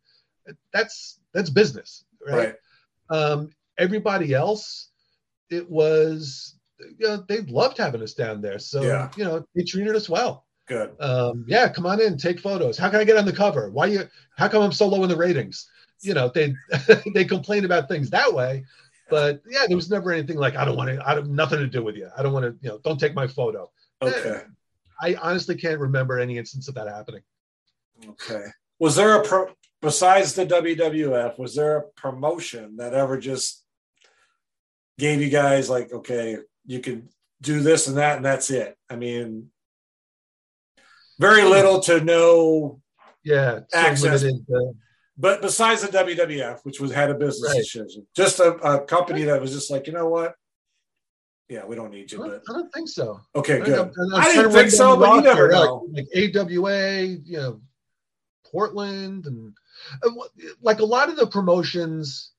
That's 0.71 1.19
that's 1.33 1.49
business, 1.49 2.05
right? 2.25 2.37
Right. 2.37 2.55
Um, 3.09 3.49
everybody 3.77 4.33
else, 4.33 4.89
it 5.49 5.69
was 5.69 6.55
you 6.79 7.07
know 7.07 7.23
they 7.27 7.41
loved 7.41 7.77
having 7.77 8.01
us 8.01 8.13
down 8.13 8.41
there, 8.41 8.59
so 8.59 8.81
Yeah. 8.81 9.09
you 9.17 9.23
know 9.23 9.45
they 9.55 9.63
treated 9.63 9.95
us 9.95 10.09
well. 10.09 10.45
Good. 10.67 10.95
Um, 10.99 11.45
yeah, 11.47 11.69
come 11.69 11.85
on 11.85 12.01
in, 12.01 12.17
take 12.17 12.39
photos. 12.39 12.77
How 12.77 12.89
can 12.89 12.99
I 12.99 13.05
get 13.05 13.17
on 13.17 13.25
the 13.25 13.33
cover? 13.33 13.71
Why 13.71 13.85
you? 13.85 14.07
How 14.37 14.47
come 14.47 14.61
I'm 14.61 14.71
so 14.73 14.87
low 14.87 15.01
in 15.03 15.09
the 15.09 15.15
ratings? 15.15 15.69
You 16.01 16.13
know, 16.13 16.29
they 16.33 16.53
they 17.13 17.25
complain 17.25 17.65
about 17.65 17.87
things 17.87 18.09
that 18.09 18.33
way, 18.33 18.65
but 19.09 19.41
yeah, 19.49 19.65
there 19.67 19.77
was 19.77 19.89
never 19.89 20.11
anything 20.11 20.37
like 20.37 20.55
I 20.55 20.65
don't 20.65 20.75
want 20.75 20.89
to. 20.89 21.07
I 21.07 21.15
don't 21.15 21.23
have 21.23 21.31
nothing 21.31 21.59
to 21.59 21.67
do 21.67 21.83
with 21.83 21.95
you. 21.95 22.09
I 22.17 22.21
don't 22.21 22.33
want 22.33 22.45
to. 22.45 22.55
You 22.61 22.69
know, 22.69 22.79
don't 22.83 22.99
take 22.99 23.15
my 23.15 23.27
photo. 23.27 23.71
Okay. 24.01 24.41
I 25.01 25.15
honestly 25.21 25.55
can't 25.55 25.79
remember 25.79 26.19
any 26.19 26.37
instance 26.37 26.67
of 26.67 26.75
that 26.75 26.87
happening. 26.87 27.21
Okay. 28.05 28.45
Was 28.79 28.95
there 28.95 29.15
a 29.15 29.23
pro 29.23 29.47
besides 29.81 30.33
the 30.33 30.45
WWF? 30.45 31.37
Was 31.39 31.55
there 31.55 31.77
a 31.77 31.87
promotion 31.95 32.77
that 32.77 32.93
ever 32.93 33.17
just 33.17 33.63
gave 34.97 35.21
you 35.21 35.29
guys 35.29 35.69
like, 35.69 35.91
okay, 35.93 36.37
you 36.65 36.79
can 36.79 37.09
do 37.41 37.59
this 37.61 37.87
and 37.87 37.97
that, 37.97 38.17
and 38.17 38.25
that's 38.25 38.49
it? 38.49 38.75
I 38.89 38.95
mean, 38.95 39.49
very 41.19 41.43
little 41.43 41.79
to 41.81 42.01
no. 42.01 42.81
Yeah, 43.23 43.61
Access. 43.73 44.23
uh, 44.23 44.31
But 45.17 45.41
besides 45.41 45.81
the 45.81 45.87
WWF, 45.89 46.59
which 46.63 46.79
was 46.79 46.91
had 46.93 47.09
a 47.09 47.15
business 47.15 47.51
Right. 47.51 47.57
decision, 47.59 48.07
just 48.15 48.39
a, 48.39 48.53
a 48.57 48.85
company 48.85 49.23
that 49.23 49.41
was 49.41 49.51
just 49.51 49.69
like, 49.69 49.85
you 49.87 49.93
know 49.93 50.07
what? 50.07 50.33
Yeah, 51.49 51.65
we 51.65 51.75
don't 51.75 51.91
need 51.91 52.11
I 52.13 52.15
you. 52.15 52.17
don't, 52.23 52.29
But 52.45 52.53
I 52.53 52.57
don't 52.57 52.73
think 52.73 52.89
so. 52.89 53.19
okay, 53.35 53.61
I, 53.61 53.65
good. 53.65 53.79
I'm 53.99 54.15
I 54.15 54.31
didn't 54.33 54.51
think 54.51 54.69
so, 54.69 54.97
but 54.97 55.15
you 55.15 55.21
never 55.21 55.49
know. 55.49 55.87
Like, 55.91 56.07
like 56.13 56.35
AWA, 56.35 57.01
you 57.01 57.37
know, 57.37 57.61
Portland, 58.51 59.25
and 59.27 59.53
like 60.61 60.79
a 60.79 60.85
lot 60.85 61.09
of 61.09 61.15
the 61.15 61.27
promotions. 61.27 62.31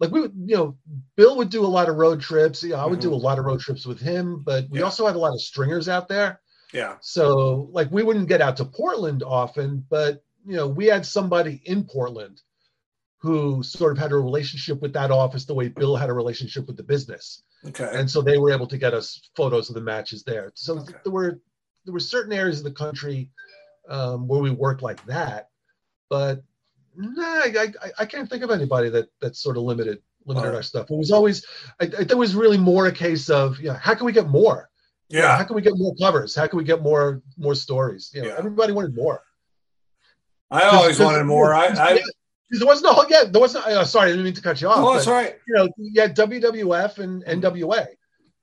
Like 0.00 0.12
we 0.12 0.20
would, 0.22 0.34
you 0.46 0.56
know, 0.56 0.78
Bill 1.16 1.36
would 1.38 1.50
do 1.50 1.64
a 1.64 1.68
lot 1.68 1.88
of 1.88 1.96
road 1.96 2.20
trips. 2.20 2.62
Yeah, 2.62 2.82
I 2.82 2.86
would 2.86 3.00
do 3.00 3.14
a 3.14 3.16
lot 3.16 3.38
of 3.38 3.44
road 3.44 3.60
trips 3.60 3.86
with 3.86 4.00
him, 4.00 4.42
but 4.44 4.64
we 4.64 4.66
Mm-hmm. 4.68 4.76
Yeah. 4.78 4.84
also 4.84 5.06
had 5.06 5.16
a 5.16 5.18
lot 5.18 5.34
of 5.34 5.40
stringers 5.42 5.88
out 5.88 6.08
there. 6.08 6.40
Yeah, 6.72 6.96
So 7.00 7.68
like 7.72 7.90
we 7.90 8.02
wouldn't 8.02 8.28
get 8.28 8.42
out 8.42 8.56
to 8.58 8.64
Portland 8.64 9.22
often, 9.22 9.86
but 9.90 10.22
you 10.46 10.56
know, 10.56 10.68
we 10.68 10.86
had 10.86 11.06
somebody 11.06 11.62
in 11.64 11.84
Portland 11.84 12.42
who 13.20 13.62
sort 13.62 13.92
of 13.92 13.98
had 13.98 14.12
a 14.12 14.16
relationship 14.16 14.80
with 14.80 14.92
that 14.92 15.10
office 15.10 15.44
the 15.44 15.54
way 15.54 15.68
Bill 15.68 15.96
had 15.96 16.10
a 16.10 16.12
relationship 16.12 16.66
with 16.66 16.76
the 16.76 16.82
business. 16.84 17.42
okay, 17.66 17.90
And 17.92 18.10
so 18.10 18.22
they 18.22 18.38
were 18.38 18.52
able 18.52 18.66
to 18.68 18.78
get 18.78 18.94
us 18.94 19.20
photos 19.36 19.68
of 19.68 19.74
the 19.74 19.80
matches 19.80 20.22
there. 20.22 20.52
So 20.54 20.78
Okay. 20.78 20.94
there 21.04 21.12
were 21.12 21.40
there 21.84 21.92
were 21.94 22.00
certain 22.00 22.32
areas 22.32 22.58
of 22.58 22.64
the 22.64 22.72
country 22.72 23.30
um, 23.88 24.28
where 24.28 24.40
we 24.40 24.50
worked 24.50 24.82
like 24.82 25.04
that, 25.06 25.50
but 26.10 26.42
nah, 26.98 27.22
I, 27.22 27.72
I, 27.82 27.90
I 28.00 28.04
can't 28.06 28.28
think 28.28 28.42
of 28.42 28.50
anybody 28.50 28.88
that 28.90 29.08
that 29.20 29.36
sort 29.36 29.56
of 29.56 29.62
limited 29.62 30.02
limited 30.26 30.54
our 30.54 30.62
stuff. 30.62 30.90
It 30.90 30.96
was 30.96 31.10
always 31.10 31.46
I, 31.80 31.84
it 31.84 32.16
was 32.16 32.34
really 32.34 32.58
more 32.58 32.86
a 32.86 32.92
case 32.92 33.30
of 33.30 33.60
yeah, 33.60 33.78
how 33.78 33.94
can 33.94 34.06
we 34.06 34.12
get 34.12 34.28
more? 34.28 34.68
You 35.08 35.20
know, 35.20 35.24
yeah, 35.24 35.36
how 35.38 35.44
can 35.44 35.56
we 35.56 35.62
get 35.62 35.74
more 35.76 35.94
covers? 35.94 36.34
How 36.34 36.46
can 36.46 36.58
we 36.58 36.64
get 36.64 36.82
more 36.82 37.22
more 37.36 37.54
stories? 37.54 38.10
You 38.14 38.22
know, 38.22 38.28
Yeah. 38.28 38.34
everybody 38.36 38.72
wanted 38.72 38.94
more. 38.94 39.22
I 40.50 40.62
always 40.64 40.98
wanted 40.98 41.24
more. 41.24 41.54
I, 41.54 41.66
I 41.66 41.92
yeah, 41.94 42.02
there 42.50 42.66
wasn't 42.66 42.90
a 42.90 42.94
whole, 42.94 43.06
yeah, 43.08 43.24
there 43.24 43.40
wasn't. 43.40 43.66
Uh, 43.66 43.84
sorry, 43.84 44.08
I 44.08 44.10
didn't 44.12 44.24
mean 44.24 44.34
to 44.34 44.42
cut 44.42 44.60
you 44.60 44.68
off. 44.68 44.78
oh, 44.78 44.94
that's 44.94 45.06
but, 45.06 45.12
right. 45.12 45.36
You 45.46 45.54
know, 45.54 45.68
had 45.96 46.16
WWF 46.16 46.98
and 46.98 47.24
NWA, 47.24 47.86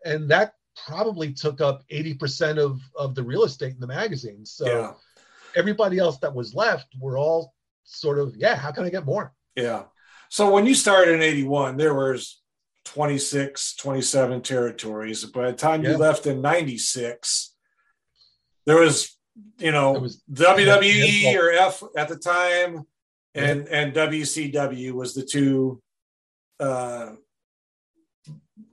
and 0.05 0.29
that 0.29 0.53
probably 0.85 1.33
took 1.33 1.61
up 1.61 1.83
eighty 1.89 2.13
percent 2.13 2.59
of 2.59 2.79
of 2.97 3.15
the 3.15 3.23
real 3.23 3.43
estate 3.43 3.73
in 3.73 3.79
the 3.79 3.87
magazine. 3.87 4.45
So 4.45 4.65
Yeah, 4.67 4.93
everybody 5.55 5.97
else 5.97 6.17
that 6.19 6.33
was 6.33 6.53
left 6.53 6.87
were 6.99 7.17
all 7.17 7.53
sort 7.86 8.19
of 8.19 8.36
yeah. 8.38 8.56
How 8.56 8.71
can 8.71 8.84
I 8.86 8.89
get 8.89 9.06
more? 9.06 9.34
yeah. 9.56 9.84
So 10.30 10.52
when 10.52 10.65
you 10.65 10.74
started 10.76 11.13
in 11.15 11.21
81, 11.21 11.78
there 11.78 11.93
was 11.93 12.41
26, 12.86 13.76
27 13.76 14.41
territories. 14.41 15.24
By 15.26 15.52
the 15.52 15.58
time 15.58 15.84
Yeah. 15.84 15.91
you 15.91 15.98
left 15.98 16.26
in 16.26 16.41
96, 16.41 17.54
there 18.65 18.78
was, 18.78 19.15
you 19.60 19.71
know, 19.71 19.93
was- 19.93 20.21
WWE 20.32 21.21
Yeah. 21.34 21.38
or 21.39 21.52
F 21.52 21.84
at 21.95 22.10
the 22.10 22.17
time, 22.17 22.84
and 23.36 23.67
and 23.67 23.93
WCW 23.93 24.93
was 24.93 25.13
the 25.13 25.24
two 25.24 25.82
uh, 26.60 27.12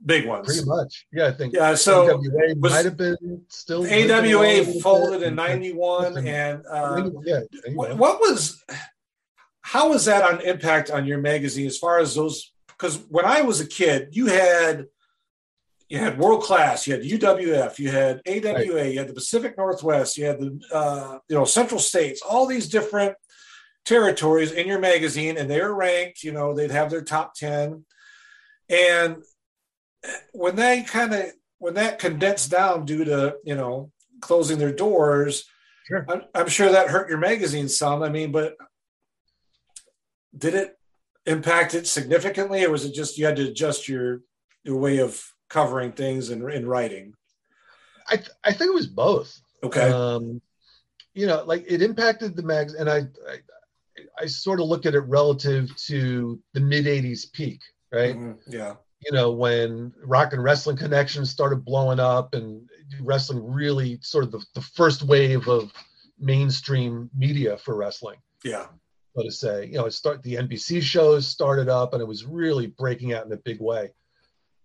big 0.05 0.25
ones. 0.27 0.47
Pretty 0.47 0.65
much, 0.65 1.05
yeah. 1.13 1.27
I 1.27 1.31
think 1.31 1.53
Yeah, 1.53 1.75
so 1.75 2.07
NWA 2.17 2.55
was- 2.61 2.71
might 2.71 2.85
have 2.85 2.97
been 2.97 3.45
still 3.49 3.79
living 3.81 4.09
along 4.09 4.25
a 4.25 4.61
AWA 4.61 4.81
folded 4.81 5.21
in 5.23 5.35
'91, 5.35 6.17
and 6.27 6.65
uh, 6.69 7.09
yeah, 7.23 7.41
anyway. 7.67 7.93
what 7.93 8.19
was 8.19 8.63
how 9.63 9.89
was 9.89 10.05
that 10.05 10.23
on 10.23 10.41
impact 10.41 10.91
on 10.91 11.05
your 11.05 11.17
magazine 11.17 11.65
as 11.65 11.77
far 11.77 11.97
as 11.99 12.13
those 12.15 12.53
because 12.67 12.97
when 13.09 13.25
i 13.25 13.41
was 13.41 13.59
a 13.59 13.67
kid 13.67 14.09
you 14.11 14.27
had 14.27 14.85
you 15.89 15.97
had 15.97 16.17
world 16.17 16.43
class 16.43 16.85
you 16.85 16.93
had 16.93 17.03
uwf 17.03 17.79
you 17.79 17.89
had 17.89 18.21
awa 18.27 18.85
you 18.85 18.99
had 18.99 19.07
the 19.07 19.13
pacific 19.13 19.57
northwest 19.57 20.17
you 20.17 20.25
had 20.25 20.39
the 20.39 20.59
uh, 20.71 21.17
you 21.27 21.35
know 21.35 21.45
central 21.45 21.79
states 21.79 22.21
all 22.21 22.45
these 22.45 22.69
different 22.69 23.15
territories 23.85 24.51
in 24.51 24.67
your 24.67 24.79
magazine 24.79 25.37
and 25.37 25.49
they 25.49 25.61
were 25.61 25.73
ranked 25.73 26.23
you 26.23 26.31
know 26.31 26.53
they'd 26.53 26.71
have 26.71 26.89
their 26.89 27.01
top 27.01 27.33
10 27.33 27.83
and 28.69 29.17
when 30.33 30.55
they 30.55 30.83
kind 30.83 31.13
of 31.13 31.25
when 31.57 31.73
that 31.73 31.99
condensed 31.99 32.51
down 32.51 32.85
due 32.85 33.03
to 33.03 33.35
you 33.43 33.55
know 33.55 33.91
closing 34.21 34.57
their 34.57 34.73
doors 34.73 35.45
Sure. 35.85 36.05
I'm, 36.09 36.21
I'm 36.33 36.47
sure 36.47 36.71
that 36.71 36.87
hurt 36.87 37.09
your 37.09 37.17
magazine 37.17 37.67
some. 37.67 38.03
I 38.03 38.09
mean, 38.09 38.31
but 38.31 38.55
did 40.37 40.53
it 40.55 40.77
impact 41.25 41.73
it 41.73 41.87
significantly, 41.87 42.63
or 42.65 42.71
was 42.71 42.85
it 42.85 42.93
just 42.93 43.17
you 43.17 43.25
had 43.25 43.35
to 43.37 43.47
adjust 43.47 43.87
your 43.87 44.21
your 44.63 44.77
way 44.77 44.97
of 44.99 45.21
covering 45.49 45.91
things 45.91 46.29
and 46.29 46.49
in 46.51 46.67
writing? 46.67 47.13
I 48.09 48.17
th- 48.17 48.29
I 48.43 48.51
think 48.53 48.69
it 48.71 48.75
was 48.75 48.87
both. 48.87 49.39
Okay, 49.63 49.89
Um, 49.91 50.41
you 51.13 51.27
know, 51.27 51.43
like 51.45 51.63
it 51.67 51.81
impacted 51.81 52.35
the 52.35 52.43
mags, 52.43 52.73
and 52.73 52.89
I, 52.89 52.97
I 53.29 53.37
I 54.19 54.25
sort 54.25 54.59
of 54.59 54.67
look 54.67 54.85
at 54.85 54.95
it 54.95 54.99
relative 55.01 55.73
to 55.87 56.39
the 56.53 56.59
mid 56.59 56.85
'80s 56.85 57.31
peak, 57.31 57.61
right? 57.91 58.15
Mhm. 58.15 58.37
yeah, 58.47 58.75
You 59.05 59.11
know, 59.13 59.31
when 59.31 59.93
Rock 60.03 60.33
and 60.33 60.43
Wrestling 60.43 60.75
connections 60.77 61.29
started 61.29 61.63
blowing 61.63 61.99
up, 61.99 62.33
and 62.33 62.67
wrestling 63.01 63.43
really 63.45 63.99
sort 64.01 64.25
of 64.25 64.31
the, 64.31 64.43
the 64.55 64.61
first 64.61 65.03
wave 65.03 65.47
of 65.47 65.71
mainstream 66.19 67.09
media 67.15 67.57
for 67.57 67.75
wrestling. 67.75 68.17
yeah, 68.43 68.67
so 69.15 69.23
to 69.23 69.31
say. 69.31 69.65
You 69.67 69.73
know, 69.73 69.85
it 69.85 69.91
start 69.93 70.21
the 70.23 70.35
NBC 70.35 70.81
shows 70.81 71.27
started 71.27 71.69
up, 71.69 71.93
and 71.93 72.01
it 72.01 72.07
was 72.07 72.25
really 72.25 72.67
breaking 72.67 73.13
out 73.13 73.25
in 73.25 73.31
a 73.31 73.37
big 73.37 73.59
way. 73.61 73.91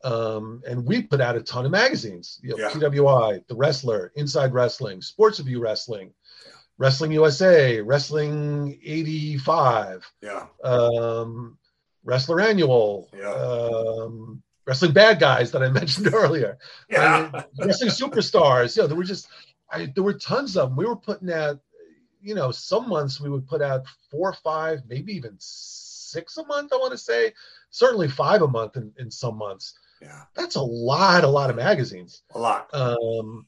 Um, 0.04 0.62
and 0.68 0.84
we 0.86 1.02
put 1.02 1.20
out 1.20 1.36
a 1.36 1.40
ton 1.42 1.64
of 1.64 1.72
magazines. 1.72 2.38
You 2.42 2.50
know, 2.50 2.58
Yeah. 2.58 2.70
PWI, 2.70 3.44
The 3.48 3.56
Wrestler, 3.56 4.12
Inside 4.16 4.52
Wrestling, 4.52 5.02
Sports 5.02 5.40
Review 5.40 5.60
Wrestling, 5.60 6.12
Wrestling 6.78 7.10
USA, 7.12 7.80
Wrestling 7.80 8.78
85, 8.84 10.06
yeah, 10.22 10.46
um, 10.62 11.58
Wrestler 12.04 12.40
Annual, 12.40 13.10
Yeah. 13.16 13.32
um, 13.32 14.40
Wrestling 14.66 14.92
Bad 14.92 15.18
Guys 15.18 15.50
that 15.50 15.62
I 15.64 15.68
mentioned 15.80 16.14
earlier. 16.14 16.56
yeah, 16.88 17.30
I 17.34 17.36
mean, 17.58 17.66
wrestling 17.66 17.90
superstars. 17.90 18.76
You 18.76 18.82
know, 18.82 18.86
there 18.86 18.96
were 18.96 19.02
just 19.04 19.26
I, 19.70 19.86
there 19.94 20.04
were 20.04 20.14
tons 20.14 20.56
of 20.56 20.68
them. 20.70 20.76
We 20.76 20.86
were 20.86 20.96
putting 20.96 21.30
out, 21.32 21.58
you 22.20 22.34
know, 22.34 22.50
some 22.50 22.88
months 22.88 23.20
we 23.20 23.30
would 23.30 23.46
put 23.46 23.62
out 23.62 23.84
four, 24.10 24.32
five, 24.32 24.82
maybe 24.88 25.12
even 25.12 25.36
six 25.38 26.36
a 26.38 26.44
month. 26.46 26.72
I 26.72 26.76
want 26.76 26.92
to 26.92 26.98
say, 26.98 27.32
certainly 27.70 28.08
five 28.08 28.42
a 28.42 28.48
month 28.48 28.76
in, 28.76 28.92
in 28.98 29.10
some 29.10 29.36
months. 29.36 29.74
yeah, 30.00 30.22
That's 30.34 30.56
a 30.56 30.62
lot, 30.62 31.24
a 31.24 31.28
lot 31.28 31.50
of 31.50 31.56
magazines. 31.56 32.22
a 32.34 32.38
lot. 32.38 32.72
Um, 32.74 33.46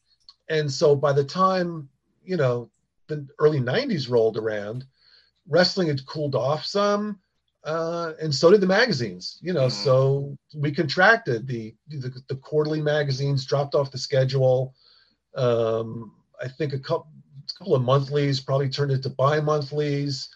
and 0.48 0.70
so 0.70 0.94
by 0.96 1.12
the 1.12 1.24
time 1.24 1.88
you 2.24 2.37
know 2.37 2.70
the 3.09 3.26
early 3.38 3.61
'90s 3.61 4.11
rolled 4.11 4.37
around, 4.37 4.85
wrestling 5.48 5.88
had 5.88 6.04
cooled 6.06 6.35
off 6.35 6.64
some, 6.64 7.18
uh, 7.64 8.12
and 8.21 8.35
so 8.35 8.50
did 8.50 8.60
the 8.60 8.66
magazines. 8.66 9.38
You 9.40 9.52
know, 9.52 9.66
Mhm. 9.66 9.73
so 9.85 10.38
we 10.54 10.71
contracted. 10.73 11.46
The, 11.46 11.75
the 11.88 12.23
the 12.29 12.37
quarterly 12.37 12.81
magazines 12.83 13.44
dropped 13.46 13.75
off 13.75 13.90
the 13.90 13.98
schedule. 13.98 14.75
Um, 15.35 16.12
I 16.42 16.48
think 16.48 16.73
a 16.73 16.79
couple 16.79 17.08
couple 17.53 17.75
of 17.75 17.83
monthlies 17.83 18.40
probably 18.40 18.69
turned 18.69 18.92
into 18.92 19.11
bi-monthlies. 19.11 20.29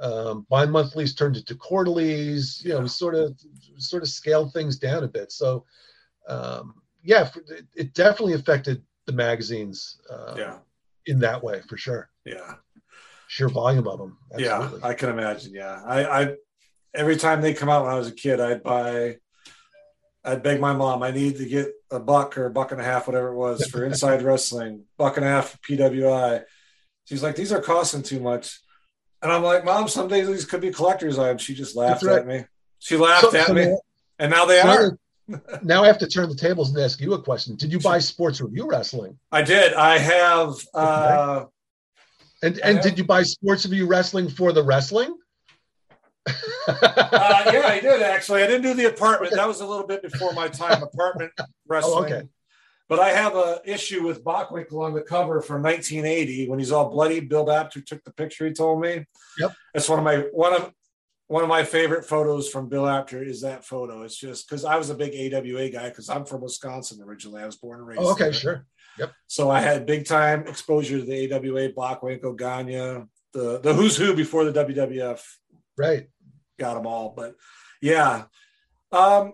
Um, 0.00 0.46
bi-monthlies 0.50 1.14
turned 1.14 1.36
into 1.36 1.54
quarterlies. 1.54 2.62
You 2.64 2.74
know, 2.74 2.80
we 2.80 2.88
sort 2.88 3.14
of 3.14 3.38
sort 3.78 4.02
of 4.02 4.08
scaled 4.08 4.52
things 4.52 4.76
down 4.76 5.04
a 5.04 5.08
bit. 5.08 5.30
So 5.32 5.64
um, 6.28 6.74
yeah, 7.02 7.28
it, 7.50 7.66
it 7.76 7.94
definitely 7.94 8.34
affected 8.34 8.82
the 9.06 9.12
magazines 9.12 10.00
uh, 10.10 10.34
Yeah, 10.36 10.58
in 11.06 11.18
that 11.20 11.42
way 11.42 11.60
for 11.68 11.76
sure. 11.76 12.08
yeah, 12.24 12.54
Sheer 13.28 13.48
volume 13.48 13.86
of 13.86 13.98
them. 13.98 14.18
Absolutely. 14.32 14.80
yeah. 14.80 14.86
I 14.86 14.94
can 14.94 15.10
imagine. 15.10 15.52
Yeah, 15.54 15.82
I, 15.84 16.22
I 16.22 16.34
every 16.94 17.16
time 17.16 17.40
they 17.40 17.54
come 17.54 17.68
out 17.68 17.84
when 17.84 17.92
I 17.92 17.98
was 17.98 18.08
a 18.08 18.12
kid, 18.12 18.40
I'd 18.40 18.62
buy 18.62 19.16
I'd 20.24 20.42
beg 20.42 20.58
my 20.58 20.72
mom, 20.72 21.02
I 21.02 21.10
need 21.10 21.36
to 21.36 21.44
get 21.44 21.68
a 21.90 22.00
buck 22.00 22.38
or 22.38 22.46
a 22.46 22.50
buck 22.50 22.72
and 22.72 22.80
a 22.80 22.84
half, 22.84 23.06
whatever 23.06 23.28
it 23.28 23.36
was, 23.36 23.66
for 23.66 23.84
Inside 23.86 24.22
Wrestling, 24.22 24.84
buck 24.96 25.18
and 25.18 25.26
a 25.26 25.28
half 25.28 25.50
for 25.50 25.58
PWI. 25.58 26.44
She's 27.04 27.22
like, 27.22 27.36
these 27.36 27.52
are 27.52 27.60
costing 27.60 28.02
too 28.02 28.20
much. 28.20 28.60
And 29.22 29.30
I'm 29.32 29.42
like, 29.42 29.64
Mom, 29.64 29.88
some 29.88 30.08
days 30.08 30.26
these 30.26 30.44
could 30.44 30.60
be 30.60 30.70
collector's 30.70 31.18
items. 31.18 31.42
She 31.42 31.54
just 31.54 31.76
laughed 31.76 32.02
right. 32.02 32.18
at 32.18 32.26
me. 32.26 32.44
She 32.78 32.96
laughed 32.96 33.30
So- 33.30 33.36
at 33.36 33.46
so 33.46 33.54
me. 33.54 33.66
now- 33.66 33.80
And 34.18 34.30
now 34.30 34.44
they 34.44 34.60
so 34.62 34.68
are. 34.68 34.98
now 35.62 35.82
I 35.82 35.86
have 35.86 35.98
to 35.98 36.06
turn 36.06 36.28
the 36.28 36.34
tables 36.36 36.70
and 36.74 36.78
ask 36.82 37.00
you 37.00 37.14
a 37.14 37.22
question. 37.22 37.56
Did 37.56 37.72
you 37.72 37.80
buy 37.80 37.98
Sports 37.98 38.40
Review 38.40 38.66
Wrestling? 38.68 39.18
I 39.32 39.42
did. 39.42 39.72
I 39.74 39.98
have 39.98 40.54
uh 40.74 41.44
And 42.42 42.58
and 42.60 42.76
have- 42.76 42.84
did 42.84 42.98
you 42.98 43.04
buy 43.04 43.22
Sports 43.22 43.64
Review 43.66 43.86
Wrestling 43.86 44.28
for 44.28 44.52
the 44.52 44.62
wrestling? 44.62 45.16
uh, 46.26 46.32
yeah, 47.52 47.62
I 47.66 47.80
did 47.82 48.00
actually. 48.02 48.42
I 48.42 48.46
didn't 48.46 48.62
do 48.62 48.74
the 48.74 48.86
apartment. 48.88 49.34
That 49.34 49.46
was 49.46 49.60
a 49.60 49.66
little 49.66 49.86
bit 49.86 50.02
before 50.02 50.32
my 50.32 50.48
time. 50.48 50.82
Apartment 50.82 51.32
wrestling. 51.68 51.94
Oh, 51.98 52.04
okay. 52.04 52.28
But 52.88 52.98
I 53.00 53.10
have 53.10 53.34
a 53.34 53.60
issue 53.64 54.06
with 54.06 54.22
Bockwinkel 54.22 54.84
on 54.84 54.92
the 54.92 55.00
cover 55.02 55.40
from 55.40 55.62
1980 55.62 56.48
when 56.48 56.58
he's 56.58 56.70
all 56.72 56.90
bloody. 56.90 57.20
Bill 57.20 57.50
Apter 57.50 57.80
took 57.80 58.04
the 58.04 58.12
picture. 58.12 58.46
He 58.46 58.52
told 58.52 58.80
me. 58.80 59.06
Yep. 59.38 59.52
That's 59.72 59.88
one 59.88 59.98
of 59.98 60.04
my 60.04 60.16
one 60.32 60.52
of 60.54 60.70
one 61.28 61.42
of 61.42 61.48
my 61.48 61.64
favorite 61.64 62.04
photos 62.04 62.50
from 62.50 62.68
Bill 62.68 62.86
Apter 62.86 63.22
is 63.22 63.40
that 63.40 63.64
photo. 63.64 64.02
It's 64.02 64.16
just 64.16 64.46
because 64.48 64.64
I 64.66 64.76
was 64.76 64.90
a 64.90 64.94
big 64.94 65.14
AWA 65.32 65.70
guy 65.70 65.88
because 65.88 66.10
I'm 66.10 66.26
from 66.26 66.42
Wisconsin 66.42 67.00
originally. 67.02 67.42
I 67.42 67.46
was 67.46 67.56
born 67.56 67.78
and 67.78 67.88
raised. 67.88 68.02
Oh, 68.02 68.12
okay, 68.12 68.24
there. 68.24 68.32
sure. 68.34 68.66
Yep. 68.98 69.12
So 69.26 69.50
I 69.50 69.60
had 69.60 69.86
big 69.86 70.06
time 70.06 70.46
exposure 70.46 70.98
to 70.98 71.04
the 71.04 71.32
AWA, 71.32 71.70
Bockwinkel, 71.72 72.36
Gagne, 72.36 73.06
the 73.32 73.60
the 73.60 73.72
who's 73.72 73.96
who 73.96 74.14
before 74.14 74.44
the 74.44 74.64
WWF 74.64 75.20
Right. 75.78 76.08
got 76.58 76.74
them 76.74 76.86
all. 76.86 77.14
But 77.16 77.34
yeah, 77.80 78.24
um, 78.92 79.32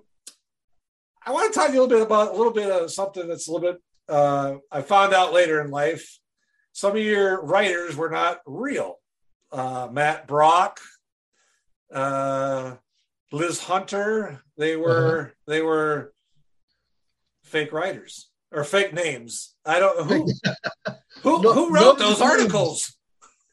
I 1.27 1.33
want 1.33 1.53
to 1.53 1.59
talk 1.59 1.69
to 1.69 1.75
you 1.75 1.81
a 1.81 1.83
little 1.83 1.99
bit 1.99 2.07
about 2.07 2.35
a 2.35 2.37
little 2.37 2.53
bit 2.53 2.71
of 2.71 2.91
something 2.91 3.29
that's 3.29 3.49
a 3.49 3.53
little 3.53 3.73
bit. 3.73 3.83
Uh, 4.09 4.57
I 4.73 4.83
found 4.83 5.15
out 5.15 5.33
later 5.33 5.61
in 5.61 5.71
life, 5.71 6.19
some 6.73 6.93
of 6.97 7.03
your 7.03 7.43
writers 7.45 7.97
were 7.97 8.11
not 8.11 8.41
real. 8.47 8.97
Uh, 9.53 9.89
Matt 9.91 10.27
Brock, 10.27 10.81
uh, 11.93 12.77
Liz 13.33 13.61
Hunter, 13.61 14.41
they 14.57 14.77
were 14.77 15.33
they 15.47 15.61
were 15.63 16.13
fake 17.45 17.73
writers 17.73 18.29
or 18.53 18.65
fake 18.65 18.93
names. 18.93 19.55
I 19.65 19.79
don't 19.81 20.07
who 20.07 20.27
who, 21.23 21.43
No- 21.43 21.53
who 21.53 21.71
wrote 21.75 21.99
those 21.99 22.21
articles. 22.21 22.97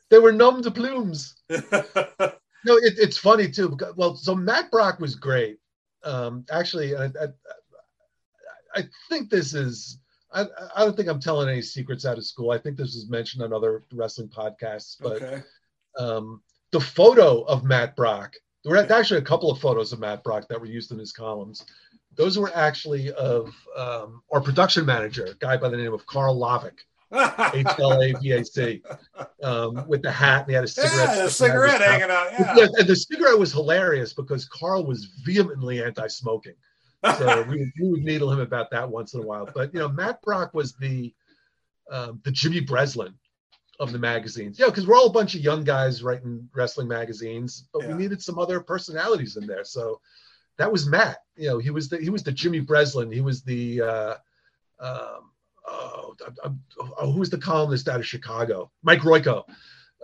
They 0.10 0.20
were 0.20 0.32
nom 0.32 0.62
de 0.62 0.72
plumes. 0.72 1.36
No, 2.66 2.76
it, 2.76 2.96
it's 2.98 3.18
funny 3.18 3.50
too. 3.50 3.70
Because, 3.70 3.96
well, 3.96 4.16
so 4.16 4.36
Matt 4.36 4.72
Brock 4.72 5.00
was 5.00 5.16
great. 5.16 5.58
Um, 6.08 6.46
actually, 6.50 6.96
I, 6.96 7.06
I, 7.06 7.28
I 8.76 8.84
think 9.10 9.30
this 9.30 9.54
is. 9.54 10.00
I, 10.34 10.46
I 10.76 10.84
don't 10.84 10.96
think 10.96 11.08
I'm 11.08 11.22
telling 11.22 11.48
any 11.50 11.62
secrets 11.62 12.06
out 12.06 12.18
of 12.18 12.26
school. 12.26 12.52
I 12.52 12.58
think 12.58 12.78
this 12.78 12.96
is 12.96 13.10
mentioned 13.10 13.44
on 13.44 13.54
other 13.54 13.84
wrestling 13.94 14.28
podcasts. 14.28 14.98
But 15.00 15.22
okay. 15.22 15.44
um, 15.98 16.42
the 16.72 16.82
photo 16.82 17.44
of 17.44 17.64
Matt 17.64 17.96
Brock, 17.96 18.36
there 18.64 18.74
were 18.74 18.92
actually 18.92 19.20
a 19.20 19.24
couple 19.24 19.50
of 19.50 19.60
photos 19.60 19.94
of 19.94 20.00
Matt 20.00 20.24
Brock 20.24 20.48
that 20.50 20.60
were 20.60 20.66
used 20.66 20.92
in 20.92 21.00
his 21.00 21.14
columns. 21.14 21.66
Those 22.16 22.38
were 22.38 22.52
actually 22.56 23.12
of 23.14 23.54
um, 23.78 24.22
our 24.32 24.42
production 24.42 24.86
manager, 24.86 25.26
a 25.26 25.36
guy 25.36 25.56
by 25.56 25.70
the 25.70 25.78
name 25.78 25.94
of 25.94 26.06
Carl 26.06 26.38
Hlavac, 26.38 26.74
H 27.12 27.66
L 27.80 28.02
A 28.02 28.14
V 28.14 28.32
A 28.34 28.44
C, 28.44 28.82
um, 29.44 29.88
with 29.88 30.02
the 30.02 30.12
hat, 30.12 30.42
and 30.42 30.50
he 30.50 30.56
had 30.56 30.64
a 30.64 30.68
cigarette. 30.68 31.16
yeah, 31.18 31.24
the 31.24 31.30
sticking 31.30 31.56
out 31.56 31.62
of 31.62 31.72
his 31.72 31.80
cigarette 31.80 31.82
hanging 31.82 32.12
out. 32.12 32.58
Yeah. 32.58 32.68
And 32.80 32.88
the 32.88 32.96
cigarette 32.96 33.38
was 33.40 33.52
hilarious 33.54 34.14
because 34.14 34.46
Carl 34.46 34.86
was 34.86 35.06
vehemently 35.24 35.82
anti-smoking. 35.84 36.54
So 37.18 37.44
we, 37.50 37.60
would- 37.60 37.72
we 37.82 37.90
would 37.92 38.04
needle 38.04 38.32
him 38.32 38.40
about 38.40 38.70
that 38.72 38.90
once 38.90 39.14
in 39.14 39.22
a 39.22 39.26
while. 39.26 39.50
But 39.54 39.74
you 39.74 39.80
know, 39.80 39.88
Matt 39.90 40.22
Brock 40.22 40.54
was 40.54 40.74
the 40.76 41.14
um, 41.92 42.20
the 42.26 42.32
Jimmy 42.32 42.60
Breslin 42.60 43.14
of 43.80 43.92
the 43.94 44.00
magazines. 44.00 44.60
Yeah, 44.60 44.66
because 44.66 44.88
we're 44.88 44.98
all 44.98 45.06
a 45.08 45.12
bunch 45.14 45.36
of 45.36 45.42
young 45.42 45.64
guys 45.64 46.04
writing 46.04 46.50
wrestling 46.56 46.88
magazines, 46.88 47.68
but 47.72 47.84
Yeah. 47.84 47.90
we 47.90 47.94
needed 48.02 48.22
some 48.22 48.40
other 48.40 48.60
personalities 48.60 49.38
in 49.38 49.46
there. 49.48 49.64
So 49.64 50.02
that 50.58 50.70
was 50.72 50.88
Matt. 50.88 51.20
You 51.38 51.50
know, 51.50 51.58
he 51.60 51.70
was 51.70 51.88
the 51.88 51.98
he 52.00 52.10
was 52.10 52.24
the 52.24 52.32
Jimmy 52.32 52.60
Breslin. 52.60 53.12
He 53.12 53.22
was 53.22 53.44
the 53.44 53.82
uh, 53.82 54.16
um, 54.80 55.32
oh, 55.68 56.16
oh, 57.00 57.12
who 57.12 57.20
was 57.20 57.30
the 57.30 57.38
columnist 57.38 57.88
out 57.90 58.00
of 58.00 58.06
Chicago? 58.08 58.72
Mike 58.84 59.02
Royko. 59.02 59.44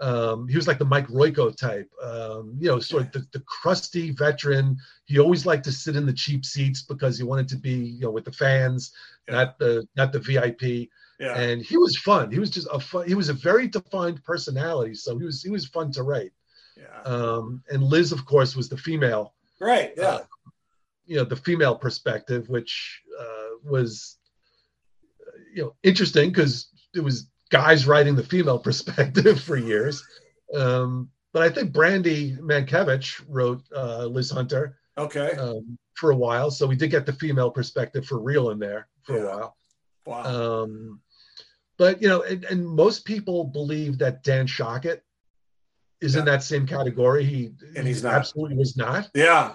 Um, 0.01 0.47
he 0.47 0.55
was 0.55 0.68
like 0.68 0.80
the 0.80 0.86
Mike 0.86 1.07
Royko 1.07 1.55
type, 1.55 1.89
um, 2.01 2.55
you 2.59 2.68
know, 2.68 2.80
sort 2.80 3.03
of 3.03 3.11
the, 3.11 3.28
the 3.32 3.43
crusty 3.45 4.09
veteran. 4.11 4.78
He 5.05 5.20
always 5.20 5.45
liked 5.45 5.64
to 5.66 5.72
sit 5.72 5.95
in 5.95 6.05
the 6.07 6.14
cheap 6.14 6.45
seats 6.45 6.82
because 6.82 7.18
he 7.18 7.24
wanted 7.24 7.47
to 7.49 7.57
be, 7.57 7.74
you 7.74 8.01
know, 8.01 8.11
with 8.11 8.26
the 8.26 8.32
fans, 8.32 8.91
Yeah. 9.28 9.36
not 9.36 9.59
the 9.59 9.88
not 9.95 10.11
the 10.11 10.20
VIP. 10.20 10.89
yeah. 11.20 11.38
And 11.38 11.61
he 11.61 11.78
was 11.78 11.95
fun. 11.97 12.32
He 12.32 12.39
was 12.39 12.49
just 12.49 12.68
a 12.74 12.80
fun. 12.80 13.07
He 13.07 13.14
was 13.14 13.30
a 13.30 13.34
very 13.34 13.68
defined 13.68 14.24
personality, 14.24 14.95
so 14.95 15.18
he 15.18 15.26
was 15.26 15.43
he 15.43 15.51
was 15.51 15.68
fun 15.68 15.91
to 15.91 16.01
write. 16.03 16.34
yeah. 16.76 17.01
Um, 17.05 17.64
and 17.70 17.84
Liz, 17.84 18.11
of 18.11 18.26
course, 18.26 18.55
was 18.55 18.68
the 18.70 18.78
female 18.78 19.36
Right. 19.61 19.93
Yeah. 19.95 20.03
uh, 20.05 20.24
you 21.05 21.18
know 21.18 21.24
the 21.26 21.36
female 21.36 21.76
perspective 21.76 22.49
which 22.49 23.01
uh, 23.20 23.49
was 23.64 24.18
you 25.53 25.63
know 25.63 25.75
interesting 25.83 26.29
because 26.29 26.69
it 26.95 26.99
was 27.01 27.27
guys 27.49 27.85
writing 27.87 28.15
the 28.15 28.23
female 28.23 28.59
perspective 28.67 29.39
for 29.41 29.57
years 29.57 30.03
um, 30.55 31.09
but 31.33 31.41
i 31.43 31.49
think 31.49 31.71
brandy 31.71 32.35
mankiewicz 32.37 33.21
wrote 33.27 33.61
uh, 33.75 34.05
liz 34.05 34.29
hunter 34.31 34.77
okay. 34.97 35.31
um, 35.31 35.77
for 35.95 36.11
a 36.11 36.15
while 36.15 36.49
so 36.51 36.65
we 36.67 36.75
did 36.75 36.89
get 36.91 37.05
the 37.05 37.13
female 37.13 37.51
perspective 37.51 38.05
for 38.05 38.19
real 38.19 38.49
in 38.51 38.59
there 38.59 38.87
for 39.03 39.17
Yeah. 39.17 39.23
a 39.23 39.25
while 39.27 39.55
wow. 40.05 40.23
um, 40.63 40.99
but 41.77 42.01
you 42.01 42.07
know 42.09 42.21
and, 42.23 42.43
and 42.45 42.65
most 42.65 43.05
people 43.05 43.43
believe 43.43 43.97
that 43.99 44.23
dan 44.23 44.47
shocket 44.47 45.03
is 46.01 46.15
in 46.15 46.25
that 46.25 46.43
same 46.43 46.67
category 46.67 47.23
he 47.23 47.51
And 47.77 47.87
he's 47.87 48.01
he 48.01 48.07
not. 48.07 48.15
absolutely 48.15 48.57
was 48.57 48.75
not 48.75 49.09
yeah. 49.13 49.53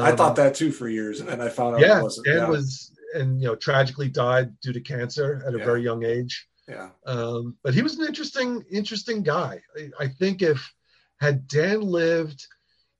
I 0.00 0.10
Um, 0.10 0.16
thought 0.16 0.34
that 0.36 0.54
too 0.54 0.72
for 0.72 0.88
years, 0.88 1.20
and 1.20 1.42
I 1.42 1.48
found 1.50 1.74
out 1.76 1.80
yeah, 1.82 1.98
it 2.00 2.02
wasn't. 2.02 2.26
Dan 2.26 2.36
yeah. 2.38 2.48
was 2.48 2.90
and 3.14 3.40
you 3.40 3.46
know 3.48 3.54
tragically 3.56 4.08
died 4.08 4.58
due 4.60 4.72
to 4.72 4.80
cancer 4.80 5.42
at 5.46 5.54
a 5.54 5.58
Yeah. 5.58 5.64
very 5.64 5.82
young 5.82 6.04
age. 6.04 6.46
yeah. 6.68 6.90
Um, 7.06 7.56
but 7.62 7.74
he 7.74 7.82
was 7.82 7.98
an 7.98 8.06
interesting, 8.06 8.64
interesting 8.70 9.22
guy. 9.22 9.60
I, 9.76 9.90
I 10.04 10.08
think 10.08 10.40
if 10.40 10.72
had 11.20 11.46
Dan 11.46 11.80
lived, 11.82 12.46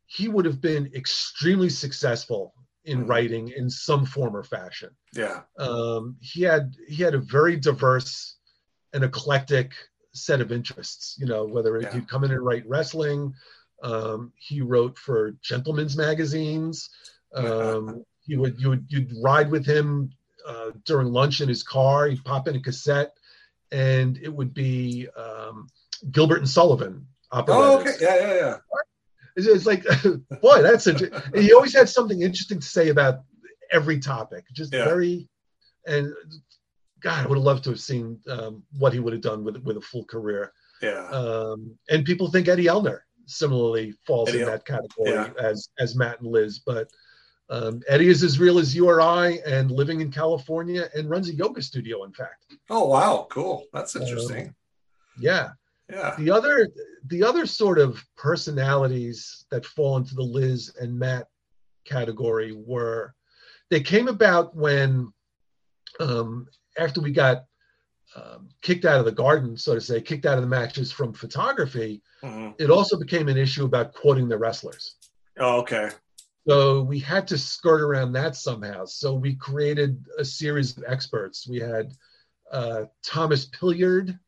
he 0.06 0.28
would 0.28 0.44
have 0.44 0.60
been 0.60 0.90
extremely 0.94 1.70
successful 1.70 2.54
in 2.84 3.04
Mhm. 3.04 3.08
writing 3.08 3.48
in 3.48 3.70
some 3.70 4.04
form 4.04 4.36
or 4.36 4.44
fashion. 4.44 4.90
Yeah. 5.14 5.42
Um, 5.58 6.16
he 6.20 6.42
had 6.42 6.74
he 6.88 7.02
had 7.02 7.14
a 7.14 7.18
very 7.38 7.56
diverse 7.56 8.36
and 8.92 9.02
eclectic 9.02 9.72
set 10.12 10.40
of 10.42 10.52
interests. 10.52 11.16
You 11.18 11.26
know, 11.26 11.44
whether 11.46 11.80
Yeah. 11.80 11.92
he'd 11.92 12.08
come 12.08 12.22
in 12.24 12.30
and 12.32 12.44
write 12.44 12.68
wrestling, 12.68 13.34
um, 13.82 14.32
he 14.36 14.60
wrote 14.60 14.98
for 14.98 15.32
gentlemen's 15.42 15.96
magazines. 15.96 16.90
Um, 17.34 18.04
he 18.26 18.36
would 18.36 18.60
you 18.60 18.70
would 18.70 18.86
you'd 18.88 19.12
ride 19.22 19.50
with 19.50 19.66
him 19.66 20.10
uh, 20.46 20.70
during 20.84 21.08
lunch 21.08 21.40
in 21.40 21.48
his 21.48 21.62
car. 21.62 22.06
He'd 22.06 22.24
pop 22.24 22.48
in 22.48 22.56
a 22.56 22.60
cassette, 22.60 23.16
and 23.72 24.18
it 24.18 24.32
would 24.32 24.54
be 24.54 25.08
um, 25.16 25.68
Gilbert 26.10 26.38
and 26.38 26.48
Sullivan. 26.48 27.06
Oh, 27.32 27.80
okay. 27.80 27.94
Yeah, 28.00 28.16
yeah, 28.16 28.34
yeah. 28.34 28.56
It's, 29.36 29.46
it's 29.46 29.66
like, 29.66 29.84
boy, 30.40 30.62
that's 30.62 30.86
a. 30.86 31.22
He 31.34 31.52
always 31.52 31.74
had 31.74 31.88
something 31.88 32.22
interesting 32.22 32.60
to 32.60 32.66
say 32.66 32.90
about 32.90 33.20
every 33.72 33.98
topic. 33.98 34.44
Just 34.52 34.72
Yeah. 34.72 34.84
very, 34.84 35.28
and 35.86 36.12
God, 37.00 37.24
I 37.24 37.28
would 37.28 37.36
have 37.38 37.44
loved 37.44 37.64
to 37.64 37.70
have 37.70 37.80
seen 37.80 38.20
um, 38.28 38.62
what 38.78 38.92
he 38.92 39.00
would 39.00 39.12
have 39.12 39.22
done 39.22 39.44
with 39.44 39.56
with 39.58 39.76
a 39.76 39.80
full 39.80 40.04
career. 40.04 40.52
Yeah. 40.80 41.08
Um, 41.08 41.76
and 41.90 42.04
people 42.04 42.30
think 42.30 42.48
Eddie 42.48 42.66
Ellner 42.66 43.00
similarly 43.26 43.94
falls 44.06 44.28
Eddie 44.28 44.40
in 44.40 44.46
that 44.46 44.64
category 44.64 45.10
yeah. 45.10 45.30
as 45.40 45.68
as 45.78 45.96
Matt 45.96 46.20
and 46.20 46.30
Liz, 46.30 46.60
but. 46.60 46.88
Um, 47.50 47.82
Eddie 47.88 48.08
is 48.08 48.22
as 48.22 48.38
real 48.38 48.58
as 48.58 48.74
you 48.74 48.88
or 48.88 49.00
I, 49.02 49.38
and 49.46 49.70
living 49.70 50.00
in 50.00 50.10
California, 50.10 50.88
and 50.94 51.10
runs 51.10 51.28
a 51.28 51.34
yoga 51.34 51.60
studio. 51.60 52.04
In 52.04 52.12
fact, 52.12 52.44
oh, 52.70 52.86
wow. 52.88 53.26
Cool. 53.30 53.64
That's 53.72 53.94
interesting. 53.96 54.54
yeah. 55.18 55.50
yeah. 55.90 56.14
the 56.18 56.30
other 56.30 56.68
the 57.08 57.22
other 57.22 57.44
sort 57.44 57.78
of 57.78 58.02
personalities 58.16 59.44
that 59.50 59.66
fall 59.66 59.98
into 59.98 60.14
the 60.14 60.22
liz 60.22 60.74
and 60.80 60.98
matt 60.98 61.28
category 61.84 62.52
were 62.52 63.14
they 63.70 63.80
came 63.80 64.08
about 64.08 64.56
when 64.56 65.12
um, 66.00 66.46
after 66.78 67.00
we 67.02 67.12
got 67.12 67.44
um, 68.16 68.48
kicked 68.62 68.86
out 68.86 68.98
of 68.98 69.04
the 69.04 69.12
garden 69.12 69.56
so 69.56 69.74
to 69.74 69.80
say 69.80 70.00
kicked 70.00 70.24
out 70.24 70.38
of 70.38 70.42
the 70.42 70.48
matches 70.48 70.90
from 70.90 71.12
photography 71.12 72.00
Mhm. 72.22 72.54
it 72.58 72.70
also 72.70 72.98
became 72.98 73.28
an 73.28 73.36
issue 73.36 73.66
about 73.66 73.92
quoting 73.92 74.28
the 74.28 74.38
wrestlers 74.38 74.96
Oh, 75.38 75.58
okay. 75.60 75.90
So 76.46 76.82
we 76.82 76.98
had 76.98 77.28
to 77.28 77.38
skirt 77.38 77.80
around 77.80 78.12
that 78.12 78.36
somehow. 78.36 78.84
So 78.84 79.14
we 79.14 79.34
created 79.34 80.04
a 80.18 80.24
series 80.24 80.76
of 80.76 80.84
experts. 80.86 81.48
We 81.48 81.58
had 81.58 81.92
uh, 82.50 82.84
Thomas 83.02 83.46
Pilliard 83.46 84.18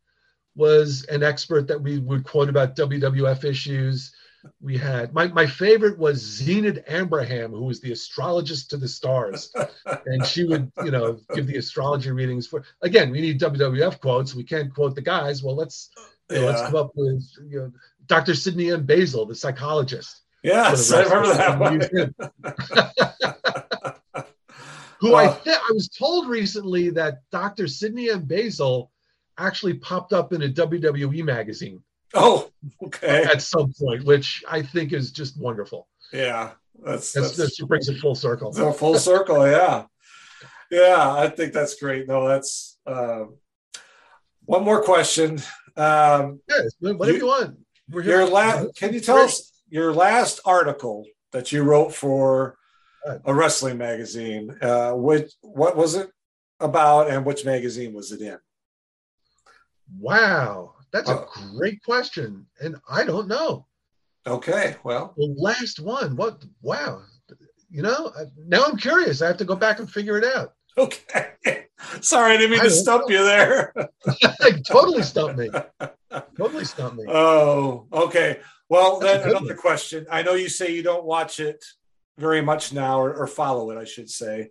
was 0.55 1.05
an 1.05 1.23
expert 1.23 1.69
that 1.69 1.81
we 1.81 1.99
would 1.99 2.25
quote 2.25 2.49
about 2.49 2.75
WWF 2.77 3.45
issues. 3.45 4.15
We 4.61 4.79
had 4.79 5.13
my, 5.13 5.29
my 5.29 5.47
favorite 5.47 5.99
was 5.99 6.19
Zenith 6.19 6.83
Abraham, 6.89 7.51
who 7.51 7.65
was 7.65 7.81
the 7.81 7.93
astrologist 7.93 8.71
to 8.71 8.79
the 8.79 8.89
stars. 8.89 9.53
and 10.07 10.25
she 10.25 10.45
would, 10.45 10.73
you 10.85 10.91
know, 10.91 11.19
give 11.35 11.47
the 11.47 11.59
astrology 11.59 12.11
readings 12.11 12.47
for 12.47 12.65
again, 12.81 13.11
we 13.11 13.21
need 13.21 13.41
WWF 13.41 14.01
quotes. 14.01 14.35
We 14.35 14.45
can't 14.45 14.73
quote 14.73 14.95
the 14.95 15.03
guys. 15.03 15.43
Well, 15.43 15.57
let's 15.57 15.91
you 16.31 16.37
know, 16.37 16.47
let's 16.47 16.63
come 16.63 16.77
up 16.77 16.93
with 16.95 17.29
you 17.49 17.59
know 17.59 17.73
Dr. 18.07 18.35
Sidney 18.35 18.71
M. 18.71 18.87
Basil, 18.87 19.27
the 19.27 19.35
psychologist. 19.35 20.23
Yes, 20.47 20.93
I 20.93 21.03
remember 21.03 21.35
that 21.35 21.59
one. 21.59 21.81
Who 25.01 25.15
I 25.15 25.27
think 25.29 25.57
I 25.57 25.73
was 25.73 25.89
told 25.89 26.29
recently 26.29 26.91
that 26.91 27.19
Dr. 27.33 27.67
Sidney 27.67 28.11
M. 28.11 28.25
Basil 28.25 28.93
actually 29.39 29.75
popped 29.75 30.13
up 30.13 30.33
in 30.33 30.43
a 30.43 30.49
WWE 30.49 31.25
magazine 31.25 31.83
Oh, 32.15 32.49
okay. 32.85 33.25
at 33.25 33.43
some 33.43 33.73
point, 33.79 34.05
which 34.05 34.45
I 34.49 34.63
think 34.63 34.93
is 34.93 35.11
just 35.11 35.39
wonderful. 35.39 35.89
Yeah, 36.13 36.53
that's 36.85 37.13
That's, 37.13 37.37
that's, 37.37 37.57
that 37.59 37.67
brings 37.67 37.89
it 37.89 37.99
full 37.99 38.15
circle. 38.15 38.53
So 38.53 38.73
full 38.73 38.99
circle, 38.99 39.47
yeah, 39.47 39.85
yeah. 40.71 41.13
I 41.13 41.29
think 41.29 41.53
that's 41.53 41.75
great. 41.75 42.07
No, 42.07 42.29
that's 42.29 42.79
um, 42.87 43.35
one 44.45 44.63
more 44.65 44.83
question. 44.83 45.41
Um, 45.77 46.41
Yes, 46.49 46.71
whatever 46.79 47.11
You- 47.11 47.19
you, 47.19 47.27
want. 47.27 47.57
We're 47.91 48.03
your 48.05 48.27
last, 48.29 48.75
can 48.77 48.93
you 48.95 49.01
tell 49.01 49.19
us 49.19 49.53
your 49.69 49.93
last 49.93 50.41
article 50.45 51.05
that 51.33 51.53
you 51.53 51.63
wrote 51.63 51.95
for 51.95 52.57
a 53.25 53.35
wrestling 53.35 53.79
magazine? 53.79 54.57
Uh, 54.61 54.93
which 54.93 55.33
what 55.43 55.77
was 55.77 55.95
it 55.95 56.11
about, 56.61 57.11
and 57.11 57.25
which 57.25 57.45
magazine 57.45 57.93
was 57.93 58.13
it 58.13 58.21
in? 58.21 58.39
Wow, 59.99 60.75
that's 60.93 61.09
Uh, 61.09 61.25
a 61.25 61.57
great 61.57 61.83
question, 61.85 62.47
and 62.61 62.77
I 62.89 63.05
don't 63.05 63.29
know. 63.29 63.67
Okay, 64.27 64.77
well, 64.83 65.15
The 65.17 65.35
last 65.39 65.79
one, 65.79 66.17
what? 66.17 66.45
Wow, 66.61 67.03
you 67.71 67.83
know, 67.83 68.13
now 68.47 68.65
I'm 68.65 68.77
curious. 68.77 69.23
I 69.23 69.29
have 69.29 69.37
to 69.37 69.45
go 69.45 69.55
back 69.55 69.79
and 69.79 69.91
figure 69.91 70.19
it 70.19 70.25
out. 70.25 70.55
okay. 70.77 71.33
Sorry, 72.01 72.33
I 72.35 72.37
didn't 72.37 72.51
mean 72.53 72.61
I 72.61 72.65
to 72.65 72.71
stump 72.71 73.09
you 73.09 73.23
there. 73.23 73.73
totally 74.67 75.03
stumped 75.03 75.39
me. 75.39 75.51
Totally 76.39 76.65
stumped 76.65 76.97
me. 76.97 77.05
Oh, 77.09 77.87
okay. 77.93 78.41
Well, 78.69 78.99
That's 79.01 79.13
then 79.23 79.31
another 79.31 79.47
one. 79.47 79.57
question. 79.57 80.07
I 80.11 80.23
know 80.23 80.35
you 80.35 80.49
say 80.49 80.75
you 80.75 80.83
don't 80.83 81.05
watch 81.05 81.39
it 81.41 81.65
very 82.19 82.41
much 82.43 82.73
now, 82.73 83.01
or, 83.01 83.15
or 83.15 83.27
follow 83.27 83.71
it, 83.71 83.79
I 83.79 83.85
should 83.85 84.11
say. 84.11 84.51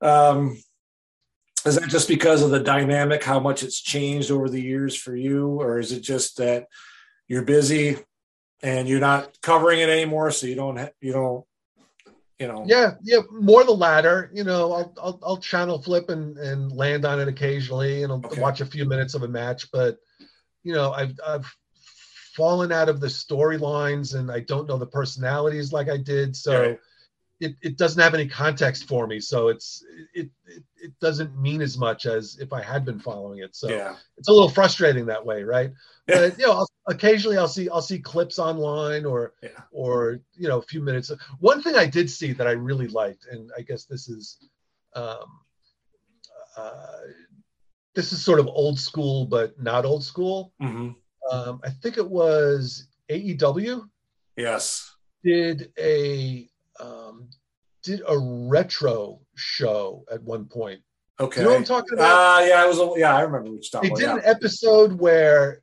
Um, 0.00 0.56
is 1.64 1.76
that 1.76 1.88
just 1.88 2.08
because 2.08 2.42
of 2.42 2.50
the 2.50 2.60
dynamic, 2.60 3.22
how 3.22 3.40
much 3.40 3.62
it's 3.62 3.80
changed 3.80 4.30
over 4.30 4.48
the 4.48 4.60
years 4.60 4.96
for 4.96 5.14
you, 5.14 5.60
or 5.60 5.78
is 5.78 5.92
it 5.92 6.00
just 6.00 6.36
that 6.38 6.66
you're 7.28 7.42
busy 7.44 7.96
and 8.62 8.88
you're 8.88 9.00
not 9.00 9.38
covering 9.40 9.80
it 9.80 9.88
anymore, 9.88 10.30
so 10.30 10.46
you 10.46 10.56
don't, 10.56 10.78
you 11.00 11.12
don't, 11.12 11.44
you 12.38 12.48
know? 12.48 12.64
Yeah, 12.66 12.92
yeah, 13.02 13.20
more 13.30 13.64
the 13.64 13.72
latter. 13.72 14.30
You 14.34 14.44
know, 14.44 14.72
I'll 14.72 14.94
I'll, 15.02 15.20
I'll 15.22 15.36
channel 15.38 15.80
flip 15.80 16.08
and, 16.10 16.36
and 16.36 16.72
land 16.72 17.04
on 17.04 17.20
it 17.20 17.28
occasionally, 17.28 18.02
and 18.02 18.12
I'll 18.12 18.22
Okay. 18.24 18.40
watch 18.40 18.60
a 18.60 18.66
few 18.66 18.84
minutes 18.84 19.14
of 19.14 19.22
a 19.22 19.28
match. 19.28 19.70
But 19.70 19.98
you 20.64 20.74
know, 20.74 20.92
I've 20.92 21.18
I've 21.26 21.46
fallen 22.34 22.72
out 22.72 22.88
of 22.88 23.00
the 23.00 23.06
storylines, 23.06 24.14
and 24.14 24.30
I 24.30 24.40
don't 24.40 24.68
know 24.68 24.78
the 24.78 24.86
personalities 24.86 25.72
like 25.72 25.88
I 25.88 25.96
did. 25.96 26.36
So 26.36 26.60
Right. 26.60 26.80
it, 27.40 27.56
it 27.62 27.76
doesn't 27.76 28.00
have 28.00 28.14
any 28.14 28.26
context 28.28 28.86
for 28.86 29.06
me. 29.06 29.20
So 29.20 29.48
it's 29.48 29.84
it, 30.14 30.30
it 30.46 30.62
it 30.76 30.98
doesn't 31.00 31.40
mean 31.40 31.62
as 31.62 31.76
much 31.78 32.06
as 32.06 32.38
if 32.40 32.52
I 32.52 32.62
had 32.62 32.84
been 32.84 32.98
following 32.98 33.40
it. 33.40 33.54
So 33.56 33.68
Yeah. 33.68 33.96
it's 34.16 34.28
a 34.28 34.32
little 34.32 34.48
frustrating 34.48 35.06
that 35.06 35.24
way, 35.24 35.42
right? 35.42 35.72
Yeah. 36.08 36.16
But 36.16 36.38
you 36.38 36.46
know, 36.46 36.52
I'll, 36.52 36.68
occasionally 36.86 37.36
I'll 37.38 37.48
see 37.48 37.68
I'll 37.68 37.82
see 37.82 37.98
clips 37.98 38.38
online 38.38 39.04
or 39.04 39.34
Yeah. 39.42 39.50
or 39.72 40.20
you 40.36 40.48
know 40.48 40.58
a 40.58 40.62
few 40.62 40.80
minutes. 40.80 41.10
One 41.40 41.62
thing 41.62 41.74
I 41.76 41.86
did 41.86 42.10
see 42.10 42.32
that 42.32 42.46
I 42.46 42.52
really 42.52 42.88
liked, 42.88 43.26
and 43.30 43.50
I 43.56 43.62
guess 43.62 43.84
this 43.84 44.08
is 44.08 44.38
um, 44.94 45.40
uh, 46.56 47.00
this 47.94 48.12
is 48.12 48.24
sort 48.24 48.40
of 48.40 48.46
old 48.46 48.78
school, 48.78 49.24
but 49.26 49.60
not 49.60 49.84
old 49.84 50.04
school. 50.04 50.52
hmm 50.60 50.90
Um, 51.30 51.60
I 51.64 51.70
think 51.70 51.96
it 51.98 52.08
was 52.08 52.86
AEW 53.10 53.88
Yes. 54.36 54.94
did 55.22 55.70
a 55.78 56.48
um, 56.80 57.28
did 57.82 58.02
a 58.06 58.18
retro 58.18 59.20
show 59.36 60.04
at 60.10 60.22
one 60.22 60.44
point. 60.46 60.80
Okay. 61.20 61.40
You 61.40 61.44
know 61.44 61.50
what 61.52 61.58
I'm 61.58 61.64
talking 61.64 61.94
about? 61.94 62.42
Uh, 62.42 62.44
yeah, 62.46 62.62
I 62.62 62.66
was. 62.66 62.98
Yeah, 62.98 63.16
I 63.16 63.20
remember 63.20 63.52
which 63.52 63.70
they 63.70 63.78
talking 63.78 63.94
did 63.94 64.04
about. 64.04 64.18
an 64.18 64.24
episode 64.24 64.92
where 64.94 65.62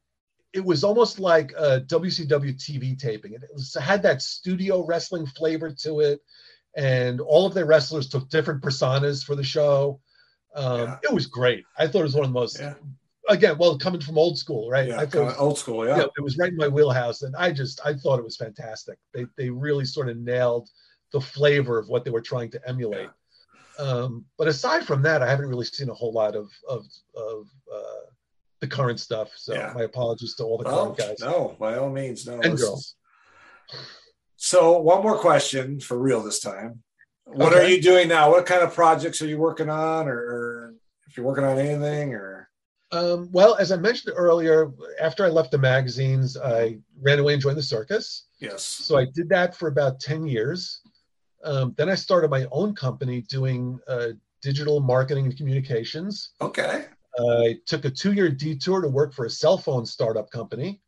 it 0.53 0.63
was 0.63 0.83
almost 0.83 1.19
like 1.19 1.51
a 1.57 1.81
WCW 1.81 2.53
TV 2.55 2.97
taping. 2.97 3.33
It 3.33 3.41
was 3.53 3.75
it 3.75 3.81
had 3.81 4.01
that 4.03 4.21
studio 4.21 4.85
wrestling 4.85 5.25
flavor 5.25 5.71
to 5.81 5.99
it, 5.99 6.21
and 6.75 7.19
all 7.19 7.45
of 7.45 7.53
their 7.53 7.65
wrestlers 7.65 8.07
took 8.07 8.29
different 8.29 8.63
personas 8.63 9.23
for 9.23 9.35
the 9.35 9.43
show. 9.43 9.99
Um, 10.55 10.79
Yeah. 10.81 10.97
It 11.03 11.13
was 11.13 11.25
great. 11.27 11.65
I 11.77 11.87
thought 11.87 11.99
it 11.99 12.03
was 12.03 12.15
one 12.15 12.23
of 12.25 12.29
the 12.31 12.39
most. 12.39 12.59
Yeah. 12.59 12.75
Again, 13.31 13.57
well, 13.57 13.77
coming 13.77 14.01
from 14.01 14.17
old 14.17 14.37
school, 14.37 14.69
right? 14.69 14.89
Yeah, 14.89 14.99
I 14.99 15.05
thought 15.05 15.39
old 15.39 15.57
school. 15.57 15.85
you 15.85 15.89
Yeah. 15.91 15.97
know, 15.97 16.11
it 16.17 16.21
was 16.21 16.37
right 16.37 16.49
in 16.51 16.57
my 16.57 16.67
wheelhouse, 16.67 17.21
and 17.21 17.33
I 17.35 17.51
just 17.51 17.79
I 17.85 17.93
thought 17.93 18.19
it 18.19 18.25
was 18.25 18.35
fantastic. 18.37 18.97
They 19.13 19.25
they 19.37 19.49
really 19.49 19.85
sort 19.85 20.09
of 20.09 20.17
nailed 20.17 20.69
the 21.13 21.21
flavor 21.21 21.77
of 21.79 21.87
what 21.87 22.03
they 22.03 22.11
were 22.11 22.21
trying 22.21 22.51
to 22.51 22.61
emulate. 22.67 23.09
Um, 23.79 24.25
but 24.37 24.47
aside 24.47 24.85
from 24.85 25.01
that, 25.03 25.21
I 25.23 25.29
haven't 25.29 25.47
really 25.47 25.65
seen 25.65 25.89
a 25.89 25.93
whole 25.93 26.11
lot 26.13 26.35
of 26.35 26.49
of 26.67 26.85
of 27.15 27.47
uh, 27.73 28.05
the 28.59 28.67
current 28.67 28.99
stuff. 28.99 29.29
So 29.37 29.53
Yeah. 29.53 29.71
my 29.73 29.83
apologies 29.83 30.35
to 30.35 30.43
all 30.43 30.57
the 30.57 30.65
Well, 30.65 30.93
current 30.93 30.97
guys 30.97 31.19
no, 31.21 31.55
by 31.59 31.77
all 31.77 31.89
means, 31.89 32.27
no. 32.27 32.39
and 32.41 32.57
girls. 32.57 32.95
So, 34.35 34.79
one 34.79 35.03
more 35.03 35.17
question 35.17 35.79
for 35.79 35.97
real 35.97 36.21
this 36.21 36.39
time. 36.39 36.83
What 37.25 37.53
are 37.53 37.67
you 37.67 37.81
doing 37.81 38.07
now? 38.09 38.31
What 38.31 38.45
kind 38.45 38.61
of 38.63 38.73
projects 38.73 39.21
are 39.21 39.27
you 39.27 39.37
working 39.37 39.69
on, 39.69 40.07
or, 40.09 40.17
or 40.17 40.75
if 41.07 41.15
you're 41.15 41.25
working 41.25 41.45
on 41.45 41.57
anything, 41.59 42.13
or 42.13 42.49
Um, 42.91 43.29
well, 43.31 43.55
as 43.55 43.71
I 43.71 43.77
mentioned 43.77 44.13
earlier, 44.17 44.71
after 44.99 45.25
I 45.25 45.29
left 45.29 45.51
the 45.51 45.57
magazines, 45.57 46.37
I 46.37 46.77
ran 47.01 47.19
away 47.19 47.33
and 47.33 47.41
joined 47.41 47.57
the 47.57 47.63
circus. 47.63 48.25
yes? 48.39 48.63
So 48.63 48.97
I 48.97 49.05
did 49.05 49.29
that 49.29 49.55
for 49.55 49.69
about 49.69 49.99
10 49.99 50.27
years. 50.27 50.81
Um, 51.43 51.73
then 51.77 51.89
I 51.89 51.95
started 51.95 52.29
my 52.29 52.47
own 52.51 52.75
company 52.75 53.21
doing 53.21 53.79
uh, 53.87 54.09
digital 54.41 54.79
marketing 54.81 55.25
and 55.25 55.37
communications. 55.37 56.31
Okay. 56.41 56.85
I 57.19 57.57
took 57.65 57.85
a 57.85 57.89
two 57.89 58.13
year 58.13 58.29
detour 58.29 58.81
to 58.81 58.87
work 58.87 59.13
for 59.13 59.25
a 59.25 59.29
cell 59.29 59.57
phone 59.57 59.85
startup 59.85 60.29
company. 60.29 60.81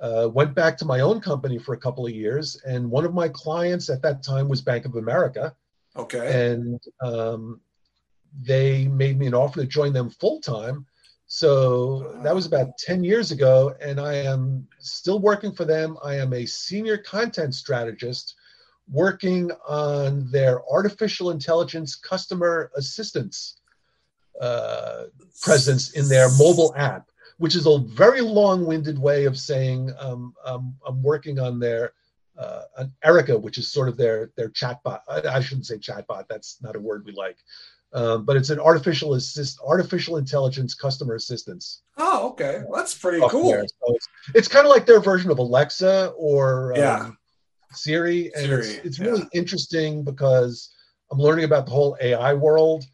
Uh, 0.00 0.28
went 0.32 0.54
back 0.54 0.78
to 0.78 0.86
my 0.86 1.00
own 1.00 1.20
company 1.20 1.58
for 1.58 1.74
a 1.74 1.78
couple 1.78 2.06
of 2.06 2.12
years. 2.12 2.60
And 2.64 2.90
one 2.90 3.04
of 3.04 3.12
my 3.12 3.28
clients 3.28 3.90
at 3.90 4.00
that 4.02 4.22
time 4.22 4.48
was 4.48 4.62
Bank 4.62 4.86
of 4.86 4.96
America. 4.96 5.54
Okay. 5.96 6.50
And 6.50 6.80
um, 7.02 7.60
they 8.40 8.88
made 8.88 9.18
me 9.18 9.26
an 9.26 9.34
offer 9.34 9.60
to 9.60 9.66
join 9.66 9.92
them 9.92 10.08
full 10.08 10.40
time. 10.40 10.86
So 11.32 12.18
that 12.24 12.34
was 12.34 12.46
about 12.46 12.76
10 12.76 13.04
years 13.04 13.30
ago. 13.30 13.72
And 13.80 14.00
I 14.00 14.14
am 14.14 14.66
still 14.80 15.20
working 15.20 15.52
for 15.52 15.64
them. 15.64 15.96
I 16.02 16.16
am 16.16 16.32
a 16.32 16.44
senior 16.44 16.98
content 16.98 17.54
strategist 17.54 18.34
working 18.90 19.52
on 19.64 20.28
their 20.32 20.60
artificial 20.68 21.30
intelligence 21.30 21.94
customer 21.94 22.72
assistance 22.74 23.60
uh, 24.40 25.04
presence 25.40 25.92
in 25.92 26.08
their 26.08 26.28
mobile 26.30 26.74
app, 26.76 27.08
which 27.38 27.54
is 27.54 27.64
a 27.64 27.78
very 27.78 28.22
long-winded 28.22 28.98
way 28.98 29.24
of 29.24 29.38
saying 29.38 29.92
um, 30.00 30.34
um, 30.44 30.74
I'm 30.84 31.00
working 31.00 31.38
on 31.38 31.60
their 31.60 31.92
uh, 32.36 32.62
Erica, 33.04 33.38
which 33.38 33.56
is 33.56 33.70
sort 33.70 33.88
of 33.88 33.96
their 33.96 34.32
their 34.34 34.48
chatbot. 34.48 35.02
I, 35.08 35.20
I 35.28 35.40
shouldn't 35.40 35.66
say 35.66 35.76
chatbot; 35.76 36.26
that's 36.28 36.60
not 36.60 36.74
a 36.74 36.80
word 36.80 37.04
we 37.04 37.12
like. 37.12 37.36
Um, 37.92 38.24
but 38.24 38.36
it's 38.36 38.50
an 38.50 38.60
artificial 38.60 39.14
assist, 39.14 39.58
artificial 39.66 40.16
intelligence 40.16 40.74
customer 40.74 41.16
assistance. 41.16 41.82
Oh, 41.98 42.28
okay. 42.30 42.62
Well, 42.66 42.78
that's 42.78 42.96
pretty 42.96 43.18
software. 43.18 43.42
cool. 43.42 43.66
So 43.66 43.94
it's, 43.94 44.08
it's 44.34 44.48
kind 44.48 44.64
of 44.64 44.70
like 44.70 44.86
their 44.86 45.00
version 45.00 45.30
of 45.30 45.38
Alexa 45.38 46.12
or 46.16 46.72
um, 46.74 46.78
Yeah. 46.78 47.10
Siri, 47.72 48.32
and 48.34 48.52
it's, 48.52 48.68
Siri, 48.68 48.80
it's 48.86 48.98
yeah. 48.98 49.06
really 49.06 49.28
interesting 49.32 50.04
because 50.04 50.70
I'm 51.10 51.18
learning 51.18 51.44
about 51.44 51.66
the 51.66 51.72
whole 51.72 51.96
AI 52.00 52.32
world. 52.34 52.84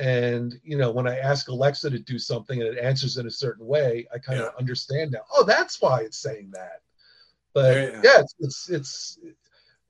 And 0.00 0.54
you 0.64 0.78
know, 0.78 0.90
when 0.90 1.06
I 1.06 1.18
ask 1.18 1.48
Alexa 1.48 1.90
to 1.90 1.98
do 1.98 2.18
something 2.18 2.60
and 2.60 2.76
it 2.76 2.82
answers 2.82 3.18
in 3.18 3.26
a 3.26 3.30
certain 3.30 3.66
way, 3.66 4.06
I 4.12 4.18
kind 4.18 4.40
of 4.40 4.46
Yeah. 4.46 4.58
understand 4.58 5.10
now. 5.12 5.20
Oh, 5.32 5.44
that's 5.44 5.80
why 5.80 6.00
it's 6.00 6.18
saying 6.18 6.50
that. 6.54 6.80
But 7.54 7.76
Yeah. 7.76 8.00
yeah, 8.02 8.20
it's, 8.20 8.34
it's 8.40 8.68
it's 8.70 9.18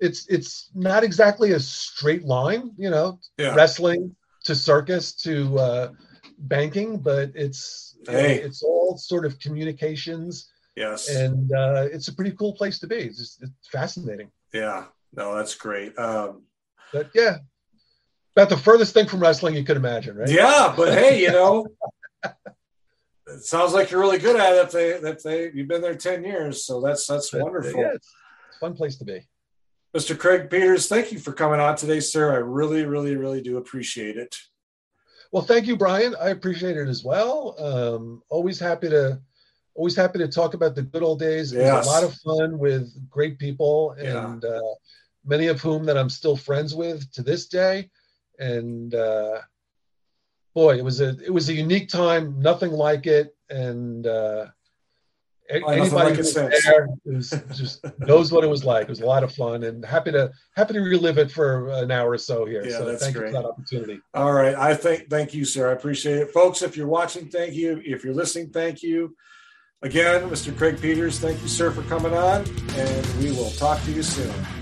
it's 0.00 0.26
it's 0.28 0.70
not 0.74 1.04
exactly 1.04 1.52
a 1.52 1.61
straight 1.61 2.24
line, 2.24 2.72
you 2.76 2.90
know, 2.90 3.20
wrestling 3.38 4.16
to 4.45 4.55
circus 4.55 5.12
to 5.14 5.59
uh, 5.59 5.88
banking, 6.38 6.99
but 6.99 7.30
it's 7.34 7.97
you 8.07 8.12
know, 8.12 8.18
it's 8.18 8.62
all 8.62 8.97
sort 8.97 9.24
of 9.26 9.38
communications, 9.38 10.51
Yes. 10.76 11.09
and 11.11 11.53
uh, 11.53 11.86
it's 11.93 12.09
a 12.09 12.14
pretty 12.14 12.32
cool 12.32 12.55
place 12.55 12.78
to 12.80 12.86
be. 12.86 12.97
It's 12.97 13.18
just 13.18 13.43
it's 13.43 13.68
fascinating. 13.70 14.30
yeah. 14.53 14.86
No, 15.12 15.34
that's 15.34 15.57
great. 15.57 15.99
Um, 15.99 16.45
But 16.93 17.11
yeah, 17.14 17.38
about 18.36 18.49
the 18.49 18.57
furthest 18.57 18.95
thing 18.95 19.07
from 19.07 19.18
wrestling 19.20 19.57
you 19.57 19.64
could 19.64 19.76
imagine, 19.76 20.16
right? 20.16 20.28
Yeah, 20.30 20.72
but 20.76 20.93
hey, 20.95 21.20
you 21.20 21.32
know, 21.32 21.66
it 23.26 23.43
sounds 23.43 23.72
like 23.72 23.91
you're 23.91 24.01
really 24.01 24.18
good 24.18 24.36
at 24.41 24.53
it. 24.55 24.64
If 24.66 24.70
they, 24.70 24.88
if 25.11 25.22
they, 25.22 25.51
you've 25.53 25.66
been 25.68 25.82
there 25.82 25.97
ten 25.97 26.24
years, 26.24 26.64
so 26.64 26.80
that's 26.80 27.07
that's 27.09 27.30
But, 27.30 27.41
uh, 27.41 27.45
wonderful. 27.45 27.80
yeah, 27.80 27.93
it's 27.95 28.09
fun 28.61 28.74
place 28.74 28.97
to 28.99 29.05
be. 29.05 29.20
Mr. 29.97 30.16
Craig 30.16 30.49
Peters, 30.51 30.86
thank 30.88 31.11
you 31.11 31.18
for 31.18 31.32
coming 31.32 31.59
on 31.59 31.76
today, 31.76 31.99
sir. 32.01 32.32
I 32.32 32.36
really, 32.36 32.84
really, 32.84 33.16
really 33.16 33.41
do 33.43 33.57
appreciate 33.57 34.16
it. 34.16 34.36
Well, 35.32 35.43
thank 35.43 35.66
you, 35.66 35.76
Brian. 35.76 36.14
I 36.20 36.28
appreciate 36.30 36.76
it 36.76 36.88
as 36.88 37.03
well. 37.05 37.57
Um, 37.59 38.22
always 38.28 38.59
happy 38.59 38.88
to 38.91 39.20
always 39.74 39.97
happy 39.97 40.18
to 40.18 40.28
talk 40.28 40.55
about 40.55 40.74
the 40.74 40.82
good 40.82 41.03
old 41.03 41.18
days. 41.20 41.53
It 41.53 41.59
was 41.62 41.86
a 41.86 41.91
lot 41.91 42.05
of 42.05 42.14
fun 42.16 42.59
with 42.59 42.93
great 43.09 43.38
people, 43.38 43.95
Yeah. 43.99 44.32
and 44.32 44.45
uh, 44.45 44.61
many 45.24 45.47
of 45.47 45.61
whom 45.61 45.84
that 45.86 45.97
I'm 45.97 46.11
still 46.11 46.36
friends 46.36 46.74
with 46.74 47.11
to 47.12 47.22
this 47.22 47.47
day. 47.47 47.91
And 48.38 48.95
uh, 48.95 49.41
boy, 50.55 50.76
it 50.78 50.84
was 50.84 51.01
a 51.01 51.11
it 51.24 51.32
was 51.32 51.49
a 51.49 51.55
unique 51.55 51.88
time. 51.88 52.41
Nothing 52.41 52.72
like 52.72 53.07
it, 53.07 53.36
and 53.49 54.07
uh, 54.07 54.47
Oh, 55.53 55.68
anybody 55.68 55.90
like 55.90 56.14
who 56.14 56.22
it 56.22 56.62
there 56.64 56.88
was 57.05 57.30
just 57.55 57.84
knows 57.98 58.30
what 58.30 58.44
it 58.44 58.46
was 58.48 58.64
like. 58.64 58.84
It 58.84 58.90
was 58.90 59.01
a 59.01 59.07
lot 59.07 59.24
of 59.24 59.34
fun, 59.34 59.64
and 59.64 59.84
happy 59.84 60.12
to 60.12 60.30
happy 60.55 60.74
to 60.74 60.80
relive 60.80 61.18
it 61.18 61.30
for 61.30 61.68
an 61.70 61.90
hour 61.90 62.11
or 62.11 62.18
so 62.18 62.44
here. 62.44 62.64
Yeah, 62.64 62.78
so 62.78 62.84
that's 62.84 63.03
thank 63.03 63.16
great. 63.16 63.30
you 63.30 63.36
for 63.36 63.42
that 63.42 63.48
opportunity. 63.48 64.01
All 64.14 64.32
right. 64.32 64.55
I 64.55 64.74
think, 64.74 65.09
thank 65.11 65.34
you, 65.34 65.44
sir. 65.44 65.70
I 65.70 65.72
appreciate 65.72 66.18
it. 66.18 66.30
Folks, 66.30 66.62
if 66.62 66.76
you're 66.76 66.88
watching, 66.88 67.28
thank 67.28 67.55
you. 67.55 67.82
If 67.84 68.05
you're 68.05 68.14
listening, 68.14 68.51
thank 68.51 68.82
you. 68.82 69.16
Again, 69.82 70.28
Mr. 70.28 70.57
Craig 70.57 70.80
Peters, 70.80 71.18
thank 71.18 71.40
you, 71.40 71.48
sir, 71.48 71.70
for 71.70 71.82
coming 71.82 72.12
on, 72.12 72.44
and 72.74 73.07
we 73.18 73.30
will 73.32 73.51
talk 73.53 73.82
to 73.84 73.92
you 73.92 74.03
soon. 74.03 74.59